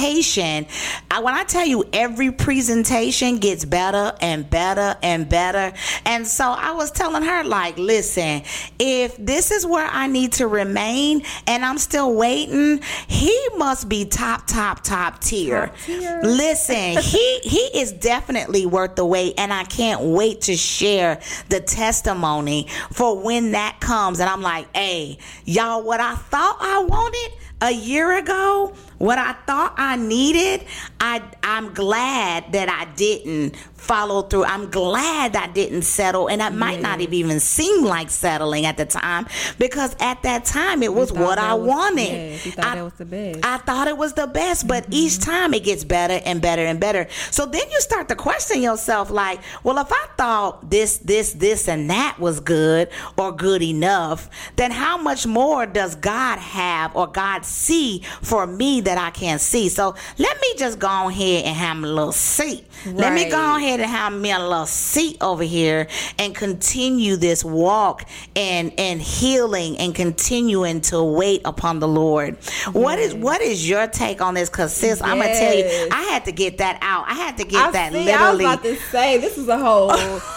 expectation. 0.00 0.66
I, 1.10 1.20
when 1.20 1.34
I 1.34 1.44
tell 1.44 1.66
you 1.66 1.84
every 1.92 2.32
presentation 2.32 3.38
gets 3.38 3.64
better 3.64 4.12
and 4.20 4.48
better 4.48 4.96
and 5.02 5.28
better. 5.28 5.72
And 6.04 6.26
so 6.26 6.44
I 6.44 6.72
was 6.72 6.90
telling 6.90 7.22
her, 7.22 7.44
like, 7.44 7.78
listen, 7.78 8.42
if 8.78 9.16
this 9.16 9.50
is 9.50 9.66
where 9.66 9.86
I 9.86 10.06
need 10.06 10.32
to 10.34 10.46
remain 10.46 11.22
and 11.46 11.64
I'm 11.64 11.78
still 11.78 12.14
waiting, 12.14 12.80
he 13.08 13.48
must 13.56 13.88
be 13.88 14.04
top, 14.04 14.46
top, 14.46 14.82
top 14.82 15.20
tier. 15.20 15.66
Top 15.66 15.76
tier. 15.78 16.20
Listen, 16.40 17.00
he 17.02 17.38
he 17.42 17.70
is 17.74 17.92
definitely 17.92 18.66
worth 18.66 18.96
the 18.96 19.04
wait, 19.04 19.34
and 19.38 19.52
I 19.52 19.64
can't 19.64 20.00
wait 20.02 20.42
to 20.42 20.56
share 20.56 21.20
the 21.48 21.60
testimony 21.60 22.68
for 22.92 23.20
when 23.20 23.52
that 23.52 23.80
comes. 23.80 24.20
And 24.20 24.28
I'm 24.28 24.42
like, 24.42 24.74
hey, 24.74 25.18
y'all, 25.44 25.82
what 25.82 26.00
I 26.00 26.14
thought 26.14 26.56
I 26.60 26.84
wanted 26.84 27.32
a 27.60 27.70
year 27.70 28.16
ago, 28.18 28.74
what 28.98 29.18
I 29.18 29.32
thought 29.46 29.74
I 29.76 29.96
needed, 29.96 30.66
I 31.00 31.22
I'm 31.42 31.74
glad 31.74 32.52
that 32.52 32.68
I 32.68 32.92
didn't 32.94 33.54
follow 33.80 34.22
through. 34.22 34.44
I'm 34.44 34.70
glad 34.70 35.34
I 35.34 35.46
didn't 35.48 35.82
settle, 35.82 36.28
and 36.28 36.40
that 36.40 36.54
might 36.54 36.80
not 36.80 37.00
have 37.00 37.12
even 37.12 37.40
seemed 37.40 37.86
like 37.86 38.10
settling 38.10 38.66
at 38.66 38.76
the 38.76 38.84
time 38.84 39.26
because 39.58 39.96
at 40.00 40.22
that 40.22 40.44
time 40.44 40.82
it 40.82 40.92
was 40.92 41.12
what 41.12 41.38
I 41.38 41.54
was, 41.54 41.66
wanted. 41.66 42.38
Thought 42.40 42.64
I, 42.64 42.74
that 42.76 42.84
was 42.84 42.92
the 42.94 43.04
best. 43.06 43.40
I 43.44 43.56
thought 43.58 43.88
it 43.88 43.96
was 43.96 44.12
the 44.12 44.26
best, 44.26 44.68
but 44.68 44.84
mm-hmm. 44.84 44.92
each 44.92 45.18
time 45.18 45.54
it 45.54 45.64
gets 45.64 45.84
better 45.84 46.20
and 46.24 46.40
better 46.40 46.62
and 46.62 46.78
better. 46.78 47.08
So 47.30 47.46
then 47.46 47.62
you 47.70 47.80
start 47.80 48.08
to 48.08 48.16
question 48.16 48.62
yourself, 48.62 49.10
like, 49.10 49.40
well, 49.64 49.78
if 49.78 49.90
I 49.90 50.06
thought 50.16 50.70
this, 50.70 50.98
this, 50.98 51.32
this, 51.32 51.68
and 51.68 51.90
that 51.90 52.18
was 52.18 52.40
good 52.40 52.90
or 53.16 53.32
good 53.32 53.62
enough, 53.62 54.28
then 54.56 54.70
how 54.70 54.98
much 54.98 55.26
more 55.26 55.66
does 55.66 55.94
God 55.94 56.38
have 56.38 56.94
or 56.94 57.06
God 57.06 57.44
see 57.44 58.02
for 58.20 58.46
me 58.46 58.82
that 58.82 58.98
I 58.98 59.10
can't 59.10 59.40
see? 59.40 59.68
So 59.68 59.94
let 60.18 60.40
me 60.40 60.54
just 60.58 60.78
go 60.78 61.08
ahead 61.08 61.44
and 61.44 61.56
have 61.56 61.78
a 61.78 61.86
little 61.86 62.12
seat. 62.12 62.66
Right. 62.86 62.94
Let 62.94 63.12
me 63.14 63.30
go 63.30 63.56
ahead 63.70 63.80
and 63.80 63.90
have 63.90 64.12
me 64.12 64.32
a 64.32 64.38
little 64.38 64.66
seat 64.66 65.16
over 65.20 65.42
here 65.42 65.86
and 66.18 66.34
continue 66.34 67.16
this 67.16 67.44
walk 67.44 68.04
and 68.36 68.72
and 68.78 69.00
healing 69.00 69.78
and 69.78 69.94
continuing 69.94 70.80
to 70.80 71.02
wait 71.02 71.42
upon 71.44 71.78
the 71.78 71.88
Lord. 71.88 72.36
Yes. 72.40 72.68
What 72.68 72.98
is 72.98 73.14
what 73.14 73.40
is 73.40 73.68
your 73.68 73.86
take 73.86 74.20
on 74.20 74.34
this? 74.34 74.48
Cause 74.48 74.74
sis, 74.74 75.00
yes. 75.00 75.02
I'm 75.02 75.18
gonna 75.18 75.32
tell 75.32 75.54
you, 75.54 75.88
I 75.92 76.02
had 76.10 76.24
to 76.26 76.32
get 76.32 76.58
that 76.58 76.78
out. 76.82 77.06
I 77.08 77.14
had 77.14 77.36
to 77.38 77.44
get 77.44 77.68
I 77.68 77.70
that 77.70 77.92
see, 77.92 78.04
literally. 78.04 78.44
I 78.44 78.54
was 78.54 78.60
about 78.60 78.62
to 78.62 78.76
say 78.76 79.18
this 79.18 79.38
is 79.38 79.48
a 79.48 79.58
whole 79.58 79.88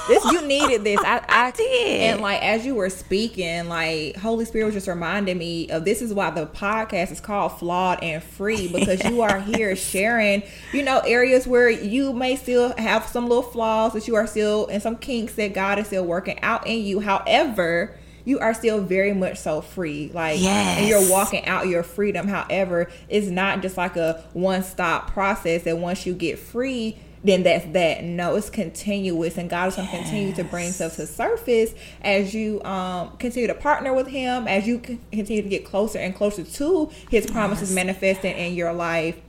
this 0.08 0.24
you 0.32 0.42
needed 0.46 0.84
this. 0.84 1.00
I, 1.00 1.18
I, 1.30 1.48
I 1.48 1.52
did. 1.52 2.02
And 2.02 2.22
like 2.22 2.42
as 2.42 2.66
you 2.66 2.76
were 2.76 2.90
speaking, 2.90 3.68
like 3.68 4.16
Holy 4.18 4.46
Spirit 4.46 4.66
was 4.66 4.74
just 4.74 4.88
reminding 4.88 5.38
me 5.38 5.70
of 5.70 5.86
this 5.86 6.02
is 6.02 6.14
why 6.14 6.30
the 6.30 6.46
podcast 6.46 7.12
is 7.12 7.20
called 7.20 7.58
Flawed 7.60 8.04
and 8.04 8.24
Free 8.24 8.68
because 8.68 9.04
you 9.06 9.22
are 9.22 9.40
here 9.40 9.76
sharing, 9.84 10.44
you 10.72 10.84
know, 10.84 11.00
areas 11.00 11.48
where 11.48 11.70
you 11.70 12.14
may 12.14 12.36
still 12.36 12.74
have 12.78 13.06
some 13.06 13.23
little 13.28 13.44
flaws 13.44 13.94
that 13.94 14.08
you 14.08 14.16
are 14.16 14.28
still 14.28 14.68
and 14.68 14.82
some 14.82 14.96
kinks 14.96 15.36
that 15.36 15.54
God 15.54 15.80
is 15.80 15.88
still 15.88 16.06
working 16.06 16.40
out 16.42 16.68
in 16.68 16.84
you. 16.84 17.00
However, 17.00 17.98
you 18.26 18.40
are 18.40 18.54
still 18.54 18.82
very 18.82 19.14
much 19.14 19.38
so 19.38 19.62
free. 19.62 20.10
Like 20.14 20.40
yes. 20.40 20.80
and 20.80 20.88
you're 20.88 21.10
walking 21.10 21.46
out 21.46 21.68
your 21.68 21.84
freedom. 21.84 22.28
However, 22.28 22.90
it's 23.10 23.28
not 23.28 23.62
just 23.62 23.78
like 23.78 23.96
a 23.96 24.24
one 24.34 24.64
stop 24.64 25.12
process 25.12 25.64
that 25.64 25.78
once 25.78 26.06
you 26.06 26.14
get 26.14 26.40
free, 26.40 26.98
then 27.24 27.44
that's 27.44 27.66
that. 27.68 28.04
No, 28.04 28.36
it's 28.36 28.50
continuous, 28.50 29.38
and 29.38 29.50
God 29.50 29.70
is 29.70 29.76
going 29.76 29.88
to 29.88 29.94
yes. 29.94 30.04
continue 30.04 30.34
to 30.36 30.44
bring 30.44 30.72
stuff 30.72 30.98
to 30.98 31.08
surface 31.08 31.74
as 32.02 32.34
you 32.34 32.62
um, 32.64 33.16
continue 33.18 33.48
to 33.48 33.54
partner 33.54 33.94
with 33.94 34.08
Him, 34.08 34.48
as 34.48 34.68
you 34.68 34.80
continue 34.80 35.42
to 35.42 35.50
get 35.50 35.66
closer 35.66 36.00
and 36.00 36.14
closer 36.14 36.44
to 36.44 36.92
His 37.10 37.26
promises 37.26 37.70
yes. 37.70 37.76
manifesting 37.76 38.36
in 38.36 38.56
your 38.56 38.74
life. 38.74 39.20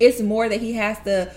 It's 0.00 0.20
more 0.20 0.48
that 0.48 0.60
He 0.60 0.72
has 0.72 0.98
to 1.04 1.32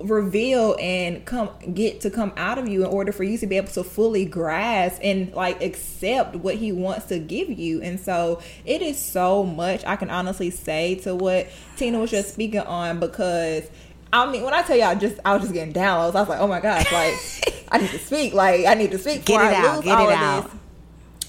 reveal 0.00 0.76
and 0.80 1.24
come 1.24 1.48
get 1.72 2.00
to 2.00 2.10
come 2.10 2.32
out 2.36 2.58
of 2.58 2.68
you 2.68 2.84
in 2.84 2.90
order 2.90 3.12
for 3.12 3.22
you 3.22 3.38
to 3.38 3.46
be 3.46 3.56
able 3.56 3.68
to 3.68 3.84
fully 3.84 4.24
grasp 4.24 5.00
and 5.02 5.32
like 5.34 5.62
accept 5.62 6.34
what 6.36 6.56
he 6.56 6.72
wants 6.72 7.06
to 7.06 7.18
give 7.18 7.48
you 7.48 7.80
and 7.80 8.00
so 8.00 8.42
it 8.64 8.82
is 8.82 8.98
so 8.98 9.44
much 9.44 9.84
i 9.86 9.94
can 9.94 10.10
honestly 10.10 10.50
say 10.50 10.96
to 10.96 11.14
what 11.14 11.46
tina 11.76 11.98
was 11.98 12.10
just 12.10 12.32
speaking 12.32 12.60
on 12.60 12.98
because 12.98 13.68
I 14.12 14.30
mean, 14.30 14.44
when 14.44 14.54
I 14.54 14.62
tell 14.62 14.76
y'all, 14.76 14.94
just 14.94 15.18
I 15.24 15.32
was 15.32 15.42
just 15.42 15.52
getting 15.52 15.74
downloads. 15.74 16.14
I 16.14 16.20
was 16.20 16.28
like, 16.28 16.38
"Oh 16.38 16.46
my 16.46 16.60
gosh!" 16.60 16.84
Like, 16.92 17.66
I 17.72 17.78
need 17.78 17.90
to 17.90 17.98
speak. 17.98 18.32
Like, 18.32 18.64
I 18.64 18.74
need 18.74 18.92
to 18.92 18.98
speak. 18.98 19.24
Get 19.24 19.40
it 19.40 19.54
out. 19.54 19.82
Get 19.82 19.98
it 19.98 20.08
out. 20.12 20.44
This 20.44 20.52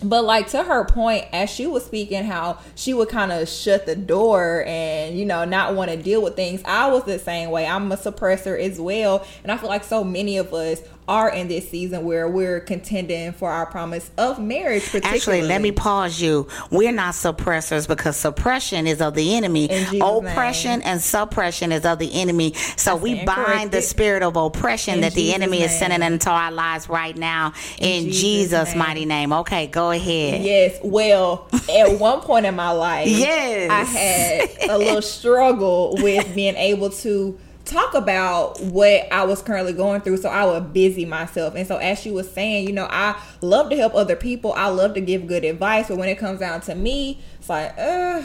but 0.03 0.23
like 0.23 0.49
to 0.49 0.63
her 0.63 0.85
point 0.85 1.25
as 1.31 1.49
she 1.49 1.67
was 1.67 1.85
speaking 1.85 2.23
how 2.23 2.57
she 2.75 2.93
would 2.93 3.09
kind 3.09 3.31
of 3.31 3.47
shut 3.47 3.85
the 3.85 3.95
door 3.95 4.63
and 4.67 5.17
you 5.17 5.25
know 5.25 5.45
not 5.45 5.75
want 5.75 5.89
to 5.89 5.97
deal 5.97 6.21
with 6.21 6.35
things 6.35 6.61
i 6.65 6.89
was 6.89 7.03
the 7.03 7.19
same 7.19 7.49
way. 7.49 7.65
I'm 7.65 7.91
a 7.91 7.97
suppressor 7.97 8.59
as 8.59 8.79
well 8.79 9.25
and 9.43 9.51
i 9.51 9.57
feel 9.57 9.69
like 9.69 9.83
so 9.83 10.03
many 10.03 10.37
of 10.37 10.53
us 10.53 10.81
are 11.07 11.29
in 11.29 11.47
this 11.47 11.69
season 11.69 12.03
where 12.03 12.27
we're 12.27 12.59
contending 12.59 13.31
for 13.33 13.51
our 13.51 13.65
promise 13.65 14.09
of 14.17 14.39
marriage. 14.39 14.83
Actually, 15.03 15.41
let 15.41 15.61
me 15.61 15.71
pause 15.71 16.19
you. 16.19 16.47
We're 16.71 16.91
not 16.91 17.13
suppressors 17.13 17.87
because 17.87 18.17
suppression 18.17 18.87
is 18.87 19.01
of 19.01 19.13
the 19.13 19.35
enemy. 19.35 19.69
Oppression 20.01 20.79
name. 20.79 20.81
and 20.85 21.01
suppression 21.01 21.71
is 21.71 21.85
of 21.85 21.99
the 21.99 22.13
enemy. 22.13 22.53
So 22.75 22.95
we 22.95 23.23
bind 23.23 23.71
the 23.71 23.81
spirit 23.81 24.23
of 24.23 24.35
oppression 24.35 24.95
in 24.95 25.01
that 25.01 25.13
Jesus 25.13 25.29
the 25.29 25.33
enemy 25.35 25.59
name. 25.59 25.67
is 25.67 25.77
sending 25.77 26.01
into 26.01 26.29
our 26.29 26.51
lives 26.51 26.89
right 26.89 27.15
now 27.15 27.53
in, 27.77 28.05
in 28.05 28.11
Jesus', 28.11 28.15
Jesus 28.15 28.75
mighty 28.75 29.05
name. 29.05 29.31
Okay, 29.33 29.67
go 29.67 29.91
ahead. 29.91 30.41
Yes. 30.41 30.79
Well, 30.83 31.47
at 31.69 31.99
one 31.99 32.21
point 32.21 32.45
in 32.45 32.55
my 32.55 32.71
life, 32.71 33.07
yes, 33.07 33.69
I 33.69 33.83
had 33.83 34.69
a 34.69 34.77
little 34.77 35.01
struggle 35.01 35.97
with 36.01 36.33
being 36.35 36.55
able 36.55 36.89
to 36.89 37.39
talk 37.65 37.93
about 37.93 38.61
what 38.61 39.11
I 39.11 39.23
was 39.25 39.41
currently 39.41 39.73
going 39.73 40.01
through 40.01 40.17
so 40.17 40.29
I 40.29 40.45
would 40.45 40.71
busy 40.71 41.05
myself. 41.05 41.55
And 41.55 41.67
so 41.67 41.77
as 41.77 41.99
she 41.99 42.11
was 42.11 42.31
saying, 42.31 42.67
you 42.67 42.73
know, 42.73 42.87
I 42.89 43.19
love 43.41 43.69
to 43.71 43.75
help 43.75 43.95
other 43.95 44.15
people. 44.15 44.53
I 44.53 44.67
love 44.67 44.93
to 44.93 45.01
give 45.01 45.27
good 45.27 45.43
advice, 45.43 45.87
but 45.87 45.97
when 45.97 46.09
it 46.09 46.17
comes 46.17 46.39
down 46.39 46.61
to 46.61 46.75
me, 46.75 47.19
it's 47.39 47.49
like, 47.49 47.77
uh 47.77 48.23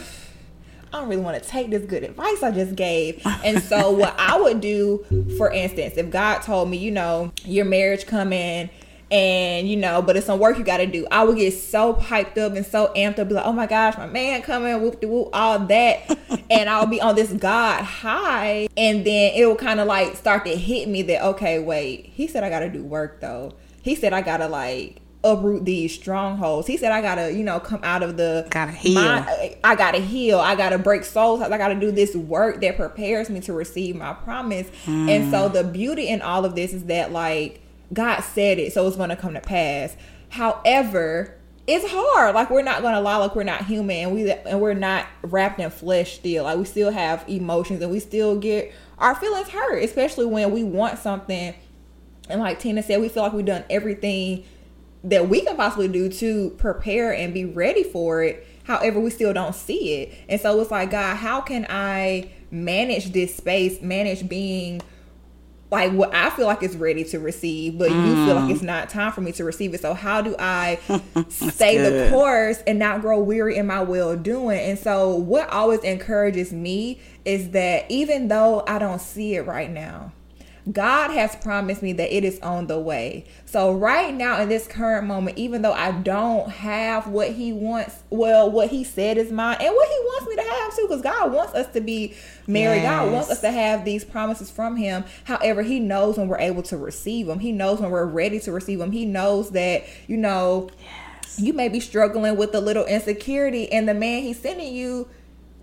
I 0.93 0.99
don't 0.99 1.07
really 1.07 1.21
want 1.21 1.41
to 1.41 1.49
take 1.49 1.69
this 1.69 1.85
good 1.85 2.03
advice 2.03 2.43
I 2.43 2.51
just 2.51 2.75
gave. 2.75 3.25
And 3.45 3.63
so 3.63 3.91
what 3.91 4.13
I 4.19 4.39
would 4.39 4.59
do, 4.59 5.05
for 5.37 5.49
instance, 5.49 5.93
if 5.95 6.09
God 6.09 6.39
told 6.39 6.69
me, 6.69 6.77
you 6.77 6.91
know, 6.91 7.31
your 7.45 7.63
marriage 7.63 8.05
coming 8.05 8.69
and 9.11 9.69
you 9.69 9.75
know, 9.75 10.01
but 10.01 10.15
it's 10.15 10.25
some 10.25 10.39
work 10.39 10.57
you 10.57 10.63
got 10.63 10.77
to 10.77 10.87
do. 10.87 11.05
I 11.11 11.23
would 11.23 11.37
get 11.37 11.51
so 11.51 11.93
hyped 11.95 12.37
up 12.37 12.53
and 12.53 12.65
so 12.65 12.91
amped 12.95 13.19
up, 13.19 13.27
be 13.27 13.35
like, 13.35 13.45
oh 13.45 13.53
my 13.53 13.67
gosh, 13.67 13.97
my 13.97 14.07
man 14.07 14.41
coming, 14.41 14.81
whoop 14.81 15.01
de 15.01 15.07
whoop, 15.07 15.29
all 15.33 15.59
that, 15.59 16.17
and 16.49 16.69
I'll 16.69 16.87
be 16.87 17.01
on 17.01 17.15
this 17.15 17.33
God 17.33 17.83
high, 17.83 18.69
and 18.77 19.05
then 19.05 19.33
it 19.35 19.45
will 19.45 19.55
kind 19.55 19.79
of 19.79 19.87
like 19.87 20.15
start 20.15 20.45
to 20.45 20.55
hit 20.55 20.87
me 20.87 21.01
that 21.03 21.23
okay, 21.23 21.59
wait, 21.59 22.05
he 22.05 22.27
said 22.27 22.43
I 22.43 22.49
got 22.49 22.59
to 22.59 22.69
do 22.69 22.83
work 22.83 23.19
though. 23.19 23.53
He 23.81 23.95
said 23.95 24.13
I 24.13 24.21
gotta 24.21 24.47
like 24.47 25.01
uproot 25.23 25.65
these 25.65 25.93
strongholds. 25.93 26.67
He 26.67 26.77
said 26.77 26.91
I 26.91 27.01
gotta, 27.01 27.31
you 27.31 27.43
know, 27.43 27.59
come 27.59 27.79
out 27.83 28.03
of 28.03 28.17
the 28.17 28.47
gotta 28.49 28.71
heal. 28.71 29.01
My, 29.01 29.57
I 29.63 29.75
gotta 29.75 29.99
heal. 29.99 30.39
I 30.39 30.55
gotta 30.55 30.77
break 30.77 31.03
souls. 31.03 31.41
I 31.41 31.57
gotta 31.57 31.75
do 31.75 31.91
this 31.91 32.15
work 32.15 32.61
that 32.61 32.77
prepares 32.77 33.29
me 33.29 33.39
to 33.41 33.53
receive 33.53 33.95
my 33.95 34.13
promise. 34.13 34.67
Mm. 34.85 35.09
And 35.09 35.31
so 35.31 35.49
the 35.49 35.63
beauty 35.63 36.07
in 36.07 36.21
all 36.21 36.45
of 36.45 36.55
this 36.55 36.73
is 36.73 36.85
that 36.85 37.11
like 37.11 37.61
God 37.93 38.21
said 38.21 38.59
it, 38.59 38.73
so 38.73 38.87
it's 38.87 38.97
gonna 38.97 39.15
come 39.15 39.33
to 39.33 39.41
pass. 39.41 39.95
However, 40.29 41.37
it's 41.67 41.85
hard. 41.89 42.35
Like 42.35 42.49
we're 42.49 42.63
not 42.63 42.81
gonna 42.81 43.01
lie, 43.01 43.17
like 43.17 43.35
we're 43.35 43.43
not 43.43 43.65
human, 43.65 43.97
and 43.97 44.13
we 44.13 44.31
and 44.31 44.61
we're 44.61 44.73
not 44.73 45.07
wrapped 45.23 45.59
in 45.59 45.69
flesh 45.69 46.15
still. 46.15 46.45
Like 46.45 46.57
we 46.57 46.65
still 46.65 46.91
have 46.91 47.23
emotions, 47.27 47.81
and 47.81 47.91
we 47.91 47.99
still 47.99 48.37
get 48.37 48.73
our 48.97 49.15
feelings 49.15 49.49
hurt, 49.49 49.83
especially 49.83 50.25
when 50.25 50.51
we 50.51 50.63
want 50.63 50.99
something. 50.99 51.53
And 52.29 52.39
like 52.39 52.59
Tina 52.59 52.81
said, 52.83 53.01
we 53.01 53.09
feel 53.09 53.23
like 53.23 53.33
we've 53.33 53.45
done 53.45 53.65
everything 53.69 54.45
that 55.03 55.27
we 55.27 55.41
can 55.41 55.55
possibly 55.57 55.87
do 55.87 56.09
to 56.09 56.51
prepare 56.51 57.13
and 57.13 57.33
be 57.33 57.45
ready 57.45 57.83
for 57.83 58.23
it. 58.23 58.47
However, 58.63 58.99
we 58.99 59.09
still 59.09 59.33
don't 59.33 59.55
see 59.55 60.01
it. 60.01 60.13
And 60.29 60.39
so 60.39 60.59
it's 60.61 60.71
like, 60.71 60.91
God, 60.91 61.15
how 61.17 61.41
can 61.41 61.65
I 61.69 62.31
manage 62.51 63.11
this 63.11 63.35
space, 63.35 63.81
manage 63.81 64.29
being 64.29 64.81
like 65.71 65.93
what 65.93 66.13
I 66.13 66.29
feel 66.31 66.47
like 66.47 66.61
is 66.63 66.75
ready 66.75 67.05
to 67.05 67.19
receive, 67.19 67.77
but 67.77 67.89
mm. 67.89 68.07
you 68.07 68.25
feel 68.25 68.35
like 68.35 68.43
mm. 68.43 68.51
it's 68.51 68.61
not 68.61 68.89
time 68.89 69.13
for 69.13 69.21
me 69.21 69.31
to 69.33 69.45
receive 69.45 69.73
it. 69.73 69.81
So 69.81 69.93
how 69.93 70.21
do 70.21 70.35
I 70.37 70.79
stay 71.29 71.77
good. 71.77 72.07
the 72.07 72.11
course 72.11 72.61
and 72.67 72.77
not 72.77 72.99
grow 72.99 73.21
weary 73.21 73.55
in 73.55 73.67
my 73.67 73.81
well 73.81 74.17
doing? 74.17 74.59
And 74.59 74.77
so 74.77 75.15
what 75.15 75.49
always 75.49 75.79
encourages 75.79 76.51
me 76.51 76.99
is 77.23 77.51
that 77.51 77.85
even 77.89 78.27
though 78.27 78.65
I 78.67 78.79
don't 78.79 78.99
see 78.99 79.35
it 79.35 79.47
right 79.47 79.71
now, 79.71 80.11
God 80.71 81.09
has 81.11 81.35
promised 81.37 81.81
me 81.81 81.93
that 81.93 82.15
it 82.15 82.23
is 82.23 82.39
on 82.41 82.67
the 82.67 82.77
way. 82.79 83.25
So 83.45 83.73
right 83.73 84.13
now 84.13 84.41
in 84.41 84.49
this 84.49 84.67
current 84.67 85.07
moment, 85.07 85.37
even 85.37 85.63
though 85.63 85.73
I 85.73 85.91
don't 85.91 86.49
have 86.49 87.07
what 87.07 87.31
he 87.31 87.51
wants, 87.51 88.03
well, 88.11 88.49
what 88.49 88.69
he 88.69 88.83
said 88.83 89.17
is 89.17 89.31
mine 89.31 89.57
and 89.59 89.73
what 89.73 89.87
he 89.87 89.95
wants 89.95 90.27
me 90.27 90.35
to 90.35 90.43
have 90.43 90.75
too, 90.75 90.87
because 90.87 91.01
God 91.01 91.33
wants 91.33 91.55
us 91.55 91.71
to 91.73 91.81
be 91.81 92.13
married. 92.45 92.83
Yes. 92.83 92.91
God 92.91 93.11
wants 93.11 93.31
us 93.31 93.41
to 93.41 93.51
have 93.51 93.85
these 93.85 94.05
promises 94.05 94.51
from 94.51 94.75
him. 94.75 95.03
However, 95.23 95.63
he 95.63 95.79
knows 95.79 96.17
when 96.17 96.27
we're 96.27 96.37
able 96.37 96.63
to 96.63 96.77
receive 96.77 97.25
them. 97.25 97.39
He 97.39 97.51
knows 97.51 97.79
when 97.79 97.89
we're 97.89 98.05
ready 98.05 98.39
to 98.41 98.51
receive 98.51 98.77
them. 98.77 98.91
He 98.91 99.05
knows 99.05 99.51
that, 99.51 99.85
you 100.07 100.17
know, 100.17 100.69
yes. 100.79 101.39
you 101.39 101.53
may 101.53 101.69
be 101.69 101.79
struggling 101.79 102.37
with 102.37 102.53
a 102.53 102.61
little 102.61 102.85
insecurity 102.85 103.71
and 103.71 103.89
the 103.89 103.95
man 103.95 104.21
he's 104.21 104.39
sending 104.39 104.73
you 104.73 105.07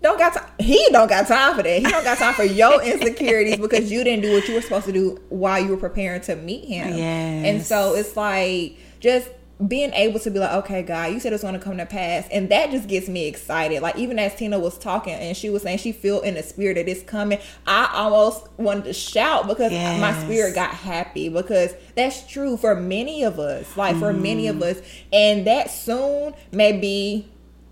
don't 0.01 0.17
got 0.17 0.33
time. 0.33 0.49
He 0.59 0.87
don't 0.91 1.09
got 1.09 1.27
time 1.27 1.55
for 1.55 1.63
that. 1.63 1.79
He 1.79 1.83
don't 1.83 2.03
got 2.03 2.17
time 2.17 2.33
for 2.33 2.43
your 2.43 2.81
insecurities 2.83 3.57
because 3.57 3.91
you 3.91 4.03
didn't 4.03 4.23
do 4.23 4.33
what 4.33 4.47
you 4.47 4.55
were 4.55 4.61
supposed 4.61 4.85
to 4.85 4.93
do 4.93 5.19
while 5.29 5.61
you 5.61 5.69
were 5.69 5.77
preparing 5.77 6.21
to 6.21 6.35
meet 6.35 6.65
him. 6.65 6.95
Yes. 6.95 7.45
And 7.45 7.61
so 7.63 7.95
it's 7.95 8.15
like 8.15 8.77
just 8.99 9.29
being 9.67 9.91
able 9.91 10.21
to 10.21 10.31
be 10.31 10.39
like, 10.39 10.53
okay, 10.53 10.81
God, 10.83 11.11
you 11.11 11.19
said 11.19 11.33
it's 11.33 11.43
going 11.43 11.53
to 11.53 11.59
come 11.59 11.77
to 11.77 11.85
pass, 11.85 12.25
and 12.31 12.47
that 12.47 12.71
just 12.71 12.87
gets 12.87 13.09
me 13.09 13.27
excited. 13.27 13.81
Like 13.81 13.97
even 13.97 14.17
as 14.17 14.33
Tina 14.35 14.57
was 14.57 14.77
talking 14.77 15.13
and 15.13 15.35
she 15.35 15.49
was 15.49 15.63
saying 15.63 15.79
she 15.79 15.91
feel 15.91 16.21
in 16.21 16.35
the 16.35 16.43
spirit 16.43 16.75
that 16.75 16.87
it's 16.87 17.03
coming, 17.03 17.39
I 17.67 17.89
almost 17.93 18.47
wanted 18.57 18.85
to 18.85 18.93
shout 18.93 19.47
because 19.47 19.73
yes. 19.73 19.99
my 19.99 20.13
spirit 20.23 20.55
got 20.55 20.73
happy 20.73 21.27
because 21.27 21.73
that's 21.95 22.25
true 22.25 22.55
for 22.55 22.73
many 22.73 23.23
of 23.23 23.37
us. 23.37 23.75
Like 23.75 23.97
for 23.97 24.13
mm. 24.13 24.21
many 24.21 24.47
of 24.47 24.57
mm. 24.57 24.63
us, 24.63 24.81
and 25.11 25.45
that 25.45 25.69
soon 25.69 26.33
may 26.53 26.79
be 26.79 27.27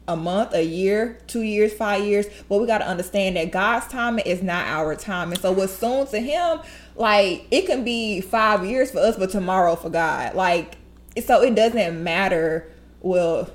a 0.08 0.16
month, 0.16 0.54
a 0.54 0.64
year, 0.64 1.20
two 1.28 1.42
years, 1.42 1.74
five 1.74 2.04
years. 2.04 2.26
But 2.48 2.60
we 2.60 2.68
got 2.68 2.80
to 2.80 2.88
understand 2.88 3.36
that 3.36 3.52
God's 3.52 3.88
timing 3.88 4.26
is 4.26 4.42
not 4.42 4.66
our 4.68 4.96
time. 4.96 5.32
And 5.32 5.42
so 5.42 5.52
what's 5.52 5.74
soon 5.74 6.08
to 6.08 6.20
Him, 6.20 6.60
like 6.96 7.46
it 7.52 7.66
can 7.66 7.84
be 7.84 8.22
five 8.22 8.66
years 8.66 8.92
for 8.92 9.00
us, 9.00 9.18
but 9.18 9.30
tomorrow 9.30 9.76
for 9.76 9.90
God. 9.90 10.36
Like 10.36 10.78
so, 11.26 11.42
it 11.42 11.56
doesn't 11.56 12.04
matter. 12.04 12.72
Well, 13.02 13.50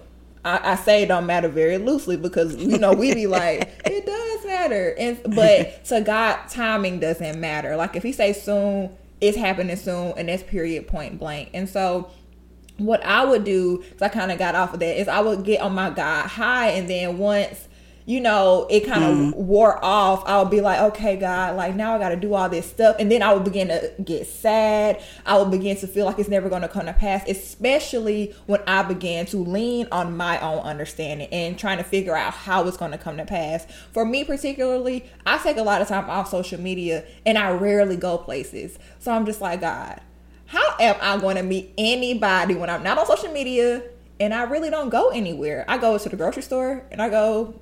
I, 0.45 0.73
I 0.73 0.75
say 0.77 1.05
it 1.05 1.07
don't 1.07 1.27
matter 1.27 1.49
very 1.49 1.79
loosely 1.79 2.17
because 2.17 2.57
you 2.57 2.79
know 2.79 2.93
we 2.93 3.15
be 3.15 3.27
like 3.27 3.73
it 3.85 4.07
does 4.07 4.47
matter, 4.47 4.95
and 4.99 5.21
but 5.35 5.85
to 5.87 6.01
God, 6.01 6.49
timing 6.49 7.01
doesn't 7.01 7.41
matter. 7.41 7.77
Like 7.77 7.97
if 7.97 8.03
He 8.03 8.13
say 8.13 8.33
soon, 8.33 8.91
it's 9.21 9.37
happening 9.37 9.77
soon, 9.77 10.15
and 10.17 10.29
that's 10.29 10.43
period 10.43 10.89
point 10.89 11.19
blank. 11.19 11.51
And 11.55 11.69
so 11.69 12.11
what 12.79 13.05
I 13.05 13.25
would 13.25 13.45
do, 13.45 13.79
because 13.79 14.03
I 14.03 14.09
kind 14.09 14.33
of 14.33 14.39
got 14.39 14.55
off 14.55 14.75
of 14.75 14.81
that, 14.81 15.01
is 15.01 15.09
I 15.09 15.21
would 15.21 15.45
get 15.45 15.61
on 15.61 15.75
my 15.75 15.91
God 15.91 16.27
high, 16.27 16.69
and 16.69 16.89
then 16.89 17.19
once 17.19 17.69
you 18.05 18.21
know 18.21 18.67
it 18.69 18.85
kind 18.85 19.05
of 19.05 19.17
mm. 19.17 19.35
wore 19.37 19.83
off, 19.85 20.25
I 20.27 20.41
would 20.41 20.51
be 20.51 20.61
like, 20.61 20.81
okay, 20.81 21.17
God, 21.17 21.55
like 21.55 21.77
now 21.77 21.95
I 21.95 21.99
got 21.99 22.09
to 22.09 22.17
do 22.17 22.35
all 22.35 22.49
this 22.49 22.69
stuff, 22.69 22.97
and 22.99 23.11
then 23.11 23.23
I 23.23 23.33
would 23.33 23.45
begin 23.45 23.69
to 23.69 23.93
get 24.03 24.27
sad. 24.27 25.01
I 25.25 25.39
would 25.39 25.53
begin 25.53 25.77
to 25.77 25.87
feel 25.87 26.07
like 26.07 26.19
it's 26.19 26.29
never 26.29 26.49
going 26.49 26.63
to 26.63 26.69
come 26.69 26.87
to 26.87 26.93
pass, 26.93 27.23
especially 27.29 28.35
when 28.47 28.61
I 28.67 28.83
began 28.83 29.27
to 29.27 29.37
lean 29.37 29.87
on 29.93 30.17
my 30.17 30.41
own 30.41 30.61
understanding 30.61 31.29
and 31.31 31.59
trying 31.59 31.79
to 31.79 31.85
figure 31.85 32.17
out 32.17 32.33
how 32.33 32.67
it's 32.67 32.77
going 32.77 32.91
to 32.91 32.99
come 32.99 33.19
to 33.19 33.25
pass. 33.25 33.67
For 33.93 34.05
me, 34.05 34.25
particularly, 34.25 35.05
I 35.25 35.39
take 35.39 35.59
a 35.59 35.63
lot 35.63 35.81
of 35.81 35.89
time 35.89 36.11
off 36.11 36.29
social 36.29 36.61
media, 36.61 37.05
and 37.25 37.39
I 37.39 37.53
rarely 37.53 37.97
go 37.97 38.19
places, 38.19 38.79
so 38.99 39.13
I'm 39.13 39.27
just 39.27 39.41
like, 39.41 39.61
God 39.61 40.01
how 40.53 40.77
am 40.79 40.97
I 41.01 41.19
going 41.19 41.37
to 41.37 41.43
meet 41.43 41.73
anybody 41.79 42.55
when 42.55 42.69
I'm 42.69 42.83
not 42.83 42.99
on 42.99 43.07
social 43.07 43.33
media 43.33 43.83
and 44.21 44.35
I 44.35 44.43
really 44.43 44.69
don't 44.69 44.91
go 44.91 45.09
anywhere? 45.09 45.65
I 45.67 45.79
go 45.79 45.97
to 45.97 46.09
the 46.11 46.17
grocery 46.17 46.43
store 46.43 46.85
and 46.91 47.01
I 47.01 47.09
go 47.09 47.59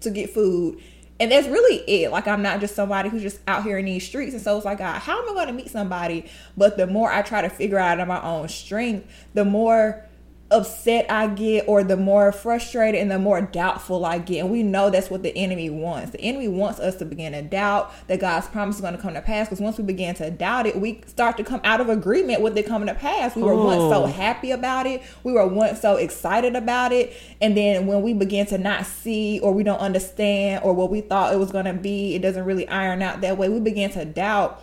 to 0.00 0.10
get 0.10 0.30
food. 0.30 0.80
And 1.20 1.30
that's 1.30 1.46
really 1.46 1.76
it. 1.88 2.10
Like 2.10 2.26
I'm 2.26 2.42
not 2.42 2.58
just 2.58 2.74
somebody 2.74 3.08
who's 3.08 3.22
just 3.22 3.38
out 3.46 3.62
here 3.62 3.78
in 3.78 3.84
these 3.84 4.04
streets. 4.04 4.32
And 4.32 4.42
so 4.42 4.56
it's 4.56 4.64
like, 4.64 4.78
God, 4.78 4.98
how 4.98 5.22
am 5.22 5.30
I 5.30 5.34
going 5.34 5.46
to 5.46 5.52
meet 5.52 5.70
somebody? 5.70 6.26
But 6.56 6.76
the 6.76 6.88
more 6.88 7.08
I 7.12 7.22
try 7.22 7.40
to 7.40 7.48
figure 7.48 7.78
out 7.78 8.00
on 8.00 8.08
my 8.08 8.20
own 8.20 8.48
strength, 8.48 9.08
the 9.34 9.44
more 9.44 10.04
upset 10.52 11.10
I 11.10 11.26
get 11.26 11.64
or 11.66 11.82
the 11.82 11.96
more 11.96 12.30
frustrated 12.30 13.00
and 13.00 13.10
the 13.10 13.18
more 13.18 13.40
doubtful 13.40 14.04
I 14.04 14.18
get. 14.18 14.40
And 14.40 14.50
we 14.50 14.62
know 14.62 14.90
that's 14.90 15.10
what 15.10 15.22
the 15.22 15.36
enemy 15.36 15.70
wants. 15.70 16.12
The 16.12 16.20
enemy 16.20 16.48
wants 16.48 16.78
us 16.78 16.96
to 16.96 17.04
begin 17.04 17.32
to 17.32 17.42
doubt 17.42 17.92
that 18.06 18.20
God's 18.20 18.46
promise 18.48 18.76
is 18.76 18.80
going 18.80 18.94
to 18.94 19.00
come 19.00 19.14
to 19.14 19.22
pass 19.22 19.48
because 19.48 19.60
once 19.60 19.78
we 19.78 19.84
begin 19.84 20.14
to 20.16 20.30
doubt 20.30 20.66
it, 20.66 20.76
we 20.76 21.00
start 21.06 21.36
to 21.38 21.44
come 21.44 21.60
out 21.64 21.80
of 21.80 21.88
agreement 21.88 22.42
with 22.42 22.56
it 22.56 22.66
coming 22.66 22.88
to 22.88 22.94
pass. 22.94 23.34
We 23.34 23.42
were 23.42 23.52
oh. 23.52 23.64
once 23.64 23.92
so 23.92 24.06
happy 24.06 24.50
about 24.50 24.86
it. 24.86 25.02
We 25.24 25.32
were 25.32 25.46
once 25.46 25.80
so 25.80 25.96
excited 25.96 26.54
about 26.54 26.92
it. 26.92 27.12
And 27.40 27.56
then 27.56 27.86
when 27.86 28.02
we 28.02 28.12
begin 28.14 28.46
to 28.46 28.58
not 28.58 28.86
see 28.86 29.40
or 29.40 29.52
we 29.52 29.62
don't 29.62 29.80
understand 29.80 30.62
or 30.64 30.74
what 30.74 30.90
we 30.90 31.00
thought 31.00 31.32
it 31.32 31.38
was 31.38 31.50
going 31.50 31.64
to 31.64 31.74
be, 31.74 32.14
it 32.14 32.22
doesn't 32.22 32.44
really 32.44 32.68
iron 32.68 33.02
out 33.02 33.20
that 33.22 33.38
way. 33.38 33.48
We 33.48 33.60
begin 33.60 33.90
to 33.92 34.04
doubt 34.04 34.62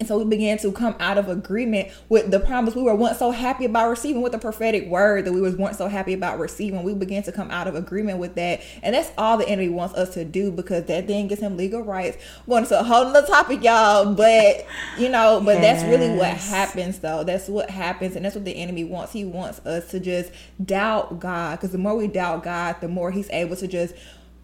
and 0.00 0.06
so 0.06 0.18
we 0.18 0.24
began 0.24 0.58
to 0.58 0.70
come 0.70 0.94
out 1.00 1.18
of 1.18 1.28
agreement 1.28 1.88
with 2.08 2.30
the 2.30 2.38
promise 2.38 2.74
we 2.74 2.82
were 2.82 2.94
once 2.94 3.18
so 3.18 3.32
happy 3.32 3.64
about 3.64 3.88
receiving, 3.88 4.22
with 4.22 4.32
the 4.32 4.38
prophetic 4.38 4.86
word 4.86 5.24
that 5.24 5.32
we 5.32 5.40
was 5.40 5.56
once 5.56 5.78
so 5.78 5.88
happy 5.88 6.12
about 6.12 6.38
receiving. 6.38 6.84
We 6.84 6.94
began 6.94 7.24
to 7.24 7.32
come 7.32 7.50
out 7.50 7.66
of 7.66 7.74
agreement 7.74 8.18
with 8.18 8.36
that. 8.36 8.60
And 8.82 8.94
that's 8.94 9.10
all 9.18 9.36
the 9.36 9.48
enemy 9.48 9.70
wants 9.70 9.94
us 9.96 10.14
to 10.14 10.24
do 10.24 10.52
because 10.52 10.84
that 10.84 11.08
then 11.08 11.26
gives 11.26 11.40
him 11.40 11.56
legal 11.56 11.82
rights. 11.82 12.16
going 12.48 12.64
to 12.66 12.78
a 12.78 12.84
whole 12.84 13.06
other 13.06 13.26
topic, 13.26 13.62
y'all. 13.62 14.14
But 14.14 14.66
you 14.98 15.08
know, 15.08 15.40
but 15.44 15.60
yes. 15.60 15.82
that's 15.82 15.90
really 15.90 16.16
what 16.16 16.36
happens 16.36 17.00
though. 17.00 17.24
That's 17.24 17.48
what 17.48 17.70
happens, 17.70 18.14
and 18.14 18.24
that's 18.24 18.36
what 18.36 18.44
the 18.44 18.56
enemy 18.56 18.84
wants. 18.84 19.12
He 19.12 19.24
wants 19.24 19.58
us 19.66 19.90
to 19.90 19.98
just 19.98 20.30
doubt 20.64 21.18
God. 21.18 21.56
Because 21.56 21.72
the 21.72 21.78
more 21.78 21.96
we 21.96 22.06
doubt 22.06 22.44
God, 22.44 22.76
the 22.80 22.88
more 22.88 23.10
he's 23.10 23.28
able 23.30 23.56
to 23.56 23.66
just 23.66 23.94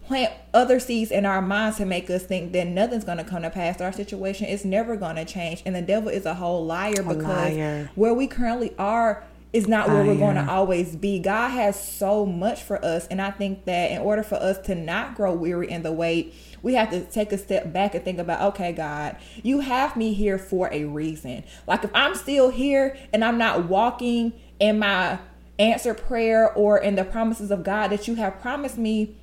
plant 0.05 0.33
other 0.53 0.79
seeds 0.79 1.11
in 1.11 1.25
our 1.25 1.41
minds 1.41 1.77
to 1.77 1.85
make 1.85 2.09
us 2.09 2.23
think 2.23 2.51
that 2.53 2.67
nothing's 2.67 3.03
going 3.03 3.17
to 3.17 3.23
come 3.23 3.41
to 3.43 3.49
pass. 3.49 3.81
Our 3.81 3.91
situation 3.91 4.47
is 4.47 4.65
never 4.65 4.95
going 4.95 5.15
to 5.15 5.25
change. 5.25 5.63
And 5.65 5.75
the 5.75 5.81
devil 5.81 6.09
is 6.09 6.25
a 6.25 6.33
whole 6.33 6.65
liar 6.65 7.03
because 7.03 7.23
liar. 7.23 7.91
where 7.95 8.13
we 8.13 8.27
currently 8.27 8.73
are 8.77 9.23
is 9.55 9.67
not 9.69 9.87
where 9.87 10.03
we're 10.03 10.17
going 10.17 10.35
to 10.35 10.51
always 10.51 10.97
be. 10.97 11.17
God 11.17 11.49
has 11.49 11.81
so 11.81 12.25
much 12.25 12.61
for 12.61 12.83
us. 12.83 13.07
And 13.07 13.21
I 13.21 13.31
think 13.31 13.63
that 13.65 13.91
in 13.91 13.99
order 13.99 14.21
for 14.21 14.35
us 14.35 14.57
to 14.65 14.75
not 14.75 15.15
grow 15.15 15.33
weary 15.33 15.71
in 15.71 15.81
the 15.81 15.93
wait, 15.93 16.33
we 16.61 16.73
have 16.73 16.89
to 16.89 17.01
take 17.05 17.31
a 17.31 17.37
step 17.37 17.71
back 17.71 17.95
and 17.95 18.03
think 18.03 18.19
about, 18.19 18.41
okay, 18.53 18.73
God, 18.73 19.15
you 19.43 19.61
have 19.61 19.95
me 19.95 20.13
here 20.13 20.37
for 20.37 20.67
a 20.73 20.83
reason. 20.83 21.45
Like 21.67 21.85
if 21.85 21.91
I'm 21.93 22.15
still 22.15 22.49
here 22.49 22.97
and 23.13 23.23
I'm 23.23 23.37
not 23.37 23.65
walking 23.65 24.33
in 24.59 24.79
my 24.79 25.19
answer 25.57 25.93
prayer 25.93 26.51
or 26.51 26.77
in 26.77 26.95
the 26.95 27.05
promises 27.05 27.49
of 27.49 27.63
God 27.63 27.89
that 27.89 28.09
you 28.09 28.15
have 28.15 28.41
promised 28.41 28.77
me, 28.77 29.15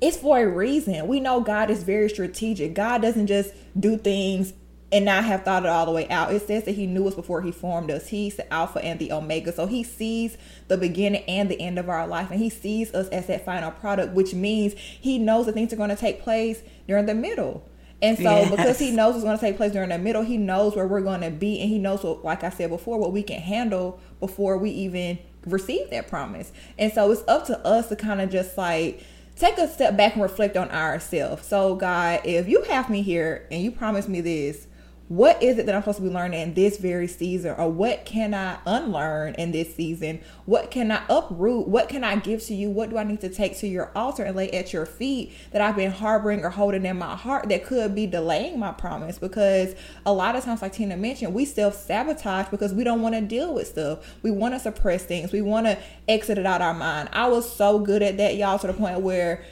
it's 0.00 0.16
for 0.16 0.38
a 0.38 0.48
reason. 0.48 1.06
We 1.06 1.20
know 1.20 1.40
God 1.40 1.70
is 1.70 1.82
very 1.82 2.08
strategic. 2.08 2.74
God 2.74 3.02
doesn't 3.02 3.26
just 3.26 3.52
do 3.78 3.96
things 3.96 4.52
and 4.90 5.04
not 5.04 5.24
have 5.24 5.44
thought 5.44 5.64
it 5.64 5.68
all 5.68 5.86
the 5.86 5.92
way 5.92 6.08
out. 6.08 6.32
It 6.32 6.46
says 6.46 6.64
that 6.64 6.72
He 6.72 6.86
knew 6.86 7.06
us 7.08 7.14
before 7.14 7.42
He 7.42 7.52
formed 7.52 7.90
us. 7.90 8.08
He's 8.08 8.36
the 8.36 8.50
Alpha 8.52 8.82
and 8.82 8.98
the 8.98 9.12
Omega. 9.12 9.52
So 9.52 9.66
He 9.66 9.82
sees 9.82 10.38
the 10.68 10.78
beginning 10.78 11.24
and 11.24 11.50
the 11.50 11.60
end 11.60 11.78
of 11.78 11.88
our 11.88 12.06
life, 12.06 12.30
and 12.30 12.40
He 12.40 12.48
sees 12.48 12.94
us 12.94 13.08
as 13.08 13.26
that 13.26 13.44
final 13.44 13.70
product, 13.70 14.14
which 14.14 14.34
means 14.34 14.74
He 14.74 15.18
knows 15.18 15.46
that 15.46 15.52
things 15.52 15.72
are 15.72 15.76
going 15.76 15.90
to 15.90 15.96
take 15.96 16.22
place 16.22 16.62
during 16.86 17.06
the 17.06 17.14
middle. 17.14 17.68
And 18.00 18.16
so 18.16 18.22
yes. 18.22 18.50
because 18.50 18.78
he 18.78 18.92
knows 18.92 19.16
it's 19.16 19.24
going 19.24 19.36
to 19.36 19.40
take 19.40 19.56
place 19.56 19.72
during 19.72 19.88
the 19.88 19.98
middle, 19.98 20.22
he 20.22 20.36
knows 20.36 20.76
where 20.76 20.86
we're 20.86 21.00
going 21.00 21.22
to 21.22 21.30
be 21.30 21.60
and 21.60 21.68
he 21.68 21.78
knows 21.78 22.04
what 22.04 22.24
like 22.24 22.44
I 22.44 22.50
said 22.50 22.70
before 22.70 22.96
what 22.96 23.12
we 23.12 23.24
can 23.24 23.40
handle 23.40 23.98
before 24.20 24.56
we 24.56 24.70
even 24.70 25.18
receive 25.44 25.90
that 25.90 26.06
promise. 26.06 26.52
And 26.78 26.92
so 26.92 27.10
it's 27.10 27.24
up 27.26 27.46
to 27.46 27.58
us 27.66 27.88
to 27.88 27.96
kind 27.96 28.20
of 28.20 28.30
just 28.30 28.56
like 28.56 29.02
take 29.38 29.58
a 29.58 29.68
step 29.68 29.96
back 29.96 30.14
and 30.14 30.22
reflect 30.22 30.56
on 30.56 30.70
ourselves. 30.70 31.46
So 31.46 31.74
God, 31.74 32.20
if 32.24 32.48
you 32.48 32.62
have 32.62 32.88
me 32.88 33.02
here 33.02 33.46
and 33.50 33.62
you 33.62 33.72
promise 33.72 34.08
me 34.08 34.20
this, 34.20 34.67
what 35.08 35.42
is 35.42 35.58
it 35.58 35.64
that 35.66 35.74
I'm 35.74 35.80
supposed 35.80 35.98
to 35.98 36.04
be 36.04 36.10
learning 36.10 36.40
in 36.40 36.54
this 36.54 36.76
very 36.76 37.08
season? 37.08 37.54
Or 37.56 37.70
what 37.70 38.04
can 38.04 38.34
I 38.34 38.58
unlearn 38.66 39.34
in 39.36 39.52
this 39.52 39.74
season? 39.74 40.20
What 40.44 40.70
can 40.70 40.92
I 40.92 41.02
uproot? 41.08 41.66
What 41.66 41.88
can 41.88 42.04
I 42.04 42.16
give 42.16 42.42
to 42.44 42.54
you? 42.54 42.68
What 42.68 42.90
do 42.90 42.98
I 42.98 43.04
need 43.04 43.22
to 43.22 43.30
take 43.30 43.56
to 43.58 43.66
your 43.66 43.90
altar 43.96 44.22
and 44.22 44.36
lay 44.36 44.50
at 44.50 44.74
your 44.74 44.84
feet 44.84 45.32
that 45.52 45.62
I've 45.62 45.76
been 45.76 45.92
harboring 45.92 46.44
or 46.44 46.50
holding 46.50 46.84
in 46.84 46.98
my 46.98 47.16
heart 47.16 47.48
that 47.48 47.64
could 47.64 47.94
be 47.94 48.06
delaying 48.06 48.58
my 48.58 48.72
promise? 48.72 49.18
Because 49.18 49.74
a 50.04 50.12
lot 50.12 50.36
of 50.36 50.44
times, 50.44 50.60
like 50.60 50.74
Tina 50.74 50.96
mentioned, 50.96 51.32
we 51.32 51.46
self 51.46 51.74
sabotage 51.74 52.48
because 52.50 52.74
we 52.74 52.84
don't 52.84 53.00
want 53.00 53.14
to 53.14 53.22
deal 53.22 53.54
with 53.54 53.68
stuff. 53.68 54.16
We 54.22 54.30
want 54.30 54.54
to 54.54 54.60
suppress 54.60 55.04
things. 55.04 55.32
We 55.32 55.40
want 55.40 55.66
to 55.66 55.78
exit 56.06 56.36
it 56.36 56.44
out 56.44 56.60
our 56.60 56.74
mind. 56.74 57.08
I 57.14 57.28
was 57.28 57.50
so 57.50 57.78
good 57.78 58.02
at 58.02 58.18
that, 58.18 58.36
y'all, 58.36 58.58
to 58.58 58.66
the 58.66 58.74
point 58.74 59.00
where 59.00 59.42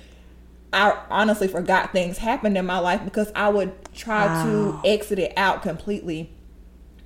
I 0.73 1.01
honestly 1.11 1.49
forgot 1.49 1.93
things 1.93 2.19
happened 2.19 2.59
in 2.59 2.67
my 2.67 2.79
life 2.79 3.05
because 3.05 3.31
I 3.35 3.49
would 3.49 3.73
try 3.95 4.27
wow. 4.27 4.45
to 4.45 4.81
exit 4.85 5.19
it 5.19 5.33
out 5.37 5.63
completely. 5.63 6.33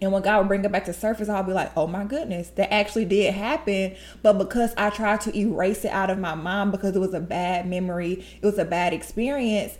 And 0.02 0.12
when 0.12 0.22
God 0.22 0.38
would 0.38 0.48
bring 0.48 0.64
it 0.64 0.72
back 0.72 0.86
to 0.86 0.94
surface, 0.94 1.28
I'll 1.28 1.42
be 1.42 1.52
like, 1.52 1.76
oh 1.76 1.86
my 1.86 2.04
goodness, 2.04 2.48
that 2.50 2.72
actually 2.72 3.04
did 3.04 3.34
happen. 3.34 3.94
But 4.22 4.38
because 4.38 4.72
I 4.76 4.88
tried 4.90 5.20
to 5.22 5.36
erase 5.36 5.84
it 5.84 5.90
out 5.90 6.08
of 6.08 6.18
my 6.18 6.34
mind 6.34 6.72
because 6.72 6.96
it 6.96 7.00
was 7.00 7.12
a 7.12 7.20
bad 7.20 7.68
memory, 7.68 8.24
it 8.40 8.46
was 8.46 8.58
a 8.58 8.64
bad 8.64 8.94
experience, 8.94 9.76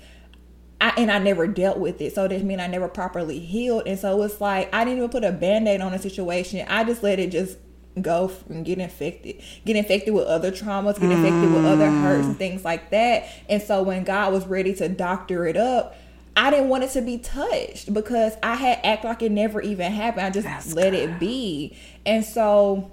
I, 0.79 0.93
and 0.99 1.11
I 1.11 1.19
never 1.19 1.47
dealt 1.47 1.79
with 1.79 2.01
it. 2.03 2.15
So 2.15 2.29
that 2.29 2.43
means 2.43 2.61
I 2.61 2.67
never 2.67 2.89
properly 2.89 3.39
healed. 3.39 3.85
And 3.87 3.99
so 3.99 4.23
it's 4.23 4.41
like 4.41 4.73
I 4.75 4.85
didn't 4.85 4.99
even 4.99 5.11
put 5.11 5.25
a 5.25 5.33
band 5.33 5.67
aid 5.69 5.81
on 5.81 5.95
a 5.95 5.99
situation. 5.99 6.67
I 6.69 6.85
just 6.85 7.03
let 7.03 7.19
it 7.19 7.31
just 7.31 7.57
go 8.01 8.31
and 8.49 8.65
get 8.65 8.79
infected, 8.79 9.43
get 9.65 9.77
infected 9.77 10.15
with 10.15 10.27
other 10.27 10.53
traumas, 10.53 11.01
get 11.01 11.11
infected 11.11 11.53
with 11.53 11.65
other 11.65 11.91
hurts 11.91 12.27
and 12.27 12.37
things 12.37 12.65
like 12.65 12.91
that. 12.91 13.29
And 13.49 13.61
so 13.63 13.83
when 13.83 14.05
God 14.05 14.33
was 14.33 14.47
ready 14.47 14.75
to 14.75 14.89
doctor 14.89 15.47
it 15.47 15.57
up, 15.57 15.97
I 16.37 16.51
didn't 16.51 16.69
want 16.69 16.85
it 16.85 16.91
to 16.91 17.03
be 17.03 17.19
touched 17.19 17.93
because 17.93 18.37
I 18.43 18.55
had 18.55 18.81
act 18.85 19.05
like 19.05 19.23
it 19.23 19.33
never 19.33 19.61
even 19.61 19.93
happened. 19.93 20.27
I 20.27 20.31
just 20.31 20.47
That's 20.47 20.73
let 20.75 20.93
good. 20.93 21.11
it 21.11 21.19
be. 21.19 21.77
And 22.07 22.25
so 22.25 22.91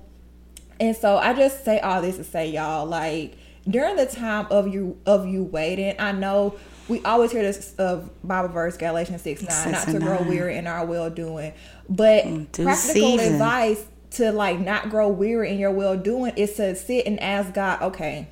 and 0.80 0.96
so 0.96 1.18
I 1.18 1.34
just 1.34 1.64
say 1.64 1.80
all 1.80 2.02
this 2.02 2.18
to 2.18 2.24
say 2.24 2.50
y'all 2.52 2.86
like 2.86 3.38
during 3.68 3.96
the 3.96 4.06
time 4.06 4.48
of 4.50 4.74
you 4.74 4.98
of 5.06 5.28
you 5.28 5.44
waiting, 5.44 5.96
I 6.00 6.12
know 6.12 6.58
we 6.88 7.04
always 7.04 7.32
hear 7.32 7.42
this 7.42 7.74
of 7.76 8.10
Bible 8.24 8.50
verse 8.50 8.78
Galatians 8.78 9.22
6 9.22 9.44
9, 9.44 9.72
not 9.72 9.88
to 9.88 10.00
grow 10.00 10.22
weary 10.24 10.58
in 10.58 10.68
our 10.68 10.86
well 10.86 11.10
doing. 11.10 11.54
But 11.90 12.26
mm, 12.26 12.52
practical 12.52 12.76
season. 12.76 13.34
advice 13.34 13.86
to 14.12 14.32
like 14.32 14.60
not 14.60 14.90
grow 14.90 15.10
weary 15.10 15.52
in 15.52 15.60
your 15.60 15.72
well 15.72 15.98
doing 15.98 16.34
is 16.36 16.54
to 16.56 16.76
sit 16.76 17.06
and 17.06 17.20
ask 17.20 17.54
God, 17.54 17.82
okay, 17.82 18.28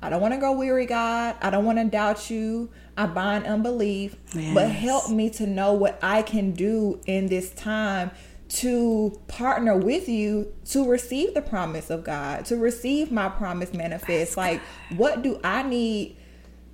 I 0.00 0.10
don't 0.10 0.20
want 0.20 0.34
to 0.34 0.40
grow 0.40 0.52
weary, 0.52 0.86
God. 0.86 1.36
I 1.40 1.50
don't 1.50 1.64
want 1.64 1.78
to 1.78 1.84
doubt 1.84 2.30
you. 2.30 2.70
I 2.96 3.06
bind 3.06 3.46
unbelief, 3.46 4.16
yes. 4.34 4.54
but 4.54 4.70
help 4.70 5.10
me 5.10 5.28
to 5.30 5.46
know 5.46 5.72
what 5.72 5.98
I 6.02 6.22
can 6.22 6.52
do 6.52 7.00
in 7.06 7.26
this 7.26 7.50
time 7.50 8.10
to 8.48 9.20
partner 9.26 9.76
with 9.76 10.08
you 10.08 10.52
to 10.66 10.88
receive 10.88 11.34
the 11.34 11.42
promise 11.42 11.90
of 11.90 12.04
God, 12.04 12.44
to 12.46 12.56
receive 12.56 13.10
my 13.10 13.28
promise 13.28 13.74
manifest. 13.74 14.36
Like, 14.36 14.60
what 14.96 15.22
do 15.22 15.40
I 15.42 15.62
need 15.62 16.16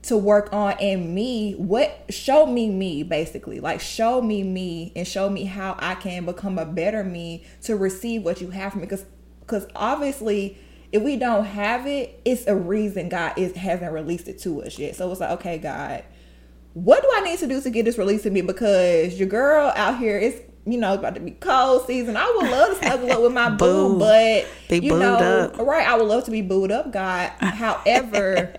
to 0.03 0.17
work 0.17 0.53
on 0.53 0.77
in 0.81 1.15
me 1.15 1.53
what 1.53 2.05
show 2.11 2.45
me 2.45 2.69
me 2.69 3.03
basically 3.03 3.61
like 3.61 3.81
show 3.81 4.21
me 4.21 4.43
me 4.43 4.93
and 4.97 5.07
show 5.07 5.31
me 5.31 5.45
how 5.45 5.77
i 5.79 5.95
can 5.95 6.25
become 6.25 6.59
a 6.59 6.67
better 6.67 7.05
me 7.05 7.45
to 7.63 7.77
receive 7.77 8.23
what 8.23 8.41
you 8.41 8.51
have 8.51 8.73
for 8.73 8.79
me 8.79 8.85
because 8.85 9.05
because 9.41 9.67
obviously 9.77 10.59
if 10.91 11.03
we 11.03 11.17
don't 11.17 11.45
have 11.45 11.87
it 11.87 12.21
it's 12.25 12.47
a 12.49 12.57
reason 12.57 13.09
god 13.09 13.33
is 13.39 13.55
hasn't 13.55 13.93
released 13.93 14.27
it 14.27 14.39
to 14.41 14.63
us 14.63 14.79
yet 14.79 14.97
so 14.97 15.11
it's 15.11 15.21
like 15.21 15.31
okay 15.31 15.57
god 15.57 16.03
what 16.75 17.01
do 17.03 17.09
i 17.15 17.21
need 17.21 17.39
to 17.39 17.47
do 17.47 17.61
to 17.61 17.71
get 17.71 17.85
this 17.85 17.97
released 17.97 18.25
to 18.25 18.31
me 18.31 18.41
because 18.41 19.19
your 19.19 19.29
girl 19.29 19.73
out 19.77 19.99
here 19.99 20.19
is 20.19 20.41
you 20.65 20.79
know, 20.79 20.95
about 20.95 21.15
to 21.15 21.21
be 21.21 21.33
cold 21.33 21.87
season. 21.87 22.17
I 22.17 22.33
would 22.37 22.51
love 22.51 22.71
to 22.71 22.87
snuggle 22.87 23.11
up 23.13 23.23
with 23.23 23.33
my 23.33 23.51
boo, 23.57 23.99
but 23.99 24.47
they 24.69 24.79
you 24.81 24.97
know, 24.97 25.17
up. 25.17 25.59
right? 25.59 25.87
I 25.87 25.97
would 25.97 26.07
love 26.07 26.25
to 26.25 26.31
be 26.31 26.43
booed 26.43 26.71
up, 26.71 26.93
God. 26.93 27.31
However, 27.41 28.55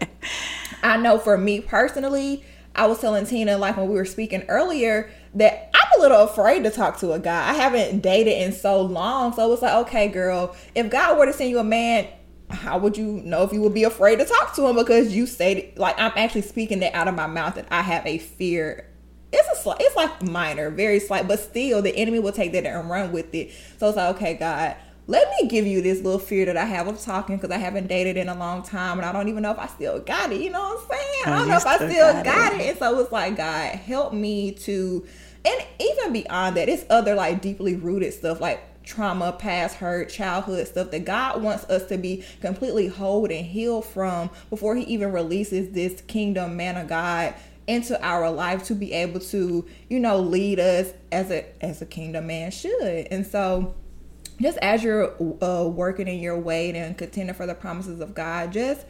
I 0.84 0.98
know 0.98 1.18
for 1.18 1.38
me 1.38 1.62
personally, 1.62 2.44
I 2.76 2.88
was 2.88 3.00
telling 3.00 3.26
Tina, 3.26 3.58
like 3.58 3.78
when 3.78 3.88
we 3.88 3.96
were 3.96 4.06
speaking 4.06 4.44
earlier, 4.50 5.10
that 5.36 5.70
I'm 5.74 6.00
a 6.00 6.02
little 6.02 6.22
afraid 6.22 6.64
to 6.64 6.72
talk 6.72 7.00
to 7.00 7.14
a 7.14 7.20
guy. 7.20 7.50
I 7.50 7.54
haven't 7.54 8.02
dated 8.02 8.34
in 8.34 8.52
so 8.52 8.82
long. 8.82 9.34
So 9.34 9.52
it's 9.54 9.62
like, 9.62 9.88
okay, 9.88 10.08
girl, 10.08 10.56
if 10.76 10.90
God 10.90 11.18
were 11.18 11.26
to 11.26 11.34
send 11.34 11.50
you 11.50 11.60
a 11.60 11.64
man, 11.64 12.08
how 12.50 12.78
would 12.78 12.98
you 12.98 13.06
know 13.24 13.44
if 13.44 13.54
you 13.54 13.62
would 13.62 13.74
be 13.74 13.84
afraid 13.84 14.20
to 14.20 14.26
talk 14.26 14.56
to 14.56 14.68
him? 14.68 14.76
Because 14.76 15.16
you 15.16 15.26
say, 15.26 15.74
like, 15.78 16.00
I'm 16.00 16.12
actually 16.16 16.42
speaking 16.42 16.80
that 16.80 16.94
out 16.94 17.08
of 17.08 17.16
my 17.16 17.28
mouth 17.28 17.56
that 17.56 17.68
I 17.72 17.82
have 17.82 18.06
a 18.06 18.18
fear. 18.18 18.90
It's 19.32 19.48
a 19.60 19.62
slight, 19.62 19.78
it's 19.80 19.96
like 19.96 20.22
minor, 20.22 20.70
very 20.70 21.00
slight, 21.00 21.28
but 21.28 21.40
still 21.40 21.82
the 21.82 21.96
enemy 21.96 22.20
will 22.20 22.32
take 22.32 22.52
that 22.52 22.66
and 22.66 22.90
run 22.90 23.12
with 23.12 23.34
it. 23.34 23.52
So 23.80 23.88
it's 23.88 23.98
like, 23.98 24.16
okay, 24.16 24.36
God, 24.36 24.76
let 25.06 25.30
me 25.32 25.49
give 25.49 25.68
you 25.68 25.82
this 25.82 26.01
little 26.01 26.20
fear 26.20 26.45
that 26.45 26.56
I 26.56 26.66
have 26.66 26.88
of 26.88 26.99
talking 27.01 27.36
because 27.36 27.51
I 27.51 27.58
haven't 27.58 27.88
dated 27.88 28.16
in 28.16 28.30
a 28.30 28.36
long 28.36 28.64
time 28.64 28.99
and 28.99 29.06
I 29.06 29.12
don't 29.12 29.28
even 29.28 29.43
know 29.43 29.51
if 29.51 29.60
I 29.60 29.68
still 29.68 29.99
got 29.99 30.32
it. 30.32 30.39
You 30.39 30.49
know 30.49 30.62
what 30.62 30.82
I'm 30.82 30.89
saying? 30.89 31.24
I 31.26 31.34
oh, 31.34 31.39
don't 31.39 31.47
know 31.49 31.58
if 31.58 31.66
I 31.66 31.76
still 31.76 32.14
got, 32.14 32.26
got 32.26 32.54
it. 32.54 32.62
it. 32.62 32.70
And 32.70 32.78
so 32.78 32.99
it's 32.99 33.12
like, 33.12 33.36
God, 33.36 33.76
help 33.76 34.14
me 34.14 34.51
to, 34.51 35.06
and 35.43 35.66
even 35.80 36.14
beyond 36.14 36.56
that, 36.56 36.70
it's 36.70 36.86
other 36.89 37.16
like 37.16 37.41
deeply 37.41 37.76
rooted 37.76 38.14
stuff 38.14 38.39
like 38.39 38.62
trauma, 38.86 39.34
past 39.34 39.76
hurt, 39.76 40.10
childhood 40.10 40.68
stuff 40.68 40.91
that 40.91 41.04
God 41.04 41.41
wants 41.41 41.66
us 41.66 41.86
to 41.88 41.97
be 41.97 42.24
completely 42.39 42.88
whole 42.88 43.26
and 43.26 43.45
healed 43.45 43.86
from 43.86 44.30
before 44.49 44.76
He 44.76 44.84
even 44.84 45.12
releases 45.12 45.72
this 45.72 45.99
kingdom 46.01 46.56
man 46.56 46.78
of 46.78 46.88
God 46.88 47.34
into 47.68 48.01
our 48.06 48.30
life 48.30 48.64
to 48.66 48.76
be 48.76 48.93
able 48.93 49.20
to, 49.20 49.66
you 49.89 49.99
know, 49.99 50.18
lead 50.20 50.60
us 50.60 50.93
as 51.12 51.30
a 51.30 51.45
as 51.64 51.82
a 51.82 51.86
kingdom 51.86 52.28
man 52.28 52.51
should. 52.51 53.08
And 53.10 53.26
so 53.26 53.74
just 54.44 54.58
as 54.60 54.84
you're 54.84 55.14
uh, 55.44 55.68
working 55.68 56.08
in 56.08 56.20
your 56.20 56.38
way 56.38 56.72
and 56.76 56.98
contending 56.98 57.36
for 57.36 57.48
the 57.48 57.56
promises 57.56 58.00
of 58.00 58.14
God, 58.14 58.52
just 58.52 58.86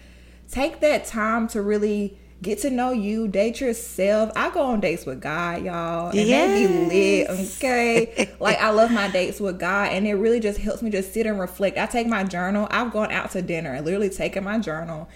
take 0.49 0.79
that 0.81 1.05
time 1.05 1.47
to 1.49 1.61
really 1.61 2.17
get 2.41 2.59
to 2.59 2.69
know 2.69 2.91
you, 2.91 3.27
date 3.27 3.61
yourself. 3.61 4.31
I 4.35 4.49
go 4.49 4.61
on 4.63 4.81
dates 4.81 5.05
with 5.05 5.21
God, 5.21 5.63
y'all, 5.63 6.09
and 6.09 6.27
yes. 6.27 6.49
they 6.49 6.67
be 6.67 6.85
lit. 6.85 7.29
Okay, 7.55 8.35
like 8.39 8.59
I 8.59 8.69
love 8.69 8.91
my 8.91 9.09
dates 9.09 9.39
with 9.39 9.59
God, 9.59 9.91
and 9.91 10.05
it 10.05 10.15
really 10.15 10.39
just 10.39 10.59
helps 10.59 10.81
me 10.81 10.91
just 10.91 11.13
sit 11.13 11.25
and 11.25 11.39
reflect. 11.39 11.77
I 11.77 11.85
take 11.85 12.07
my 12.07 12.23
journal. 12.23 12.67
I've 12.69 12.91
gone 12.91 13.11
out 13.11 13.31
to 13.31 13.41
dinner 13.41 13.73
and 13.73 13.85
literally 13.85 14.09
taken 14.09 14.43
my 14.43 14.59
journal, 14.59 15.09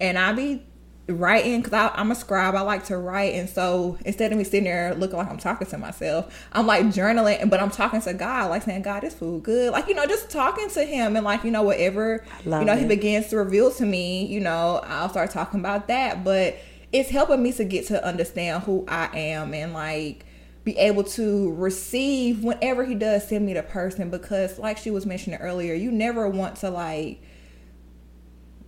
and 0.00 0.18
I 0.18 0.32
be 0.32 0.62
writing 1.06 1.60
because 1.60 1.92
I'm 1.94 2.10
a 2.10 2.14
scribe. 2.14 2.54
I 2.54 2.62
like 2.62 2.86
to 2.86 2.96
write, 2.96 3.34
and 3.34 3.48
so 3.48 3.98
instead 4.06 4.32
of 4.32 4.38
me 4.38 4.44
sitting 4.44 4.64
there 4.64 4.94
looking 4.94 5.18
like 5.18 5.28
I'm 5.28 5.38
talking 5.38 5.66
to 5.66 5.78
myself, 5.78 6.46
I'm 6.52 6.66
like 6.66 6.86
journaling, 6.86 7.50
but 7.50 7.60
I'm 7.60 7.70
talking 7.70 8.00
to 8.02 8.14
God, 8.14 8.48
like 8.48 8.62
saying, 8.62 8.82
"God, 8.82 9.02
this 9.02 9.14
food 9.14 9.42
good," 9.42 9.72
like 9.72 9.86
you 9.88 9.94
know, 9.94 10.06
just 10.06 10.30
talking 10.30 10.70
to 10.70 10.84
Him, 10.84 11.16
and 11.16 11.24
like 11.24 11.44
you 11.44 11.50
know, 11.50 11.62
whatever 11.62 12.24
you 12.44 12.50
know, 12.50 12.72
it. 12.72 12.78
He 12.78 12.86
begins 12.86 13.28
to 13.28 13.36
reveal 13.36 13.70
to 13.72 13.84
me, 13.84 14.24
you 14.26 14.40
know, 14.40 14.80
I'll 14.84 15.10
start 15.10 15.30
talking 15.30 15.60
about 15.60 15.88
that. 15.88 16.24
But 16.24 16.56
it's 16.92 17.10
helping 17.10 17.42
me 17.42 17.52
to 17.52 17.64
get 17.64 17.86
to 17.88 18.02
understand 18.06 18.62
who 18.62 18.84
I 18.88 19.10
am 19.14 19.52
and 19.52 19.74
like 19.74 20.24
be 20.64 20.78
able 20.78 21.04
to 21.04 21.52
receive 21.54 22.42
whenever 22.42 22.84
He 22.84 22.94
does 22.94 23.28
send 23.28 23.44
me 23.44 23.52
the 23.52 23.62
person, 23.62 24.08
because 24.08 24.58
like 24.58 24.78
she 24.78 24.90
was 24.90 25.04
mentioning 25.04 25.38
earlier, 25.40 25.74
you 25.74 25.92
never 25.92 26.28
want 26.28 26.56
to 26.56 26.70
like 26.70 27.20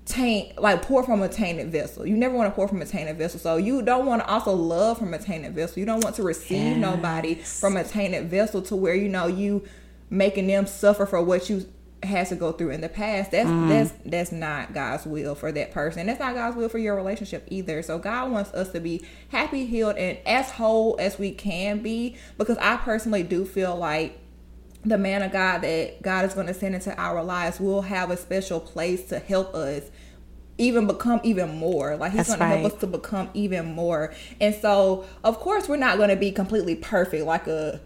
taint 0.06 0.56
like 0.58 0.82
pour 0.82 1.02
from 1.02 1.20
a 1.22 1.28
tainted 1.28 1.70
vessel. 1.70 2.06
You 2.06 2.16
never 2.16 2.34
want 2.34 2.50
to 2.50 2.54
pour 2.54 2.68
from 2.68 2.80
a 2.80 2.86
tainted 2.86 3.18
vessel. 3.18 3.40
So 3.40 3.56
you 3.56 3.82
don't 3.82 4.06
want 4.06 4.22
to 4.22 4.28
also 4.28 4.52
love 4.52 4.98
from 4.98 5.12
a 5.12 5.18
tainted 5.18 5.54
vessel. 5.54 5.80
You 5.80 5.86
don't 5.86 6.02
want 6.02 6.16
to 6.16 6.22
receive 6.22 6.76
yes. 6.76 6.78
nobody 6.78 7.34
from 7.34 7.76
a 7.76 7.84
tainted 7.84 8.30
vessel 8.30 8.62
to 8.62 8.76
where 8.76 8.94
you 8.94 9.08
know 9.08 9.26
you 9.26 9.64
making 10.08 10.46
them 10.46 10.66
suffer 10.66 11.04
for 11.04 11.20
what 11.20 11.50
you 11.50 11.66
has 12.02 12.28
to 12.28 12.36
go 12.36 12.52
through 12.52 12.70
in 12.70 12.80
the 12.80 12.88
past. 12.88 13.32
That's 13.32 13.48
mm. 13.48 13.68
that's 13.68 13.92
that's 14.04 14.32
not 14.32 14.72
God's 14.72 15.06
will 15.06 15.34
for 15.34 15.50
that 15.50 15.72
person. 15.72 16.06
That's 16.06 16.20
not 16.20 16.34
God's 16.34 16.56
will 16.56 16.68
for 16.68 16.78
your 16.78 16.94
relationship 16.94 17.46
either. 17.48 17.82
So 17.82 17.98
God 17.98 18.30
wants 18.30 18.52
us 18.54 18.70
to 18.72 18.80
be 18.80 19.04
happy, 19.30 19.66
healed, 19.66 19.96
and 19.96 20.18
as 20.24 20.52
whole 20.52 20.96
as 21.00 21.18
we 21.18 21.32
can 21.32 21.82
be. 21.82 22.16
Because 22.38 22.58
I 22.58 22.76
personally 22.76 23.24
do 23.24 23.44
feel 23.44 23.74
like 23.76 24.20
the 24.86 24.96
man 24.96 25.22
of 25.22 25.32
God 25.32 25.62
that 25.62 26.00
God 26.00 26.24
is 26.24 26.34
going 26.34 26.46
to 26.46 26.54
send 26.54 26.74
into 26.74 26.96
our 26.96 27.22
lives 27.22 27.58
will 27.58 27.82
have 27.82 28.10
a 28.10 28.16
special 28.16 28.60
place 28.60 29.08
to 29.08 29.18
help 29.18 29.54
us 29.54 29.82
even 30.58 30.86
become 30.86 31.20
even 31.24 31.56
more. 31.58 31.96
Like 31.96 32.12
he's 32.12 32.28
going 32.28 32.40
right. 32.40 32.54
to 32.54 32.60
help 32.60 32.72
us 32.72 32.80
to 32.80 32.86
become 32.86 33.28
even 33.34 33.66
more. 33.74 34.14
And 34.40 34.54
so, 34.54 35.04
of 35.24 35.38
course, 35.38 35.68
we're 35.68 35.76
not 35.76 35.98
going 35.98 36.10
to 36.10 36.16
be 36.16 36.30
completely 36.30 36.76
perfect 36.76 37.26
like 37.26 37.48
a 37.48 37.80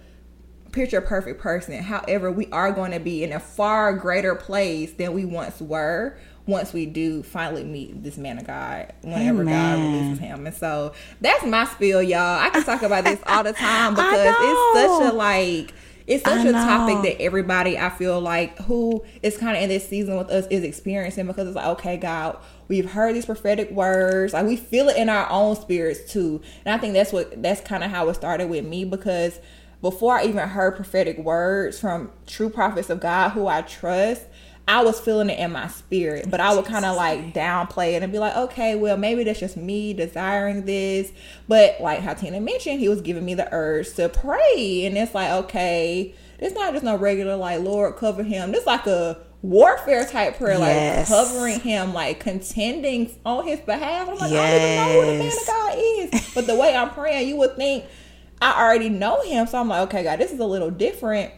picture 0.72 1.00
perfect 1.00 1.40
person. 1.40 1.82
However, 1.82 2.30
we 2.30 2.46
are 2.52 2.70
going 2.70 2.92
to 2.92 3.00
be 3.00 3.24
in 3.24 3.32
a 3.32 3.40
far 3.40 3.94
greater 3.94 4.34
place 4.34 4.92
than 4.92 5.14
we 5.14 5.24
once 5.24 5.60
were 5.60 6.16
once 6.46 6.72
we 6.72 6.84
do 6.84 7.22
finally 7.22 7.64
meet 7.64 8.02
this 8.02 8.18
man 8.18 8.38
of 8.38 8.46
God, 8.46 8.92
whenever 9.02 9.42
Amen. 9.42 9.78
God 9.78 9.84
releases 9.84 10.18
him. 10.18 10.46
And 10.46 10.54
so 10.54 10.92
that's 11.20 11.44
my 11.44 11.64
spiel, 11.64 12.02
y'all. 12.02 12.40
I 12.40 12.50
can 12.50 12.64
talk 12.64 12.82
about 12.82 13.04
this 13.04 13.20
all 13.26 13.44
the 13.44 13.52
time 13.52 13.94
because 13.94 14.34
it's 14.38 14.80
such 14.80 15.12
a 15.12 15.14
like 15.14 15.72
it's 16.10 16.24
such 16.24 16.44
a 16.44 16.50
topic 16.50 17.02
that 17.04 17.22
everybody 17.22 17.78
I 17.78 17.88
feel 17.88 18.20
like 18.20 18.58
who 18.62 19.04
is 19.22 19.38
kind 19.38 19.56
of 19.56 19.62
in 19.62 19.68
this 19.68 19.88
season 19.88 20.18
with 20.18 20.28
us 20.28 20.44
is 20.48 20.64
experiencing 20.64 21.28
because 21.28 21.46
it's 21.46 21.54
like, 21.54 21.66
okay, 21.78 21.96
God, 21.96 22.36
we've 22.66 22.90
heard 22.90 23.14
these 23.14 23.26
prophetic 23.26 23.70
words, 23.70 24.32
like 24.32 24.44
we 24.44 24.56
feel 24.56 24.88
it 24.88 24.96
in 24.96 25.08
our 25.08 25.30
own 25.30 25.54
spirits 25.54 26.12
too. 26.12 26.42
And 26.64 26.74
I 26.74 26.78
think 26.78 26.94
that's 26.94 27.12
what 27.12 27.40
that's 27.40 27.60
kind 27.60 27.84
of 27.84 27.92
how 27.92 28.08
it 28.08 28.14
started 28.14 28.50
with 28.50 28.64
me 28.64 28.84
because 28.84 29.38
before 29.82 30.18
I 30.18 30.24
even 30.24 30.48
heard 30.48 30.74
prophetic 30.74 31.16
words 31.16 31.78
from 31.78 32.10
true 32.26 32.50
prophets 32.50 32.90
of 32.90 32.98
God 32.98 33.30
who 33.30 33.46
I 33.46 33.62
trust, 33.62 34.22
I 34.68 34.84
was 34.84 35.00
feeling 35.00 35.30
it 35.30 35.38
in 35.38 35.52
my 35.52 35.66
spirit, 35.68 36.30
but 36.30 36.38
I 36.38 36.54
would 36.54 36.64
kind 36.64 36.84
of 36.84 36.96
like 36.96 37.34
downplay 37.34 37.94
it 37.94 38.02
and 38.02 38.12
be 38.12 38.18
like, 38.18 38.36
okay, 38.36 38.76
well, 38.76 38.96
maybe 38.96 39.24
that's 39.24 39.40
just 39.40 39.56
me 39.56 39.92
desiring 39.94 40.64
this. 40.64 41.12
But 41.48 41.80
like 41.80 42.00
how 42.00 42.14
Tina 42.14 42.40
mentioned, 42.40 42.78
he 42.78 42.88
was 42.88 43.00
giving 43.00 43.24
me 43.24 43.34
the 43.34 43.48
urge 43.52 43.94
to 43.94 44.08
pray. 44.08 44.84
And 44.86 44.96
it's 44.96 45.14
like, 45.14 45.30
okay, 45.44 46.14
it's 46.38 46.54
not 46.54 46.72
just 46.72 46.84
no 46.84 46.96
regular, 46.96 47.36
like, 47.36 47.60
Lord, 47.60 47.96
cover 47.96 48.22
him. 48.22 48.54
It's 48.54 48.66
like 48.66 48.86
a 48.86 49.18
warfare 49.42 50.04
type 50.06 50.36
prayer, 50.36 50.58
yes. 50.58 51.10
like 51.10 51.18
covering 51.18 51.60
him, 51.60 51.92
like 51.92 52.20
contending 52.20 53.10
on 53.24 53.46
his 53.46 53.60
behalf. 53.60 54.08
I'm 54.08 54.18
like, 54.18 54.30
yes. 54.30 54.40
I 54.40 54.52
don't 54.52 54.62
even 54.62 54.76
know 54.76 55.00
who 55.00 55.12
the 55.12 55.18
man 55.18 55.32
of 55.32 55.46
God 55.46 56.22
is. 56.24 56.34
but 56.34 56.46
the 56.46 56.54
way 56.54 56.74
I'm 56.76 56.90
praying, 56.90 57.28
you 57.28 57.36
would 57.36 57.56
think 57.56 57.84
I 58.40 58.62
already 58.62 58.88
know 58.88 59.22
him. 59.22 59.46
So 59.46 59.58
I'm 59.58 59.68
like, 59.68 59.82
okay, 59.88 60.02
God, 60.02 60.18
this 60.18 60.32
is 60.32 60.40
a 60.40 60.46
little 60.46 60.70
different. 60.70 61.32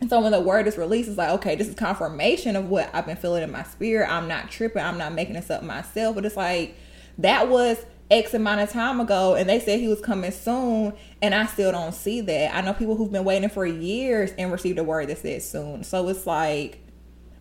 And 0.00 0.08
so 0.08 0.20
when 0.20 0.32
the 0.32 0.40
word 0.40 0.66
is 0.68 0.78
released, 0.78 1.08
it's 1.08 1.18
like, 1.18 1.30
okay, 1.30 1.56
this 1.56 1.68
is 1.68 1.74
confirmation 1.74 2.54
of 2.54 2.68
what 2.68 2.88
I've 2.92 3.06
been 3.06 3.16
feeling 3.16 3.42
in 3.42 3.50
my 3.50 3.64
spirit. 3.64 4.08
I'm 4.08 4.28
not 4.28 4.50
tripping. 4.50 4.82
I'm 4.82 4.98
not 4.98 5.12
making 5.12 5.34
this 5.34 5.50
up 5.50 5.62
myself. 5.62 6.14
But 6.14 6.24
it's 6.24 6.36
like, 6.36 6.76
that 7.18 7.48
was 7.48 7.84
X 8.10 8.32
amount 8.32 8.60
of 8.60 8.70
time 8.70 9.00
ago, 9.00 9.34
and 9.34 9.48
they 9.48 9.60
said 9.60 9.80
he 9.80 9.88
was 9.88 10.00
coming 10.00 10.30
soon, 10.30 10.94
and 11.20 11.34
I 11.34 11.46
still 11.46 11.72
don't 11.72 11.94
see 11.94 12.20
that. 12.22 12.54
I 12.54 12.60
know 12.62 12.72
people 12.72 12.96
who've 12.96 13.12
been 13.12 13.24
waiting 13.24 13.50
for 13.50 13.66
years 13.66 14.30
and 14.38 14.50
received 14.50 14.78
a 14.78 14.84
word 14.84 15.08
that 15.08 15.18
said 15.18 15.42
soon. 15.42 15.84
So 15.84 16.08
it's 16.08 16.26
like, 16.26 16.78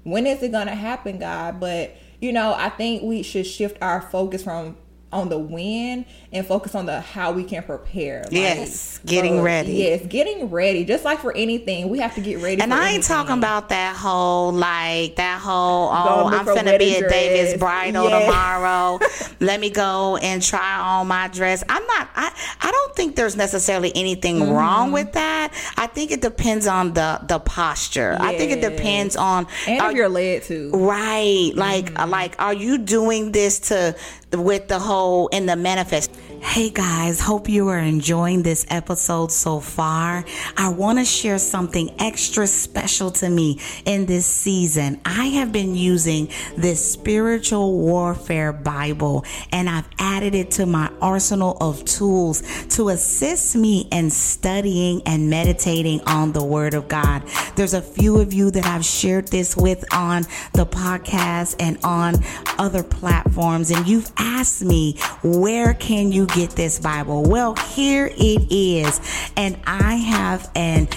when 0.03 0.25
is 0.25 0.41
it 0.43 0.51
going 0.51 0.67
to 0.67 0.75
happen, 0.75 1.19
God? 1.19 1.59
But, 1.59 1.95
you 2.19 2.33
know, 2.33 2.53
I 2.53 2.69
think 2.69 3.03
we 3.03 3.23
should 3.23 3.45
shift 3.45 3.77
our 3.81 4.01
focus 4.01 4.43
from 4.43 4.77
on 5.11 5.29
the 5.29 5.37
when 5.37 6.05
and 6.33 6.45
focus 6.45 6.75
on 6.75 6.85
the 6.85 6.99
how 6.99 7.31
we 7.31 7.43
can 7.43 7.63
prepare. 7.63 8.23
Like, 8.23 8.33
yes, 8.33 8.99
getting 9.05 9.41
ready. 9.41 9.73
Yes, 9.73 10.05
getting 10.05 10.49
ready. 10.49 10.83
Just 10.83 11.05
like 11.05 11.19
for 11.19 11.35
anything, 11.35 11.87
we 11.87 11.99
have 11.99 12.15
to 12.15 12.21
get 12.21 12.41
ready. 12.41 12.61
And 12.61 12.73
I 12.73 12.77
ain't 12.77 12.95
anything. 12.95 13.07
talking 13.07 13.37
about 13.37 13.69
that 13.69 13.95
whole 13.95 14.51
like 14.51 15.15
that 15.15 15.39
whole 15.39 15.89
oh 15.89 16.27
I'm 16.27 16.45
gonna 16.45 16.77
be 16.77 16.95
a 16.95 16.99
dress. 16.99 17.11
David's 17.11 17.59
Bridal 17.59 18.09
yes. 18.09 18.25
tomorrow. 18.25 18.99
Let 19.39 19.61
me 19.61 19.69
go 19.69 20.17
and 20.17 20.41
try 20.41 20.79
on 20.79 21.07
my 21.07 21.29
dress. 21.29 21.63
I'm 21.69 21.85
not. 21.85 22.09
I 22.15 22.33
I 22.61 22.71
don't 22.71 22.95
think 22.95 23.15
there's 23.15 23.37
necessarily 23.37 23.93
anything 23.95 24.39
mm-hmm. 24.39 24.51
wrong 24.51 24.91
with 24.91 25.13
that. 25.13 25.53
I 25.77 25.87
think 25.87 26.11
it 26.11 26.21
depends 26.21 26.67
on 26.67 26.93
the 26.93 27.21
the 27.25 27.39
posture. 27.39 28.17
Yes. 28.19 28.21
I 28.21 28.37
think 28.37 28.51
it 28.51 28.61
depends 28.61 29.15
on 29.15 29.47
and 29.67 29.81
are, 29.81 29.91
if 29.91 29.95
you're 29.95 30.09
led 30.09 30.43
to 30.43 30.71
right. 30.71 31.51
Like 31.55 31.93
mm-hmm. 31.93 32.09
like 32.09 32.35
are 32.39 32.53
you 32.53 32.77
doing 32.77 33.31
this 33.31 33.59
to 33.69 33.95
with 34.33 34.67
the 34.67 34.79
whole 34.79 35.27
in 35.29 35.45
the 35.45 35.55
manifest. 35.55 36.13
Hey 36.41 36.69
guys, 36.69 37.19
hope 37.19 37.49
you 37.49 37.67
are 37.69 37.79
enjoying 37.79 38.43
this 38.43 38.65
episode 38.69 39.31
so 39.31 39.59
far. 39.59 40.23
I 40.55 40.69
want 40.69 40.99
to 40.99 41.05
share 41.05 41.39
something 41.39 41.95
extra 41.99 42.45
special 42.45 43.09
to 43.11 43.29
me 43.29 43.59
in 43.85 44.05
this 44.05 44.25
season. 44.25 45.01
I 45.03 45.25
have 45.27 45.51
been 45.51 45.75
using 45.75 46.29
this 46.55 46.91
spiritual 46.91 47.77
warfare 47.79 48.53
Bible 48.53 49.25
and 49.51 49.69
I've 49.69 49.87
added 49.97 50.35
it 50.35 50.51
to 50.51 50.65
my 50.65 50.91
arsenal 51.01 51.57
of 51.59 51.85
tools 51.85 52.43
to 52.75 52.89
assist 52.89 53.55
me 53.55 53.87
in 53.91 54.09
studying 54.09 55.01
and 55.05 55.29
meditating 55.29 56.01
on 56.01 56.33
the 56.33 56.43
Word 56.43 56.73
of 56.73 56.87
God. 56.87 57.23
There's 57.55 57.73
a 57.73 57.81
few 57.81 58.19
of 58.19 58.33
you 58.33 58.51
that 58.51 58.65
I've 58.65 58.85
shared 58.85 59.29
this 59.29 59.57
with 59.57 59.83
on 59.93 60.23
the 60.53 60.65
podcast 60.65 61.55
and 61.59 61.77
on 61.83 62.15
other 62.59 62.83
platforms, 62.83 63.71
and 63.71 63.87
you've 63.87 64.11
asked 64.17 64.63
me, 64.63 64.97
where 65.23 65.73
can 65.73 66.11
you 66.11 66.25
get 66.27 66.51
this 66.51 66.79
Bible? 66.79 67.23
Well, 67.23 67.55
here 67.55 68.11
it 68.15 68.51
is. 68.51 68.99
And 69.35 69.59
I 69.65 69.95
have 69.95 70.49
an 70.55 70.87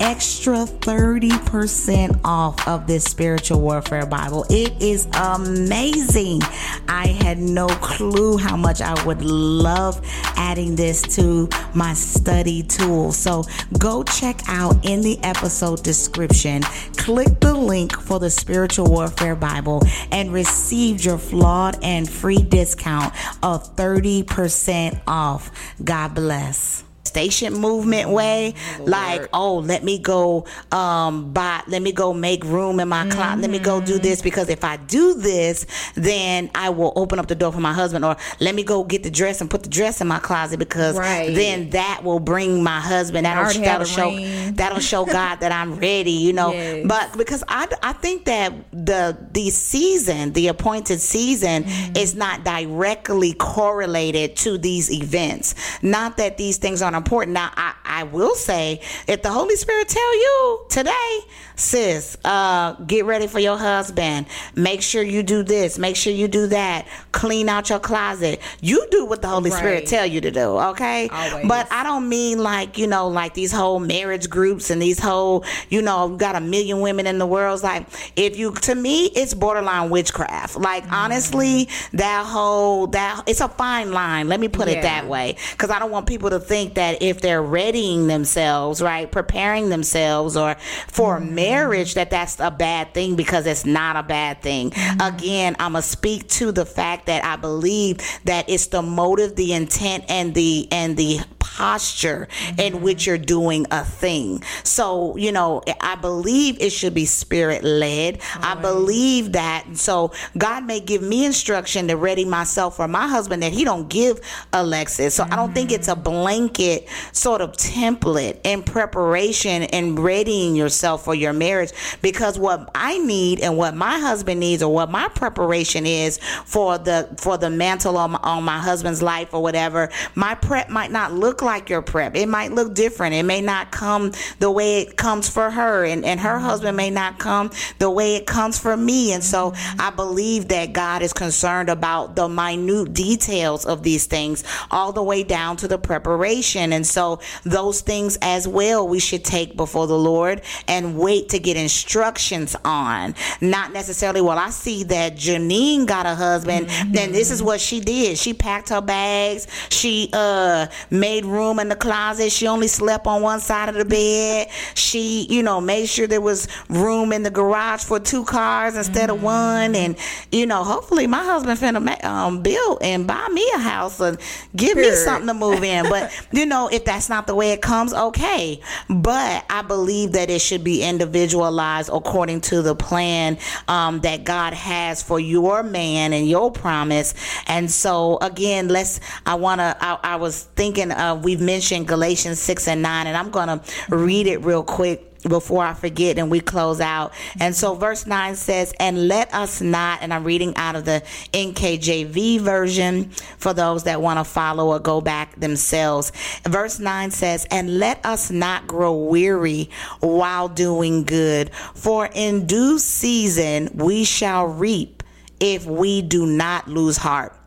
extra 0.00 0.64
30% 0.64 2.20
off 2.24 2.66
of 2.66 2.86
this 2.86 3.04
spiritual 3.04 3.60
warfare 3.60 4.06
Bible. 4.06 4.44
It 4.50 4.82
is 4.82 5.06
amazing. 5.14 6.40
I 6.88 7.08
had 7.22 7.38
no 7.38 7.68
clue 7.68 8.38
how 8.38 8.56
much 8.56 8.80
I 8.80 9.00
would 9.04 9.22
love 9.22 10.00
adding 10.36 10.74
this 10.74 11.02
to 11.16 11.48
my 11.74 11.94
study 11.94 12.62
tool. 12.62 13.12
So 13.12 13.44
go 13.78 14.02
check 14.02 14.40
out 14.48 14.84
in 14.84 15.02
the 15.02 15.18
episode 15.22 15.82
description, 15.82 16.62
click 16.96 17.40
the 17.40 17.54
link 17.54 17.92
for 17.92 18.18
the 18.18 18.30
spiritual 18.30 18.86
warfare 18.86 19.36
Bible 19.36 19.82
and 20.10 20.32
receive 20.32 21.04
your 21.04 21.18
flawed 21.18 21.78
and 21.82 22.08
free 22.08 22.42
discount 22.42 23.14
of 23.42 23.76
30% 23.76 25.00
off. 25.06 25.50
God 25.84 26.14
bless 26.14 26.84
station 27.04 27.54
movement 27.54 28.10
way 28.10 28.54
Lord. 28.78 28.90
like 28.90 29.28
oh 29.32 29.58
let 29.58 29.82
me 29.82 29.98
go 29.98 30.44
um 30.70 31.32
buy 31.32 31.62
let 31.66 31.80
me 31.80 31.92
go 31.92 32.12
make 32.12 32.44
room 32.44 32.78
in 32.78 32.88
my 32.88 33.02
mm-hmm. 33.02 33.12
closet 33.12 33.40
let 33.40 33.50
me 33.50 33.58
go 33.58 33.80
do 33.80 33.98
this 33.98 34.20
because 34.20 34.50
if 34.50 34.64
i 34.64 34.76
do 34.76 35.14
this 35.14 35.66
then 35.94 36.50
i 36.54 36.68
will 36.68 36.92
open 36.96 37.18
up 37.18 37.26
the 37.26 37.34
door 37.34 37.52
for 37.52 37.60
my 37.60 37.72
husband 37.72 38.04
or 38.04 38.16
let 38.38 38.54
me 38.54 38.62
go 38.62 38.84
get 38.84 39.02
the 39.02 39.10
dress 39.10 39.40
and 39.40 39.50
put 39.50 39.62
the 39.62 39.68
dress 39.68 40.02
in 40.02 40.06
my 40.06 40.18
closet 40.18 40.58
because 40.58 40.96
right. 40.96 41.34
then 41.34 41.70
that 41.70 42.02
will 42.04 42.20
bring 42.20 42.62
my 42.62 42.80
husband 42.80 43.24
that'll, 43.24 43.60
that'll 43.62 43.86
show 43.86 44.10
that'll 44.52 44.78
show 44.80 45.06
god 45.06 45.36
that 45.36 45.52
i'm 45.52 45.76
ready 45.76 46.12
you 46.12 46.34
know 46.34 46.52
yes. 46.52 46.86
but 46.86 47.16
because 47.16 47.42
i 47.48 47.66
i 47.82 47.94
think 47.94 48.26
that 48.26 48.52
the 48.72 49.16
the 49.32 49.48
season 49.48 50.32
the 50.34 50.48
appointed 50.48 51.00
season 51.00 51.64
mm-hmm. 51.64 51.96
is 51.96 52.14
not 52.14 52.44
directly 52.44 53.32
correlated 53.32 54.36
to 54.36 54.58
these 54.58 54.92
events 54.92 55.54
not 55.82 56.18
that 56.18 56.36
these 56.36 56.58
things 56.58 56.82
aren't 56.94 57.04
important. 57.04 57.34
Now, 57.34 57.50
I, 57.56 57.74
I 57.84 58.02
will 58.04 58.34
say, 58.34 58.80
if 59.06 59.22
the 59.22 59.30
Holy 59.30 59.56
Spirit 59.56 59.88
tell 59.88 60.14
you 60.14 60.64
today, 60.68 61.18
sis, 61.56 62.16
uh, 62.24 62.72
get 62.74 63.04
ready 63.04 63.26
for 63.26 63.38
your 63.38 63.56
husband. 63.56 64.26
Make 64.54 64.82
sure 64.82 65.02
you 65.02 65.22
do 65.22 65.42
this. 65.42 65.78
Make 65.78 65.96
sure 65.96 66.12
you 66.12 66.28
do 66.28 66.48
that. 66.48 66.88
Clean 67.12 67.48
out 67.48 67.70
your 67.70 67.78
closet. 67.78 68.40
You 68.60 68.86
do 68.90 69.04
what 69.04 69.22
the 69.22 69.28
Holy 69.28 69.50
right. 69.50 69.58
Spirit 69.58 69.86
tell 69.86 70.06
you 70.06 70.20
to 70.20 70.30
do. 70.30 70.40
Okay. 70.40 71.08
Always. 71.08 71.46
But 71.46 71.70
I 71.70 71.82
don't 71.82 72.08
mean 72.08 72.42
like 72.42 72.78
you 72.78 72.86
know 72.86 73.08
like 73.08 73.34
these 73.34 73.52
whole 73.52 73.78
marriage 73.78 74.28
groups 74.28 74.70
and 74.70 74.80
these 74.80 74.98
whole 74.98 75.44
you 75.68 75.82
know 75.82 76.16
got 76.16 76.36
a 76.36 76.40
million 76.40 76.80
women 76.80 77.06
in 77.06 77.18
the 77.18 77.26
world. 77.26 77.54
It's 77.54 77.62
like 77.62 77.86
if 78.16 78.38
you 78.38 78.52
to 78.52 78.74
me 78.74 79.06
it's 79.06 79.34
borderline 79.34 79.90
witchcraft. 79.90 80.56
Like 80.56 80.86
mm. 80.86 80.92
honestly, 80.92 81.68
that 81.92 82.24
whole 82.26 82.88
that 82.88 83.24
it's 83.26 83.40
a 83.40 83.48
fine 83.48 83.92
line. 83.92 84.28
Let 84.28 84.40
me 84.40 84.48
put 84.48 84.68
yeah. 84.68 84.78
it 84.78 84.82
that 84.82 85.06
way 85.06 85.36
because 85.52 85.70
I 85.70 85.78
don't 85.78 85.90
want 85.90 86.06
people 86.06 86.30
to 86.30 86.40
think 86.40 86.74
that 86.74 86.79
if 87.00 87.20
they're 87.20 87.42
readying 87.42 88.06
themselves, 88.06 88.82
right, 88.82 89.10
preparing 89.10 89.68
themselves 89.68 90.36
or 90.36 90.56
for 90.88 91.18
mm. 91.18 91.30
marriage 91.30 91.94
that 91.94 92.10
that's 92.10 92.38
a 92.40 92.50
bad 92.50 92.94
thing 92.94 93.16
because 93.16 93.46
it's 93.46 93.64
not 93.64 93.96
a 93.96 94.02
bad 94.02 94.42
thing. 94.42 94.70
Mm-hmm. 94.70 95.14
Again, 95.14 95.56
I'm 95.58 95.72
gonna 95.72 95.82
speak 95.82 96.28
to 96.30 96.52
the 96.52 96.66
fact 96.66 97.06
that 97.06 97.24
I 97.24 97.36
believe 97.36 97.98
that 98.24 98.48
it's 98.48 98.68
the 98.68 98.82
motive, 98.82 99.36
the 99.36 99.52
intent, 99.52 100.04
and 100.08 100.34
the 100.34 100.68
and 100.70 100.96
the 100.96 101.20
posture 101.56 102.28
in 102.58 102.80
which 102.80 103.06
you're 103.06 103.18
doing 103.18 103.66
a 103.70 103.84
thing. 103.84 104.42
So, 104.64 105.16
you 105.16 105.32
know, 105.32 105.62
I 105.80 105.96
believe 105.96 106.60
it 106.60 106.70
should 106.70 106.94
be 106.94 107.06
spirit 107.06 107.64
led. 107.64 108.20
I 108.40 108.54
believe 108.54 109.32
that. 109.32 109.76
So 109.76 110.12
God 110.38 110.64
may 110.64 110.80
give 110.80 111.02
me 111.02 111.24
instruction 111.24 111.88
to 111.88 111.96
ready 111.96 112.24
myself 112.24 112.76
for 112.76 112.88
my 112.88 113.06
husband 113.06 113.42
that 113.42 113.52
he 113.52 113.64
don't 113.64 113.88
give 113.88 114.20
Alexis. 114.52 115.14
So 115.14 115.24
mm-hmm. 115.24 115.32
I 115.32 115.36
don't 115.36 115.52
think 115.52 115.72
it's 115.72 115.88
a 115.88 115.92
mm-hmm. 115.92 116.02
blanket 116.02 116.88
sort 117.12 117.40
of 117.40 117.52
template 117.52 118.40
in 118.44 118.62
preparation 118.62 119.64
and 119.64 119.98
readying 119.98 120.54
yourself 120.54 121.04
for 121.04 121.14
your 121.14 121.32
marriage 121.32 121.72
because 122.00 122.38
what 122.38 122.70
I 122.74 122.98
need 122.98 123.40
and 123.40 123.56
what 123.56 123.74
my 123.74 123.98
husband 123.98 124.40
needs 124.40 124.62
or 124.62 124.72
what 124.72 124.90
my 124.90 125.08
preparation 125.08 125.86
is 125.86 126.18
for 126.44 126.78
the 126.78 127.08
for 127.18 127.36
the 127.36 127.50
mantle 127.50 127.96
on 127.96 128.12
my, 128.12 128.20
on 128.22 128.44
my 128.44 128.58
husband's 128.58 129.02
life 129.02 129.34
or 129.34 129.42
whatever, 129.42 129.90
my 130.14 130.34
prep 130.34 130.68
might 130.70 130.90
not 130.90 131.12
look 131.12 131.39
like 131.42 131.60
like 131.60 131.68
your 131.68 131.82
prep. 131.82 132.16
It 132.16 132.26
might 132.26 132.52
look 132.52 132.74
different. 132.74 133.14
It 133.14 133.24
may 133.24 133.40
not 133.40 133.70
come 133.70 134.12
the 134.38 134.50
way 134.50 134.80
it 134.80 134.96
comes 134.96 135.28
for 135.28 135.50
her, 135.50 135.84
and, 135.84 136.04
and 136.04 136.18
her 136.20 136.38
husband 136.38 136.76
may 136.76 136.90
not 136.90 137.18
come 137.18 137.50
the 137.78 137.90
way 137.90 138.16
it 138.16 138.26
comes 138.26 138.58
for 138.58 138.76
me. 138.76 139.12
And 139.12 139.22
so 139.22 139.52
I 139.78 139.90
believe 139.90 140.48
that 140.48 140.72
God 140.72 141.02
is 141.02 141.12
concerned 141.12 141.68
about 141.68 142.16
the 142.16 142.28
minute 142.28 142.94
details 142.94 143.66
of 143.66 143.82
these 143.82 144.06
things, 144.06 144.44
all 144.70 144.92
the 144.92 145.02
way 145.02 145.22
down 145.22 145.56
to 145.58 145.68
the 145.68 145.76
preparation. 145.76 146.72
And 146.72 146.86
so 146.86 147.20
those 147.44 147.80
things 147.80 148.16
as 148.22 148.48
well 148.48 148.86
we 148.88 149.00
should 149.00 149.24
take 149.24 149.56
before 149.56 149.86
the 149.86 149.98
Lord 149.98 150.42
and 150.66 150.96
wait 150.96 151.28
to 151.30 151.38
get 151.38 151.56
instructions 151.56 152.56
on. 152.64 153.14
Not 153.40 153.72
necessarily, 153.72 154.20
well, 154.20 154.38
I 154.38 154.50
see 154.50 154.84
that 154.84 155.16
Janine 155.16 155.86
got 155.86 156.06
a 156.06 156.14
husband, 156.14 156.68
mm-hmm. 156.68 156.92
then 156.92 157.12
this 157.12 157.30
is 157.30 157.42
what 157.42 157.60
she 157.60 157.80
did. 157.80 158.16
She 158.16 158.32
packed 158.32 158.68
her 158.70 158.80
bags. 158.80 159.46
She 159.68 160.08
uh 160.12 160.68
made 160.90 161.24
room 161.30 161.58
in 161.58 161.68
the 161.68 161.76
closet. 161.76 162.32
She 162.32 162.46
only 162.46 162.68
slept 162.68 163.06
on 163.06 163.22
one 163.22 163.40
side 163.40 163.68
of 163.68 163.74
the 163.74 163.84
bed. 163.84 164.48
She, 164.74 165.26
you 165.28 165.42
know, 165.42 165.60
made 165.60 165.86
sure 165.86 166.06
there 166.06 166.20
was 166.20 166.48
room 166.68 167.12
in 167.12 167.22
the 167.22 167.30
garage 167.30 167.84
for 167.84 168.00
two 168.00 168.24
cars 168.24 168.76
instead 168.76 169.08
mm-hmm. 169.08 169.18
of 169.18 169.22
one. 169.22 169.74
And 169.74 169.96
you 170.32 170.46
know, 170.46 170.64
hopefully 170.64 171.06
my 171.06 171.22
husband 171.22 171.58
finna 171.58 172.04
um, 172.04 172.42
build 172.42 172.78
and 172.82 173.06
buy 173.06 173.28
me 173.28 173.48
a 173.54 173.58
house 173.58 174.00
and 174.00 174.18
give 174.56 174.76
me 174.76 174.90
something 174.92 175.28
to 175.28 175.34
move 175.34 175.62
in. 175.62 175.88
But 175.88 176.12
you 176.32 176.46
know, 176.46 176.68
if 176.68 176.84
that's 176.84 177.08
not 177.08 177.26
the 177.26 177.34
way 177.34 177.52
it 177.52 177.62
comes, 177.62 177.92
okay. 177.92 178.60
But 178.88 179.44
I 179.48 179.62
believe 179.62 180.12
that 180.12 180.30
it 180.30 180.40
should 180.40 180.64
be 180.64 180.82
individualized 180.82 181.90
according 181.92 182.42
to 182.42 182.62
the 182.62 182.74
plan 182.74 183.38
um, 183.68 184.00
that 184.00 184.24
God 184.24 184.52
has 184.54 185.02
for 185.02 185.20
your 185.20 185.62
man 185.62 186.12
and 186.12 186.28
your 186.28 186.50
promise. 186.50 187.14
And 187.46 187.70
so 187.70 188.18
again, 188.20 188.68
let's. 188.68 189.00
I 189.26 189.34
wanna. 189.34 189.76
I, 189.80 189.98
I 190.02 190.16
was 190.16 190.44
thinking. 190.56 190.90
Uh, 190.90 191.19
we've 191.22 191.40
mentioned 191.40 191.88
Galatians 191.88 192.38
six 192.38 192.68
and 192.68 192.82
nine, 192.82 193.06
and 193.06 193.16
I'm 193.16 193.30
gonna 193.30 193.62
read 193.88 194.26
it 194.26 194.38
real 194.38 194.62
quick 194.62 195.10
before 195.28 195.64
I 195.64 195.74
forget 195.74 196.18
and 196.18 196.30
we 196.30 196.40
close 196.40 196.80
out. 196.80 197.12
And 197.38 197.54
so 197.54 197.74
verse 197.74 198.06
9 198.06 198.36
says, 198.36 198.72
And 198.80 199.08
let 199.08 199.32
us 199.34 199.60
not, 199.60 200.02
and 200.02 200.12
I'm 200.12 200.24
reading 200.24 200.56
out 200.56 200.76
of 200.76 200.84
the 200.84 201.02
NKJV 201.32 202.40
version 202.40 203.10
for 203.38 203.52
those 203.52 203.84
that 203.84 204.00
want 204.00 204.18
to 204.18 204.24
follow 204.24 204.68
or 204.68 204.78
go 204.78 205.00
back 205.00 205.38
themselves. 205.38 206.12
Verse 206.44 206.78
9 206.78 207.10
says, 207.10 207.46
And 207.50 207.78
let 207.78 208.04
us 208.04 208.30
not 208.30 208.66
grow 208.66 208.94
weary 208.94 209.70
while 210.00 210.48
doing 210.48 211.04
good, 211.04 211.54
for 211.74 212.08
in 212.12 212.46
due 212.46 212.78
season 212.78 213.70
we 213.74 214.04
shall 214.04 214.46
reap 214.46 215.02
if 215.38 215.66
we 215.66 216.02
do 216.02 216.26
not 216.26 216.68
lose 216.68 216.96
heart 216.96 217.39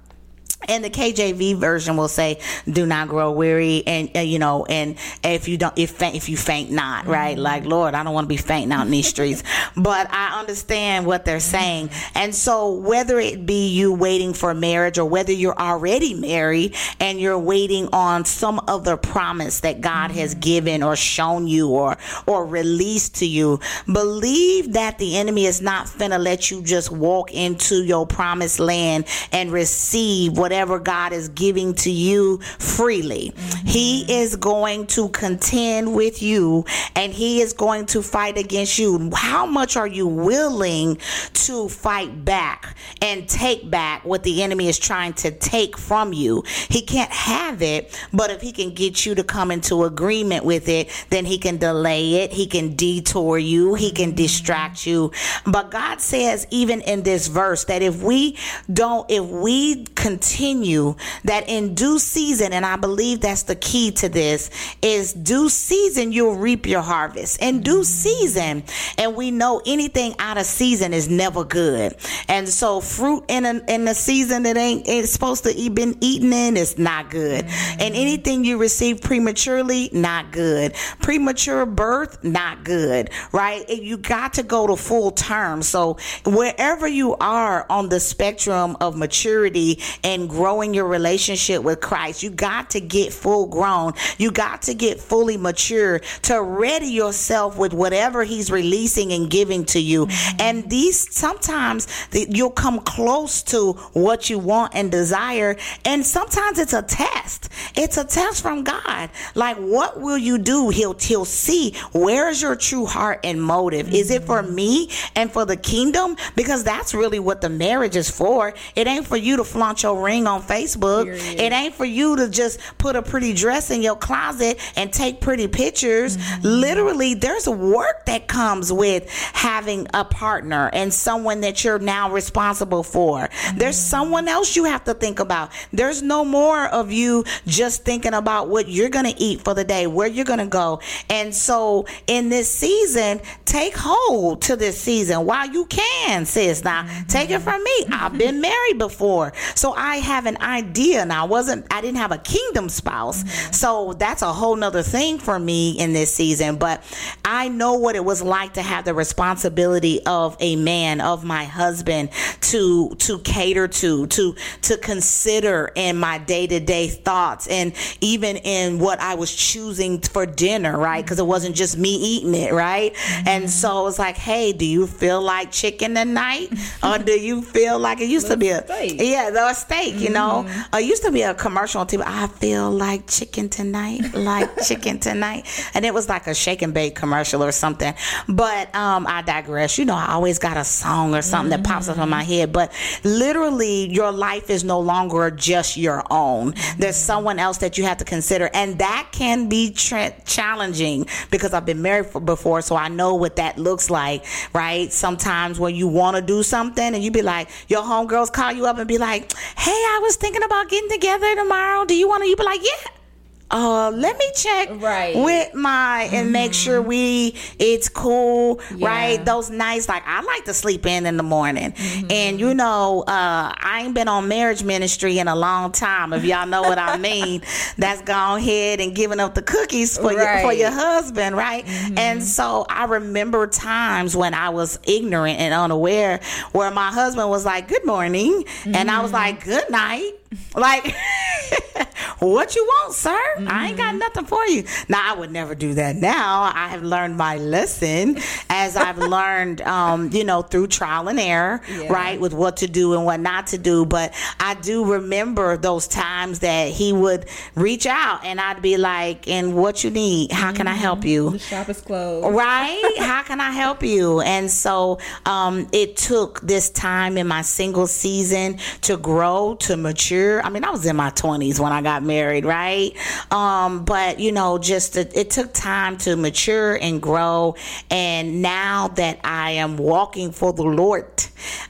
and 0.68 0.84
the 0.84 0.90
KJV 0.90 1.58
version 1.58 1.98
will 1.98 2.08
say, 2.08 2.40
"Do 2.68 2.86
not 2.86 3.08
grow 3.08 3.32
weary," 3.32 3.84
and 3.86 4.10
uh, 4.16 4.20
you 4.20 4.40
know, 4.40 4.66
and 4.66 4.98
if 5.24 5.48
you 5.48 5.58
don't, 5.58 5.78
if 5.78 5.92
faint, 5.92 6.16
if 6.16 6.30
you 6.30 6.38
faint 6.38 6.72
not, 6.72 7.06
right? 7.06 7.36
Mm-hmm. 7.36 7.44
Like, 7.44 7.66
Lord, 7.66 7.96
I 7.96 8.04
don't 8.04 8.14
want 8.14 8.26
to 8.26 8.30
be 8.30 8.38
fainting 8.38 8.72
out 8.72 8.86
in 8.86 8.92
these 8.92 9.08
streets, 9.08 9.44
but 9.76 10.08
I 10.12 10.40
understand 10.40 11.06
what 11.06 11.26
they're 11.26 11.40
saying. 11.40 11.90
And 12.16 12.34
so, 12.34 12.74
whether 12.74 13.20
it 13.20 13.46
be 13.46 13.68
you 13.68 13.94
waiting 13.94 14.34
for 14.34 14.54
marriage 14.54 14.98
or 14.98 15.06
whether 15.06 15.32
you're 15.32 15.58
already 15.58 16.14
married 16.14 16.76
and 17.00 17.20
you're 17.20 17.40
waiting 17.40 17.90
on 17.92 18.26
some 18.26 18.62
other 18.68 18.98
promise 18.98 19.62
that 19.62 19.82
God 19.82 20.12
mm-hmm. 20.12 20.20
has 20.20 20.36
given 20.36 20.84
or 20.84 20.96
shown 20.96 21.48
you 21.48 21.70
or 21.70 21.98
or 22.26 22.46
released 22.46 23.16
to 23.16 23.26
you, 23.26 23.60
believe 23.92 24.74
that 24.74 24.98
the 24.98 25.18
enemy 25.18 25.46
is 25.46 25.62
not 25.62 25.88
finna 25.88 26.20
let 26.20 26.52
you 26.52 26.62
just 26.62 26.92
walk 26.92 27.34
into 27.34 27.84
your 27.84 28.06
promised 28.08 28.60
land 28.60 29.06
and 29.32 29.52
receive 29.52 30.38
what 30.38 30.52
whatever 30.54 30.78
God 30.78 31.14
is 31.14 31.30
giving 31.30 31.74
to 31.74 31.90
you 31.90 32.38
freely. 32.60 33.34
Mm-hmm. 33.36 33.68
He 33.68 34.22
is 34.22 34.36
going 34.36 34.86
to 34.88 35.10
contend 35.10 35.96
with 35.96 36.22
you 36.22 36.66
and 36.96 37.12
he 37.12 37.42
is 37.42 37.54
going 37.54 37.88
to 37.88 38.04
fight 38.04 38.38
against 38.38 38.78
you. 38.78 39.10
How 39.16 39.48
much 39.48 39.76
are 39.78 39.88
you 39.88 40.06
willing 40.06 41.00
to 41.34 41.70
fight 41.70 42.24
back 42.24 42.78
and 43.02 43.28
take 43.28 43.68
back 43.72 44.06
what 44.06 44.22
the 44.22 44.44
enemy 44.44 44.68
is 44.68 44.78
trying 44.78 45.14
to 45.14 45.32
take 45.32 45.76
from 45.76 46.14
you? 46.14 46.44
He 46.70 46.84
can't 46.84 47.12
have 47.12 47.64
it, 47.64 48.00
but 48.14 48.30
if 48.30 48.42
he 48.42 48.52
can 48.52 48.76
get 48.76 49.08
you 49.08 49.16
to 49.16 49.24
come 49.24 49.50
into 49.50 49.86
agreement 49.86 50.46
with 50.46 50.70
it, 50.70 51.08
then 51.10 51.26
he 51.26 51.40
can 51.40 51.58
delay 51.58 52.18
it, 52.22 52.32
he 52.32 52.46
can 52.46 52.76
detour 52.76 53.40
you, 53.40 53.74
he 53.74 53.92
can 53.92 54.14
distract 54.14 54.86
you. 54.86 55.12
But 55.48 55.72
God 55.72 56.00
says, 56.00 56.46
even 56.52 56.82
in 56.82 57.02
this 57.02 57.26
verse, 57.26 57.64
that 57.66 57.82
if 57.82 58.04
we 58.04 58.38
don't, 58.72 59.10
if 59.10 59.26
we 59.26 59.86
continue 59.96 60.43
continue 60.44 60.96
that 61.24 61.48
in 61.48 61.74
due 61.74 61.98
season, 61.98 62.52
and 62.52 62.66
I 62.66 62.76
believe 62.76 63.22
that's 63.22 63.44
the 63.44 63.56
key 63.56 63.92
to 63.92 64.10
this, 64.10 64.50
is 64.82 65.14
due 65.14 65.48
season 65.48 66.12
you'll 66.12 66.36
reap 66.36 66.66
your 66.66 66.82
harvest. 66.82 67.42
In 67.42 67.62
due 67.62 67.76
mm-hmm. 67.76 67.84
season, 67.84 68.64
and 68.98 69.16
we 69.16 69.32
know 69.32 69.62
anything 69.66 70.16
out 70.20 70.38
of 70.38 70.46
season 70.46 70.94
is 70.94 71.08
never 71.10 71.46
good. 71.46 71.96
And 72.28 72.50
so 72.50 72.82
fruit 72.82 73.24
in 73.30 73.46
a 73.46 73.62
in 73.70 73.88
a 73.88 73.96
season 73.96 74.44
that 74.44 74.58
ain't 74.58 74.88
it's 74.88 75.12
supposed 75.12 75.46
to 75.46 75.54
be 75.54 75.70
been 75.70 75.98
eaten 76.02 76.34
in 76.34 76.58
is 76.58 76.78
not 76.78 77.10
good. 77.10 77.46
And 77.46 77.50
mm-hmm. 77.50 77.96
anything 77.96 78.44
you 78.44 78.58
receive 78.58 79.02
prematurely, 79.02 79.90
not 79.94 80.32
good. 80.32 80.74
Premature 81.02 81.66
birth, 81.66 82.22
not 82.24 82.66
good. 82.66 83.12
Right? 83.32 83.68
You 83.70 83.98
got 83.98 84.34
to 84.34 84.44
go 84.44 84.68
to 84.68 84.76
full 84.76 85.12
term. 85.12 85.62
So 85.62 85.98
wherever 86.26 86.88
you 86.88 87.16
are 87.16 87.66
on 87.70 87.90
the 87.90 88.02
spectrum 88.02 88.76
of 88.82 88.98
maturity 88.98 89.80
and 90.04 90.33
growing 90.34 90.74
your 90.74 90.88
relationship 90.88 91.64
with 91.64 91.80
Christ. 91.80 92.24
You 92.24 92.32
got 92.32 92.72
to 92.72 92.82
get 92.82 93.14
full 93.14 93.46
grown. 93.46 93.94
You 94.18 94.32
got 94.32 94.64
to 94.64 94.74
get 94.74 95.00
fully 95.00 95.38
mature 95.38 96.00
to 96.24 96.42
ready 96.42 96.88
yourself 96.88 97.58
with 97.58 97.74
whatever 97.74 98.24
He's 98.24 98.50
releasing 98.52 99.14
and 99.14 99.30
giving 99.30 99.64
to 99.66 99.80
you. 99.80 100.08
Mm-hmm. 100.08 100.42
And 100.42 100.70
these 100.70 101.16
sometimes 101.16 101.88
you'll 102.12 102.50
come 102.50 102.80
close 102.80 103.44
to 103.44 103.74
what 103.94 104.30
you 104.30 104.40
want 104.40 104.74
and 104.76 104.92
desire. 104.92 105.56
And 105.86 106.06
sometimes 106.06 106.58
it's 106.58 106.74
a 106.74 106.82
test. 106.82 107.50
It's 107.76 107.98
a 107.98 108.04
test 108.04 108.42
from 108.42 108.64
God. 108.64 109.10
Like, 109.36 109.58
what 109.58 110.00
will 110.00 110.18
you 110.18 110.38
do? 110.38 110.70
He'll, 110.70 110.98
he'll 110.98 111.26
see 111.26 111.76
where's 111.94 112.42
your 112.42 112.56
true 112.56 112.86
heart 112.86 113.20
and 113.24 113.42
motive. 113.42 113.88
Mm-hmm. 113.88 113.96
Is 113.96 114.10
it 114.10 114.24
for 114.24 114.42
mm-hmm. 114.42 114.56
me 114.56 114.90
and 115.16 115.32
for 115.32 115.46
the 115.46 115.58
kingdom? 115.58 116.16
Because 116.36 116.64
that's 116.64 116.94
really 116.94 117.20
what 117.20 117.42
the 117.42 117.50
marriage 117.50 117.96
is 117.96 118.10
for. 118.10 118.54
It 118.76 118.88
ain't 118.88 119.06
for 119.06 119.18
you 119.18 119.38
to 119.38 119.44
flaunt 119.44 119.84
your 119.84 120.04
ring 120.04 120.13
on 120.22 120.42
Facebook. 120.42 121.06
Period. 121.06 121.40
It 121.40 121.52
ain't 121.52 121.74
for 121.74 121.86
you 121.86 122.16
to 122.18 122.30
just 122.30 122.60
put 122.78 122.96
a 122.96 123.02
pretty 123.02 123.34
dress 123.34 123.72
in 123.72 123.82
your 123.82 123.96
closet 123.96 124.60
and 124.76 124.92
take 124.92 125.20
pretty 125.22 125.48
pictures. 125.48 126.18
Mm-hmm. 126.18 126.48
Literally, 126.48 127.14
there's 127.14 127.48
work 127.48 128.06
that 128.06 128.28
comes 128.28 128.72
with 128.72 129.10
having 129.34 129.88
a 129.94 130.06
partner 130.06 130.70
and 130.74 130.94
someone 130.94 131.42
that 131.42 131.64
you're 131.64 131.80
now 131.80 132.12
responsible 132.12 132.84
for. 132.84 133.28
Mm-hmm. 133.28 133.58
There's 133.58 133.78
someone 133.78 134.28
else 134.28 134.56
you 134.56 134.66
have 134.66 134.84
to 134.86 134.94
think 134.94 135.20
about. 135.20 135.52
There's 135.72 136.02
no 136.02 136.24
more 136.24 136.66
of 136.68 136.92
you 136.92 137.26
just 137.48 137.84
thinking 137.84 138.14
about 138.14 138.50
what 138.50 138.68
you're 138.68 138.90
going 138.90 139.12
to 139.12 139.22
eat 139.22 139.42
for 139.42 139.54
the 139.54 139.64
day, 139.64 139.88
where 139.88 140.08
you're 140.08 140.26
going 140.26 140.40
to 140.40 140.46
go. 140.46 140.82
And 141.10 141.34
so 141.34 141.86
in 142.08 142.30
this 142.30 142.52
season, 142.52 143.22
take 143.46 143.76
hold 143.76 144.42
to 144.44 144.56
this 144.56 144.80
season 144.80 145.26
while 145.26 145.50
you 145.50 145.66
can, 145.66 146.26
sis. 146.26 146.64
Now, 146.64 146.84
mm-hmm. 146.84 147.08
take 147.08 147.30
it 147.30 147.40
from 147.40 147.64
me. 147.64 147.86
I've 147.92 148.18
been 148.18 148.42
married 148.42 148.78
before. 148.78 149.34
So 149.56 149.74
I 149.74 149.98
have 150.04 150.26
an 150.26 150.38
idea 150.42 151.06
now. 151.06 151.24
I 151.24 151.28
wasn't 151.28 151.66
I 151.72 151.82
didn't 151.82 151.98
have 151.98 152.12
a 152.12 152.18
kingdom 152.18 152.70
spouse. 152.70 153.24
Mm-hmm. 153.24 153.54
So 153.54 153.94
that's 153.94 154.22
a 154.22 154.32
whole 154.32 154.56
nother 154.56 154.84
thing 154.84 155.20
for 155.20 155.40
me 155.40 155.72
in 155.72 155.94
this 155.94 156.14
season. 156.14 156.58
But 156.58 156.84
I 157.26 157.50
know 157.50 157.76
what 157.76 157.96
it 157.96 158.04
was 158.04 158.22
like 158.22 158.54
to 158.54 158.62
have 158.62 158.86
the 158.86 158.94
responsibility 158.94 160.06
of 160.06 160.38
a 160.40 160.56
man, 160.56 161.02
of 161.02 161.24
my 161.24 161.46
husband 161.46 162.10
to 162.42 162.96
to 163.00 163.20
cater 163.20 163.68
to, 163.68 164.08
to 164.08 164.36
to 164.64 164.78
consider 164.78 165.72
in 165.76 165.98
my 165.98 166.18
day-to-day 166.18 166.88
thoughts 166.90 167.48
and 167.48 167.74
even 168.02 168.38
in 168.38 168.80
what 168.80 169.00
I 169.00 169.16
was 169.16 169.34
choosing 169.34 170.00
for 170.00 170.26
dinner, 170.26 170.78
right? 170.78 171.04
Because 171.04 171.20
it 171.20 171.26
wasn't 171.26 171.56
just 171.56 171.78
me 171.78 171.96
eating 171.96 172.36
it, 172.36 172.54
right? 172.54 172.94
Mm-hmm. 172.94 173.28
And 173.28 173.50
so 173.50 173.82
it 173.82 173.84
was 173.84 174.00
like, 174.00 174.18
hey, 174.18 174.54
do 174.54 174.66
you 174.66 174.88
feel 174.88 175.22
like 175.22 175.52
chicken 175.52 175.96
tonight? 175.96 176.50
or 176.84 176.98
do 176.98 177.14
you 177.14 177.42
feel 177.42 177.80
like 177.80 178.02
it 178.02 178.10
used 178.10 178.28
to 178.28 178.38
be 178.38 178.50
a 178.50 178.64
steak. 178.64 179.00
yeah, 179.00 179.30
the 179.30 179.54
steak, 179.54 179.93
you 179.96 180.10
know. 180.10 180.46
Mm-hmm. 180.48 180.76
It 180.76 180.86
used 180.86 181.04
to 181.04 181.12
be 181.12 181.22
a 181.22 181.34
commercial 181.34 181.82
on 181.82 181.88
TV. 181.88 182.04
I 182.06 182.28
feel 182.28 182.72
like 182.72 183.08
chicken 183.08 183.50
tonight, 183.50 184.14
like 184.14 184.64
chicken 184.68 185.00
tonight, 185.00 185.48
and 185.74 185.86
it 185.86 185.94
was 185.94 186.10
like 186.10 186.28
a 186.28 186.34
shake 186.34 186.62
and 186.62 186.74
bake 186.74 186.96
commercial 186.96 187.44
or 187.44 187.52
something. 187.52 187.94
But 188.28 188.74
um, 188.76 189.06
I 189.08 189.22
digress. 189.22 189.78
You 189.78 189.86
know, 189.86 189.96
I 189.96 190.14
always 190.14 190.40
got 190.40 190.58
a 190.58 190.64
song 190.64 191.16
or 191.16 191.22
something 191.22 191.54
mm-hmm. 191.54 191.64
that 191.64 191.70
pops 191.70 191.90
up 191.90 191.98
in 191.98 192.10
my 192.10 192.24
head. 192.24 192.52
But 192.52 192.72
literally, 193.04 193.90
your 193.90 194.12
life 194.12 194.50
is 194.50 194.64
no 194.64 194.80
longer 194.80 195.32
just 195.32 195.78
your 195.78 196.04
own. 196.10 196.54
Mm-hmm. 196.54 196.80
There's 196.82 196.96
someone 196.96 197.40
else 197.40 197.58
that 197.60 197.78
you 197.78 197.84
have 197.86 197.98
to 197.98 198.06
consider, 198.06 198.50
and 198.54 198.80
that 198.80 199.10
can 199.12 199.50
be 199.50 199.72
tra- 199.72 200.14
challenging 200.26 201.08
because 201.32 201.54
I've 201.54 201.66
been 201.66 201.82
married 201.82 202.08
for, 202.08 202.20
before, 202.20 202.62
so 202.62 202.76
I 202.76 202.88
know 202.88 203.16
what 203.16 203.36
that 203.38 203.58
looks 203.58 203.90
like. 203.90 204.26
Right? 204.54 204.92
Sometimes 204.92 205.60
when 205.60 205.76
you 205.76 205.88
want 205.88 206.16
to 206.16 206.22
do 206.22 206.44
something, 206.44 206.94
and 206.94 207.04
you 207.04 207.12
be 207.12 207.22
like, 207.22 207.50
your 207.68 207.82
homegirls 207.82 208.32
call 208.32 208.52
you 208.52 208.66
up 208.66 208.78
and 208.78 208.88
be 208.88 208.98
like, 208.98 209.32
"Hey, 209.58 209.83
I 209.86 210.00
was 210.02 210.16
thinking 210.16 210.44
about 210.44 210.70
getting 210.70 210.90
together 210.90 211.36
tomorrow. 211.36 211.86
Do 211.86 211.96
you 211.96 212.08
want 212.08 212.24
to? 212.24 212.30
You 212.30 212.36
be 212.36 212.44
like, 212.44 212.64
yeah. 212.64 213.03
Uh, 213.52 213.92
let 213.94 214.18
me 214.18 214.26
check 214.36 214.70
Right. 214.82 215.16
with 215.16 215.54
my 215.54 216.10
and 216.12 216.32
make 216.32 216.54
sure 216.54 216.82
we 216.82 217.36
it's 217.60 217.88
cool, 217.90 218.60
Yeah. 218.76 218.88
right? 218.88 219.26
Those 219.26 219.50
nights, 219.52 219.88
like 219.88 220.04
I 220.08 220.22
like 220.24 220.46
to 220.46 220.54
sleep 220.54 220.86
in 220.86 221.06
in 221.06 221.18
the 221.18 221.24
morning, 221.24 221.74
and 222.10 222.40
you 222.40 222.54
know, 222.56 223.02
uh, 223.08 223.54
I 223.56 223.82
ain't 223.84 223.94
been 223.94 224.08
on 224.08 224.28
marriage 224.28 224.64
ministry 224.64 225.20
in 225.20 225.28
a 225.28 225.36
long 225.36 225.72
time. 225.72 226.14
If 226.14 226.24
y'all 226.26 226.48
know 226.48 226.62
what 226.64 226.80
I 226.80 226.98
mean, 227.10 227.42
that's 227.78 228.02
gone 228.02 228.40
ahead 228.40 228.80
and 228.80 228.96
giving 228.96 229.20
up 229.20 229.36
the 229.36 229.42
cookies 229.44 229.98
for 229.98 230.12
your 230.14 230.40
for 230.40 230.54
your 230.54 230.72
husband, 230.72 231.36
right? 231.38 231.64
And 231.98 232.24
so 232.24 232.66
I 232.70 232.86
remember 232.86 233.46
times 233.48 234.16
when 234.16 234.34
I 234.34 234.50
was 234.50 234.80
ignorant 234.84 235.40
and 235.40 235.54
unaware, 235.54 236.22
where 236.54 236.72
my 236.72 236.90
husband 236.92 237.30
was 237.30 237.46
like, 237.46 237.68
"Good 237.68 237.86
morning," 237.86 238.46
and 238.66 238.90
I 238.90 239.02
was 239.04 239.12
like, 239.14 239.44
"Good 239.46 239.70
night." 239.70 240.12
Like, 240.56 240.96
what 242.20 242.56
you 242.56 242.64
want, 242.64 242.94
sir? 242.94 243.20
I 243.48 243.68
ain't 243.70 243.78
got 243.78 243.96
nothing 243.96 244.26
for 244.26 244.46
you. 244.48 244.64
Now, 244.88 245.14
I 245.14 245.18
would 245.18 245.32
never 245.32 245.56
do 245.56 245.74
that. 245.76 245.96
Now, 245.96 246.52
I 246.54 246.68
have 246.70 246.84
learned 246.84 247.18
my 247.18 247.38
lesson 247.38 248.18
as 248.50 248.76
I've 248.76 248.98
learned, 249.16 249.62
um, 249.62 250.10
you 250.12 250.24
know, 250.24 250.42
through 250.42 250.68
trial 250.68 251.08
and 251.10 251.20
error, 251.20 251.62
Yeah. 251.70 251.92
right, 251.92 252.20
with 252.20 252.34
what 252.34 252.58
to 252.58 252.68
do 252.68 252.94
and 252.94 253.06
what 253.06 253.20
not 253.20 253.48
to 253.48 253.58
do. 253.58 253.86
But 253.86 254.14
I 254.40 254.54
do 254.56 254.86
remember 254.94 255.58
those 255.58 255.88
times 255.88 256.40
that 256.40 256.70
he 256.70 256.94
would 256.94 257.26
reach 257.56 257.86
out 257.86 258.24
and 258.24 258.40
I'd 258.40 258.62
be 258.62 258.78
like, 258.78 259.28
and 259.28 259.56
what 259.56 259.84
you 259.84 259.90
need? 259.90 260.32
How 260.32 260.52
can 260.52 260.68
I 260.68 260.74
help 260.76 261.04
you? 261.06 261.32
The 261.32 261.40
shop 261.40 261.70
is 261.70 261.82
closed. 261.82 262.36
right 262.36 262.94
how 263.00 263.24
can 263.24 263.40
i 263.42 263.52
help 263.52 263.84
you 263.84 264.22
and 264.22 264.50
so 264.50 265.00
um, 265.26 265.68
it 265.72 265.98
took 265.98 266.40
this 266.42 266.70
time 266.70 267.18
in 267.18 267.28
my 267.28 267.42
single 267.42 267.88
season 267.88 268.58
to 268.82 268.98
grow 268.98 269.56
to 269.62 269.76
mature 269.78 270.23
i 270.44 270.50
mean 270.50 270.64
i 270.64 270.70
was 270.70 270.86
in 270.86 270.96
my 270.96 271.10
20s 271.12 271.60
when 271.60 271.72
i 271.72 271.82
got 271.82 272.04
married 272.04 272.46
right? 272.46 272.96
Um, 273.32 273.86
but 273.86 274.20
you 274.20 274.32
know 274.32 274.58
just 274.58 274.96
it, 274.98 275.16
it 275.16 275.30
took 275.30 275.54
time 275.54 275.98
to 276.00 276.16
mature 276.16 276.76
and 276.76 277.02
grow. 277.02 277.56
And 277.90 278.42
now 278.42 278.90
that 278.90 279.20
i 279.24 279.52
am 279.52 279.78
walking 279.78 280.32
for 280.32 280.54
the 280.54 280.64
lord 280.64 281.04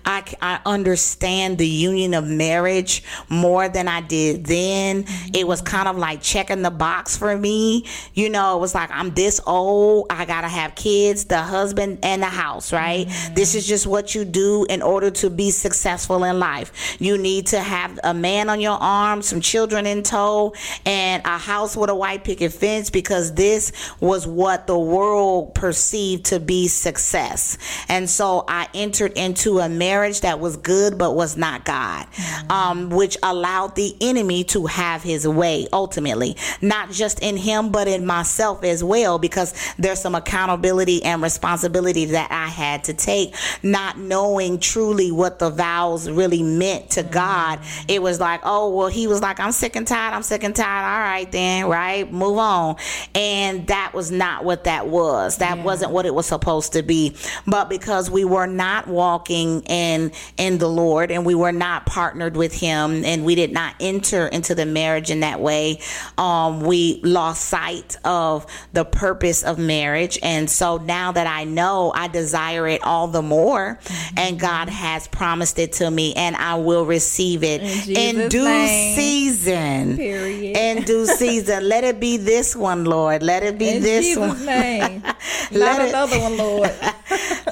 i, 0.06 0.24
I 0.42 0.60
understand 0.66 1.58
the 1.58 1.68
union 1.68 2.14
of 2.14 2.26
marriage 2.26 3.04
more 3.30 3.70
than 3.70 3.88
i 3.88 4.02
did 4.02 4.46
then. 4.46 5.04
Mm-hmm. 5.04 5.36
It 5.36 5.48
was 5.48 5.62
kind 5.62 5.88
of 5.88 5.98
like 5.98 6.22
checking 6.22 6.62
the 6.62 6.72
box 6.72 7.18
for 7.18 7.38
me. 7.38 7.86
You 8.14 8.30
know 8.30 8.58
it 8.58 8.60
was 8.60 8.76
like 8.76 8.90
i'm 8.92 9.14
this 9.14 9.40
old 9.46 10.08
i 10.10 10.26
gotta 10.26 10.48
have 10.48 10.76
kids 10.76 11.26
the 11.26 11.42
husband 11.42 12.00
and 12.04 12.22
the 12.22 12.28
house 12.28 12.74
right? 12.74 13.08
Mm-hmm. 13.08 13.34
This 13.36 13.56
is 13.56 13.68
just 13.68 13.88
what 13.88 14.16
you 14.16 14.26
do 14.26 14.66
in 14.70 14.82
order 14.82 15.10
to 15.12 15.30
be 15.30 15.52
successful 15.52 16.24
in 16.24 16.40
life. 16.40 16.98
You 17.00 17.18
need 17.18 17.48
to 17.48 17.60
have 17.60 18.00
a 18.04 18.14
man 18.14 18.50
on 18.50 18.60
your 18.60 18.78
arm 18.80 19.22
some 19.22 19.42
children 19.42 19.86
in 19.86 20.04
tow 20.04 20.54
and 20.86 21.22
a 21.26 21.38
house 21.38 21.76
with 21.78 21.90
a 21.90 21.96
white 21.96 22.24
picket 22.24 22.54
fence 22.54 22.90
because 22.90 23.34
this 23.34 23.72
was 24.00 24.28
what 24.28 24.68
the 24.68 24.78
world 24.78 25.56
perceived 25.56 26.26
to 26.26 26.40
be 26.40 26.68
success. 26.68 27.58
And 27.88 28.10
so 28.10 28.46
i 28.48 28.68
entered 28.74 29.14
into 29.14 29.60
a 29.60 29.63
marriage 29.70 30.22
that 30.22 30.40
was 30.40 30.58
good 30.58 30.98
but 30.98 31.16
was 31.16 31.38
not 31.38 31.66
god 31.66 32.06
um, 32.50 32.90
which 32.90 33.18
allowed 33.24 33.76
the 33.76 33.96
enemy 34.02 34.44
to 34.44 34.66
have 34.66 35.02
his 35.04 35.28
way 35.28 35.68
ultimately 35.74 36.36
not 36.62 36.92
just 36.92 37.20
in 37.22 37.38
him 37.38 37.72
but 37.72 37.88
in 37.88 38.06
myself 38.06 38.64
as 38.64 38.84
well 38.84 39.20
because 39.20 39.54
there's 39.78 40.00
some 40.02 40.16
accountability 40.16 41.04
and 41.04 41.22
responsibility 41.22 42.06
that 42.06 42.30
I 42.32 42.48
had 42.48 42.84
to 42.86 42.94
take 42.94 43.36
not 43.62 43.98
knowing 43.98 44.60
truly 44.60 45.12
what 45.12 45.40
the 45.40 45.50
vows 45.50 46.10
really 46.10 46.44
meant 46.44 46.92
to 46.92 47.04
God. 47.04 47.60
It 47.88 48.02
was 48.02 48.20
like 48.20 48.42
oh 48.44 48.76
well 48.76 48.88
he 48.88 49.08
was 49.08 49.22
like 49.22 49.40
I'm 49.40 49.52
sick 49.52 49.76
and 49.76 49.88
tired 49.88 50.14
I'm 50.14 50.24
sick 50.24 50.44
and 50.44 50.56
tired 50.56 50.86
all 50.86 51.00
right 51.12 51.32
then 51.32 51.68
right 51.68 52.12
move 52.12 52.38
on. 52.38 52.76
And 53.16 53.68
that 53.68 53.92
was 53.94 54.12
not 54.12 54.44
what 54.44 54.66
that 54.66 54.88
was. 54.88 55.38
That 55.38 55.58
Yeah. 55.58 55.64
wasn't 55.64 55.92
what 55.92 56.06
it 56.06 56.14
was 56.14 56.26
supposed 56.26 56.74
to 56.74 56.84
be. 56.84 57.16
But 57.48 57.70
because 57.70 58.10
we 58.10 58.24
were 58.26 58.48
not 58.48 58.88
walking 58.88 59.43
in 59.68 60.12
in 60.38 60.58
the 60.58 60.68
Lord 60.68 61.12
and 61.12 61.26
we 61.26 61.36
were 61.36 61.52
not 61.52 61.86
partnered 61.86 62.36
with 62.38 62.54
him 62.54 63.04
and 63.06 63.26
we 63.26 63.36
did 63.36 63.52
not 63.52 63.76
enter 63.80 64.28
into 64.28 64.56
the 64.56 64.66
marriage 64.66 65.10
in 65.12 65.20
that 65.22 65.40
way 65.40 65.80
um 66.18 66.62
we 66.62 67.00
lost 67.04 67.46
sight 67.46 67.98
of 68.06 68.46
the 68.74 68.86
purpose 68.86 69.44
of 69.44 69.58
marriage 69.58 70.18
and 70.24 70.50
so 70.50 70.78
now 70.78 71.12
that 71.12 71.28
I 71.28 71.44
know 71.44 71.92
I 71.96 72.08
desire 72.08 72.68
it 72.68 72.82
all 72.84 73.08
the 73.08 73.22
more 73.22 73.80
and 74.18 74.40
God 74.40 74.70
has 74.70 75.08
promised 75.08 75.60
it 75.60 75.74
to 75.74 75.90
me 75.92 76.14
and 76.16 76.36
I 76.36 76.56
will 76.56 76.86
receive 76.86 77.44
it 77.44 77.62
In 77.62 78.20
in, 78.20 78.30
due 78.30 78.46
name. 78.46 78.96
season 78.96 79.98
Period. 79.98 80.58
in 80.58 80.84
due 80.84 81.06
season 81.24 81.68
let 81.68 81.84
it 81.84 82.00
be 82.00 82.18
this 82.18 82.56
one 82.56 82.86
Lord 82.86 83.22
let 83.24 83.44
it 83.44 83.58
be 83.58 83.70
In 83.70 83.82
this 83.84 84.06
Jesus' 84.06 84.18
one 84.20 84.46
name. 84.46 85.04
Let 85.52 85.78
Not 85.78 85.82
it- 85.82 85.90
another 85.90 86.20
one, 86.20 86.38
Lord. 86.38 86.74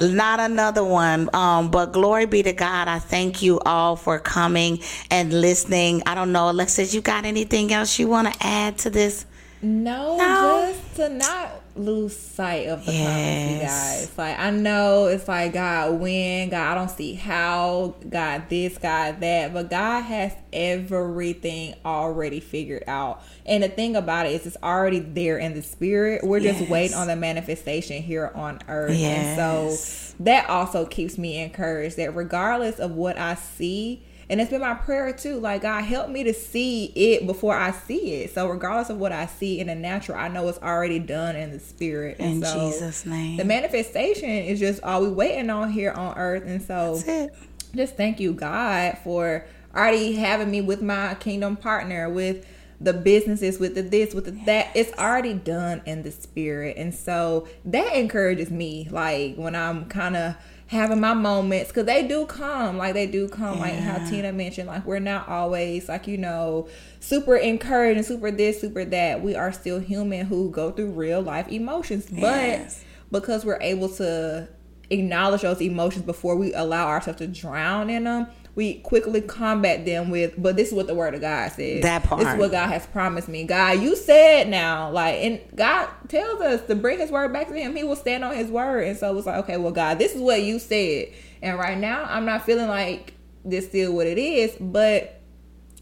not 0.02 0.40
another 0.40 0.84
one. 0.84 1.28
Um, 1.34 1.70
but 1.70 1.81
glory 1.86 2.26
be 2.26 2.42
to 2.42 2.52
God. 2.52 2.88
I 2.88 2.98
thank 2.98 3.42
you 3.42 3.60
all 3.60 3.96
for 3.96 4.18
coming 4.18 4.80
and 5.10 5.32
listening. 5.40 6.02
I 6.06 6.14
don't 6.14 6.32
know, 6.32 6.50
Alexis, 6.50 6.94
you 6.94 7.00
got 7.00 7.24
anything 7.24 7.72
else 7.72 7.98
you 7.98 8.08
want 8.08 8.32
to 8.32 8.46
add 8.46 8.78
to 8.78 8.90
this? 8.90 9.26
No, 9.62 10.16
No. 10.16 10.72
just 10.74 10.96
to 10.96 11.08
not 11.08 11.61
lose 11.74 12.16
sight 12.16 12.68
of 12.68 12.84
the 12.84 12.92
promise, 12.92 13.50
you 13.50 13.58
guys. 13.60 14.12
Like 14.18 14.38
I 14.38 14.50
know 14.50 15.06
it's 15.06 15.26
like 15.26 15.52
God 15.54 16.00
when, 16.00 16.50
God 16.50 16.72
I 16.72 16.74
don't 16.74 16.90
see 16.90 17.14
how, 17.14 17.94
God 18.08 18.44
this, 18.48 18.76
God 18.78 19.20
that, 19.20 19.52
but 19.54 19.70
God 19.70 20.02
has 20.02 20.34
everything 20.52 21.74
already 21.84 22.40
figured 22.40 22.84
out. 22.86 23.22
And 23.46 23.62
the 23.62 23.68
thing 23.68 23.96
about 23.96 24.26
it 24.26 24.32
is 24.32 24.46
it's 24.46 24.56
already 24.62 25.00
there 25.00 25.38
in 25.38 25.54
the 25.54 25.62
spirit. 25.62 26.24
We're 26.24 26.40
just 26.40 26.60
Yes. 26.60 26.68
waiting 26.70 26.96
on 26.96 27.06
the 27.08 27.16
manifestation 27.16 28.02
here 28.02 28.30
on 28.34 28.60
earth. 28.68 28.90
And 29.02 29.36
so 29.38 29.78
that 30.24 30.48
also 30.50 30.84
keeps 30.84 31.16
me 31.18 31.38
encouraged 31.42 31.96
that 31.96 32.14
regardless 32.14 32.78
of 32.78 32.92
what 32.92 33.18
I 33.18 33.34
see, 33.34 34.02
and 34.32 34.40
it's 34.40 34.50
been 34.50 34.62
my 34.62 34.74
prayer 34.74 35.12
too, 35.12 35.38
like 35.38 35.62
God 35.62 35.84
help 35.84 36.08
me 36.08 36.24
to 36.24 36.34
see 36.34 36.86
it 36.86 37.26
before 37.26 37.54
I 37.54 37.70
see 37.70 38.14
it. 38.14 38.34
So 38.34 38.48
regardless 38.48 38.90
of 38.90 38.98
what 38.98 39.12
I 39.12 39.26
see 39.26 39.60
in 39.60 39.66
the 39.68 39.74
natural, 39.74 40.18
I 40.18 40.28
know 40.28 40.48
it's 40.48 40.58
already 40.58 40.98
done 40.98 41.36
in 41.36 41.52
the 41.52 41.60
spirit. 41.60 42.18
In 42.18 42.26
And 42.26 42.44
so 42.44 42.70
Jesus' 42.70 43.06
name. 43.06 43.36
The 43.36 43.44
manifestation 43.44 44.30
is 44.30 44.58
just 44.58 44.82
all 44.82 45.02
we 45.02 45.10
waiting 45.10 45.50
on 45.50 45.70
here 45.70 45.92
on 45.92 46.16
earth. 46.16 46.44
And 46.46 46.62
so 46.62 47.28
just 47.74 47.96
thank 47.96 48.20
you 48.20 48.32
god 48.32 48.98
for 49.02 49.46
already 49.74 50.14
having 50.14 50.50
me 50.50 50.60
with 50.60 50.82
my 50.82 51.14
kingdom 51.14 51.56
partner 51.56 52.08
with 52.08 52.46
the 52.80 52.92
businesses 52.92 53.58
with 53.58 53.74
the 53.74 53.82
this 53.82 54.12
with 54.12 54.24
the 54.24 54.32
that 54.44 54.68
it's 54.74 54.92
already 54.98 55.32
done 55.34 55.80
in 55.86 56.02
the 56.02 56.10
spirit 56.10 56.76
and 56.76 56.94
so 56.94 57.46
that 57.64 57.94
encourages 57.94 58.50
me 58.50 58.88
like 58.90 59.36
when 59.36 59.54
i'm 59.54 59.86
kind 59.86 60.16
of 60.16 60.34
having 60.72 61.00
my 61.00 61.12
moments 61.12 61.68
because 61.68 61.84
they 61.84 62.08
do 62.08 62.24
come 62.24 62.78
like 62.78 62.94
they 62.94 63.06
do 63.06 63.28
come 63.28 63.58
like 63.58 63.74
how 63.74 63.98
tina 64.08 64.32
mentioned 64.32 64.66
like 64.66 64.86
we're 64.86 64.98
not 64.98 65.28
always 65.28 65.86
like 65.86 66.06
you 66.06 66.16
know 66.16 66.66
super 66.98 67.36
encouraged 67.36 67.98
and 67.98 68.06
super 68.06 68.30
this 68.30 68.60
super 68.60 68.84
that. 68.86 69.22
We 69.22 69.34
are 69.34 69.52
still 69.52 69.80
human 69.80 70.26
who 70.26 70.50
go 70.50 70.70
through 70.70 70.92
real 70.92 71.20
life 71.20 71.48
emotions. 71.48 72.10
Yes. 72.10 72.82
but 73.10 73.20
because 73.20 73.44
we're 73.44 73.60
able 73.60 73.88
to 73.90 74.48
acknowledge 74.88 75.42
those 75.42 75.60
emotions 75.60 76.04
before 76.04 76.36
we 76.36 76.54
allow 76.54 76.86
ourselves 76.88 77.18
to 77.18 77.26
drown 77.26 77.90
in 77.90 78.04
them 78.04 78.26
we 78.54 78.74
quickly 78.74 79.22
combat 79.22 79.84
them 79.86 80.10
with 80.10 80.34
but 80.36 80.56
this 80.56 80.68
is 80.68 80.74
what 80.74 80.86
the 80.86 80.94
word 80.94 81.14
of 81.14 81.20
god 81.20 81.50
says. 81.52 81.82
That 81.82 82.04
part. 82.04 82.20
this 82.20 82.32
is 82.32 82.38
what 82.38 82.50
god 82.50 82.68
has 82.68 82.86
promised 82.86 83.28
me. 83.28 83.44
God 83.44 83.80
you 83.80 83.96
said 83.96 84.48
now 84.48 84.90
like 84.90 85.16
and 85.16 85.40
god 85.54 85.88
tells 86.08 86.40
us 86.40 86.66
to 86.66 86.74
bring 86.74 86.98
his 86.98 87.10
word 87.10 87.32
back 87.32 87.48
to 87.48 87.54
him. 87.54 87.74
He 87.74 87.84
will 87.84 87.96
stand 87.96 88.24
on 88.24 88.34
his 88.34 88.50
word. 88.50 88.86
And 88.86 88.96
so 88.96 89.16
it's 89.16 89.26
like 89.26 89.36
okay 89.44 89.56
well 89.56 89.72
god 89.72 89.98
this 89.98 90.14
is 90.14 90.20
what 90.20 90.42
you 90.42 90.58
said. 90.58 91.08
And 91.40 91.58
right 91.58 91.78
now 91.78 92.04
i'm 92.04 92.24
not 92.24 92.44
feeling 92.44 92.68
like 92.68 93.14
this 93.44 93.66
still 93.66 93.92
what 93.92 94.06
it 94.06 94.18
is 94.18 94.54
but 94.60 95.20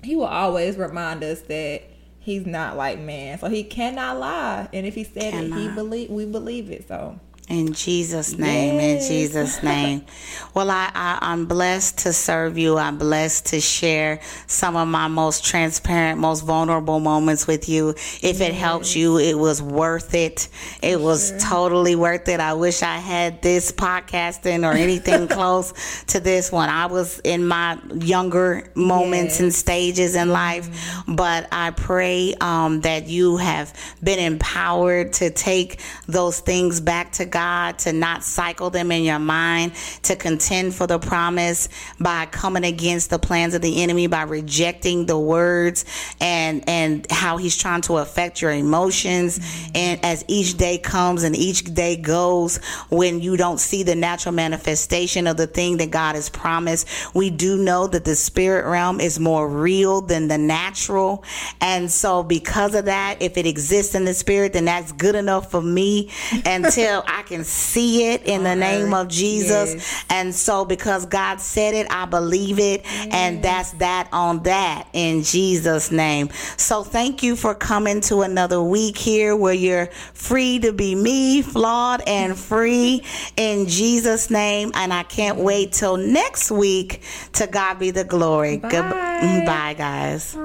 he 0.02 0.16
will 0.16 0.24
always 0.24 0.76
remind 0.76 1.22
us 1.22 1.42
that 1.42 1.82
he's 2.20 2.46
not 2.46 2.76
like 2.76 2.98
man. 2.98 3.38
So 3.38 3.48
he 3.48 3.64
cannot 3.64 4.18
lie. 4.18 4.68
And 4.72 4.86
if 4.86 4.94
he 4.94 5.04
said 5.04 5.34
it 5.34 5.52
he 5.52 5.68
believe 5.68 6.10
we 6.10 6.24
believe 6.24 6.70
it. 6.70 6.86
So 6.86 7.18
In 7.50 7.72
Jesus' 7.72 8.38
name, 8.38 8.76
Yes. 8.78 9.02
in 9.02 9.08
Jesus' 9.12 9.62
name. 9.62 10.02
Well, 10.52 10.68
I, 10.68 10.90
I, 10.92 11.18
I'm 11.22 11.46
blessed 11.46 11.98
to 11.98 12.12
serve 12.12 12.58
you. 12.58 12.76
I'm 12.76 12.98
blessed 12.98 13.46
to 13.46 13.60
share 13.60 14.18
some 14.48 14.74
of 14.74 14.88
my 14.88 15.06
most 15.06 15.44
transparent, 15.44 16.18
most 16.18 16.40
vulnerable 16.40 16.98
moments 16.98 17.46
with 17.46 17.68
you. 17.68 17.90
If 18.20 18.40
it 18.40 18.52
helps 18.54 18.96
you, 18.96 19.18
it 19.18 19.38
was 19.38 19.62
worth 19.62 20.12
it. 20.12 20.48
It 20.82 21.00
was 21.00 21.32
totally 21.44 21.94
worth 21.94 22.26
it. 22.28 22.40
I 22.40 22.54
wish 22.54 22.82
I 22.82 22.96
had 22.96 23.42
this 23.42 23.70
podcasting 23.70 24.68
or 24.68 24.72
anything 24.76 25.28
close 25.38 25.72
to 26.08 26.18
this 26.18 26.50
one. 26.50 26.68
I 26.68 26.86
was 26.86 27.20
in 27.20 27.46
my 27.46 27.78
younger 27.94 28.72
moments 28.74 29.38
and 29.38 29.54
stages 29.54 30.16
in 30.16 30.30
life, 30.30 30.68
but 31.06 31.46
I 31.52 31.70
pray 31.70 32.34
um, 32.40 32.80
that 32.80 33.06
you 33.06 33.36
have 33.36 33.72
been 34.02 34.18
empowered 34.18 35.12
to 35.14 35.30
take 35.30 35.80
those 36.08 36.40
things 36.40 36.80
back 36.80 37.12
to 37.12 37.24
God 37.24 37.39
God, 37.40 37.78
to 37.80 37.92
not 37.94 38.22
cycle 38.22 38.68
them 38.68 38.92
in 38.92 39.02
your 39.02 39.18
mind, 39.18 39.72
to 40.02 40.14
contend 40.14 40.74
for 40.74 40.86
the 40.86 40.98
promise 40.98 41.70
by 41.98 42.26
coming 42.26 42.64
against 42.64 43.08
the 43.08 43.18
plans 43.18 43.54
of 43.54 43.62
the 43.62 43.82
enemy, 43.82 44.08
by 44.08 44.22
rejecting 44.24 45.06
the 45.06 45.18
words 45.18 45.86
and 46.20 46.68
and 46.68 47.10
how 47.10 47.38
he's 47.38 47.56
trying 47.56 47.80
to 47.82 47.96
affect 47.96 48.42
your 48.42 48.50
emotions. 48.50 49.38
Mm-hmm. 49.38 49.70
And 49.74 50.04
as 50.04 50.22
each 50.28 50.58
day 50.58 50.76
comes 50.76 51.22
and 51.22 51.34
each 51.34 51.64
day 51.64 51.96
goes, 51.96 52.58
when 52.90 53.22
you 53.22 53.38
don't 53.38 53.58
see 53.58 53.84
the 53.84 53.94
natural 53.94 54.34
manifestation 54.34 55.26
of 55.26 55.38
the 55.38 55.46
thing 55.46 55.78
that 55.78 55.90
God 55.90 56.16
has 56.16 56.28
promised, 56.28 56.86
we 57.14 57.30
do 57.30 57.56
know 57.56 57.86
that 57.86 58.04
the 58.04 58.16
spirit 58.16 58.68
realm 58.68 59.00
is 59.00 59.18
more 59.18 59.48
real 59.48 60.02
than 60.02 60.28
the 60.28 60.36
natural. 60.36 61.24
And 61.62 61.90
so 61.90 62.22
because 62.22 62.74
of 62.74 62.84
that, 62.84 63.22
if 63.22 63.38
it 63.38 63.46
exists 63.46 63.94
in 63.94 64.04
the 64.04 64.12
spirit, 64.12 64.52
then 64.52 64.66
that's 64.66 64.92
good 64.92 65.14
enough 65.14 65.50
for 65.50 65.62
me 65.62 66.10
until 66.44 67.02
I 67.06 67.19
can 67.22 67.44
see 67.44 68.10
it 68.12 68.22
in 68.24 68.42
the 68.42 68.54
name 68.54 68.94
of 68.94 69.08
Jesus. 69.08 69.74
Yes. 69.74 70.04
And 70.10 70.34
so 70.34 70.64
because 70.64 71.06
God 71.06 71.40
said 71.40 71.74
it, 71.74 71.86
I 71.90 72.06
believe 72.06 72.58
it. 72.58 72.82
Yes. 72.84 73.08
And 73.12 73.38
mm. 73.38 73.42
that's 73.42 73.72
that 73.72 74.08
on 74.12 74.42
that 74.44 74.88
in 74.92 75.22
Jesus' 75.22 75.90
name. 75.90 76.30
So 76.56 76.82
thank 76.82 77.22
you 77.22 77.36
for 77.36 77.54
coming 77.54 78.00
to 78.02 78.22
another 78.22 78.62
week 78.62 78.96
here 78.96 79.36
where 79.36 79.54
you're 79.54 79.86
free 80.14 80.58
to 80.60 80.72
be 80.72 80.94
me, 80.94 81.42
flawed 81.42 82.02
and 82.06 82.36
free 82.38 83.04
in 83.36 83.66
Jesus' 83.66 84.30
name. 84.30 84.72
And 84.74 84.92
I 84.92 85.02
can't 85.02 85.38
mm. 85.38 85.44
wait 85.44 85.72
till 85.72 85.96
next 85.96 86.50
week. 86.50 87.02
To 87.32 87.46
God 87.46 87.78
be 87.78 87.90
the 87.90 88.04
glory. 88.04 88.58
Bye. 88.58 88.68
Goodbye, 88.70 89.74
guys. 89.76 90.36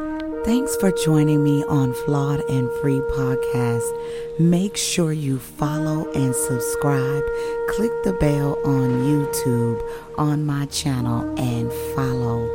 Thanks 0.45 0.75
for 0.75 0.91
joining 0.91 1.43
me 1.43 1.63
on 1.63 1.93
Flawed 2.05 2.41
and 2.49 2.69
Free 2.79 2.99
podcast. 2.99 4.24
Make 4.37 4.75
sure 4.75 5.13
you 5.13 5.39
follow 5.39 6.11
and 6.11 6.35
subscribe. 6.35 7.23
Click 7.69 7.91
the 8.03 8.11
bell 8.19 8.59
on 8.65 8.89
YouTube 9.05 9.81
on 10.17 10.45
my 10.45 10.65
channel 10.65 11.21
and 11.39 11.71
follow. 11.95 12.45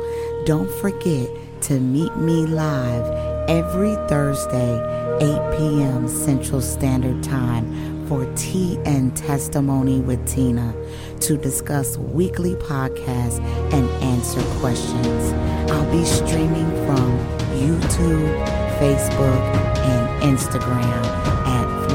Don't 0.45 0.69
forget 0.79 1.27
to 1.61 1.79
meet 1.79 2.15
me 2.17 2.45
live 2.45 3.07
every 3.49 3.95
Thursday, 4.07 4.77
8 5.21 5.57
p.m. 5.57 6.07
Central 6.07 6.61
Standard 6.61 7.23
Time 7.23 8.05
for 8.05 8.31
Tea 8.35 8.77
and 8.85 9.17
Testimony 9.17 10.01
with 10.01 10.23
Tina 10.27 10.75
to 11.21 11.35
discuss 11.35 11.97
weekly 11.97 12.53
podcasts 12.57 13.39
and 13.73 13.89
answer 14.03 14.43
questions. 14.59 15.33
I'll 15.71 15.91
be 15.91 16.05
streaming 16.05 16.69
from 16.85 17.17
YouTube, 17.57 18.45
Facebook, 18.77 19.55
and 19.77 20.37
Instagram 20.37 21.40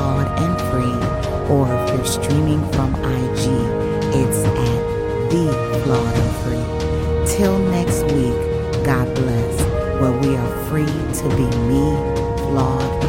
Flawed 0.07 0.39
and 0.39 0.57
Free, 0.71 1.53
or 1.53 1.67
if 1.67 1.97
you're 1.97 2.05
streaming 2.05 2.61
from 2.71 2.95
IG, 2.95 3.43
it's 4.15 4.45
at 4.45 5.31
The 5.33 5.81
Flawed 5.83 6.15
and 6.15 6.37
Free. 6.45 7.37
Till 7.37 7.59
next 7.59 8.05
week, 8.15 8.85
God 8.85 9.13
bless, 9.17 9.61
where 10.01 10.13
we 10.13 10.37
are 10.37 10.65
free 10.69 10.87
to 10.87 11.29
be 11.37 11.57
me, 11.67 11.91
flawed. 12.37 13.06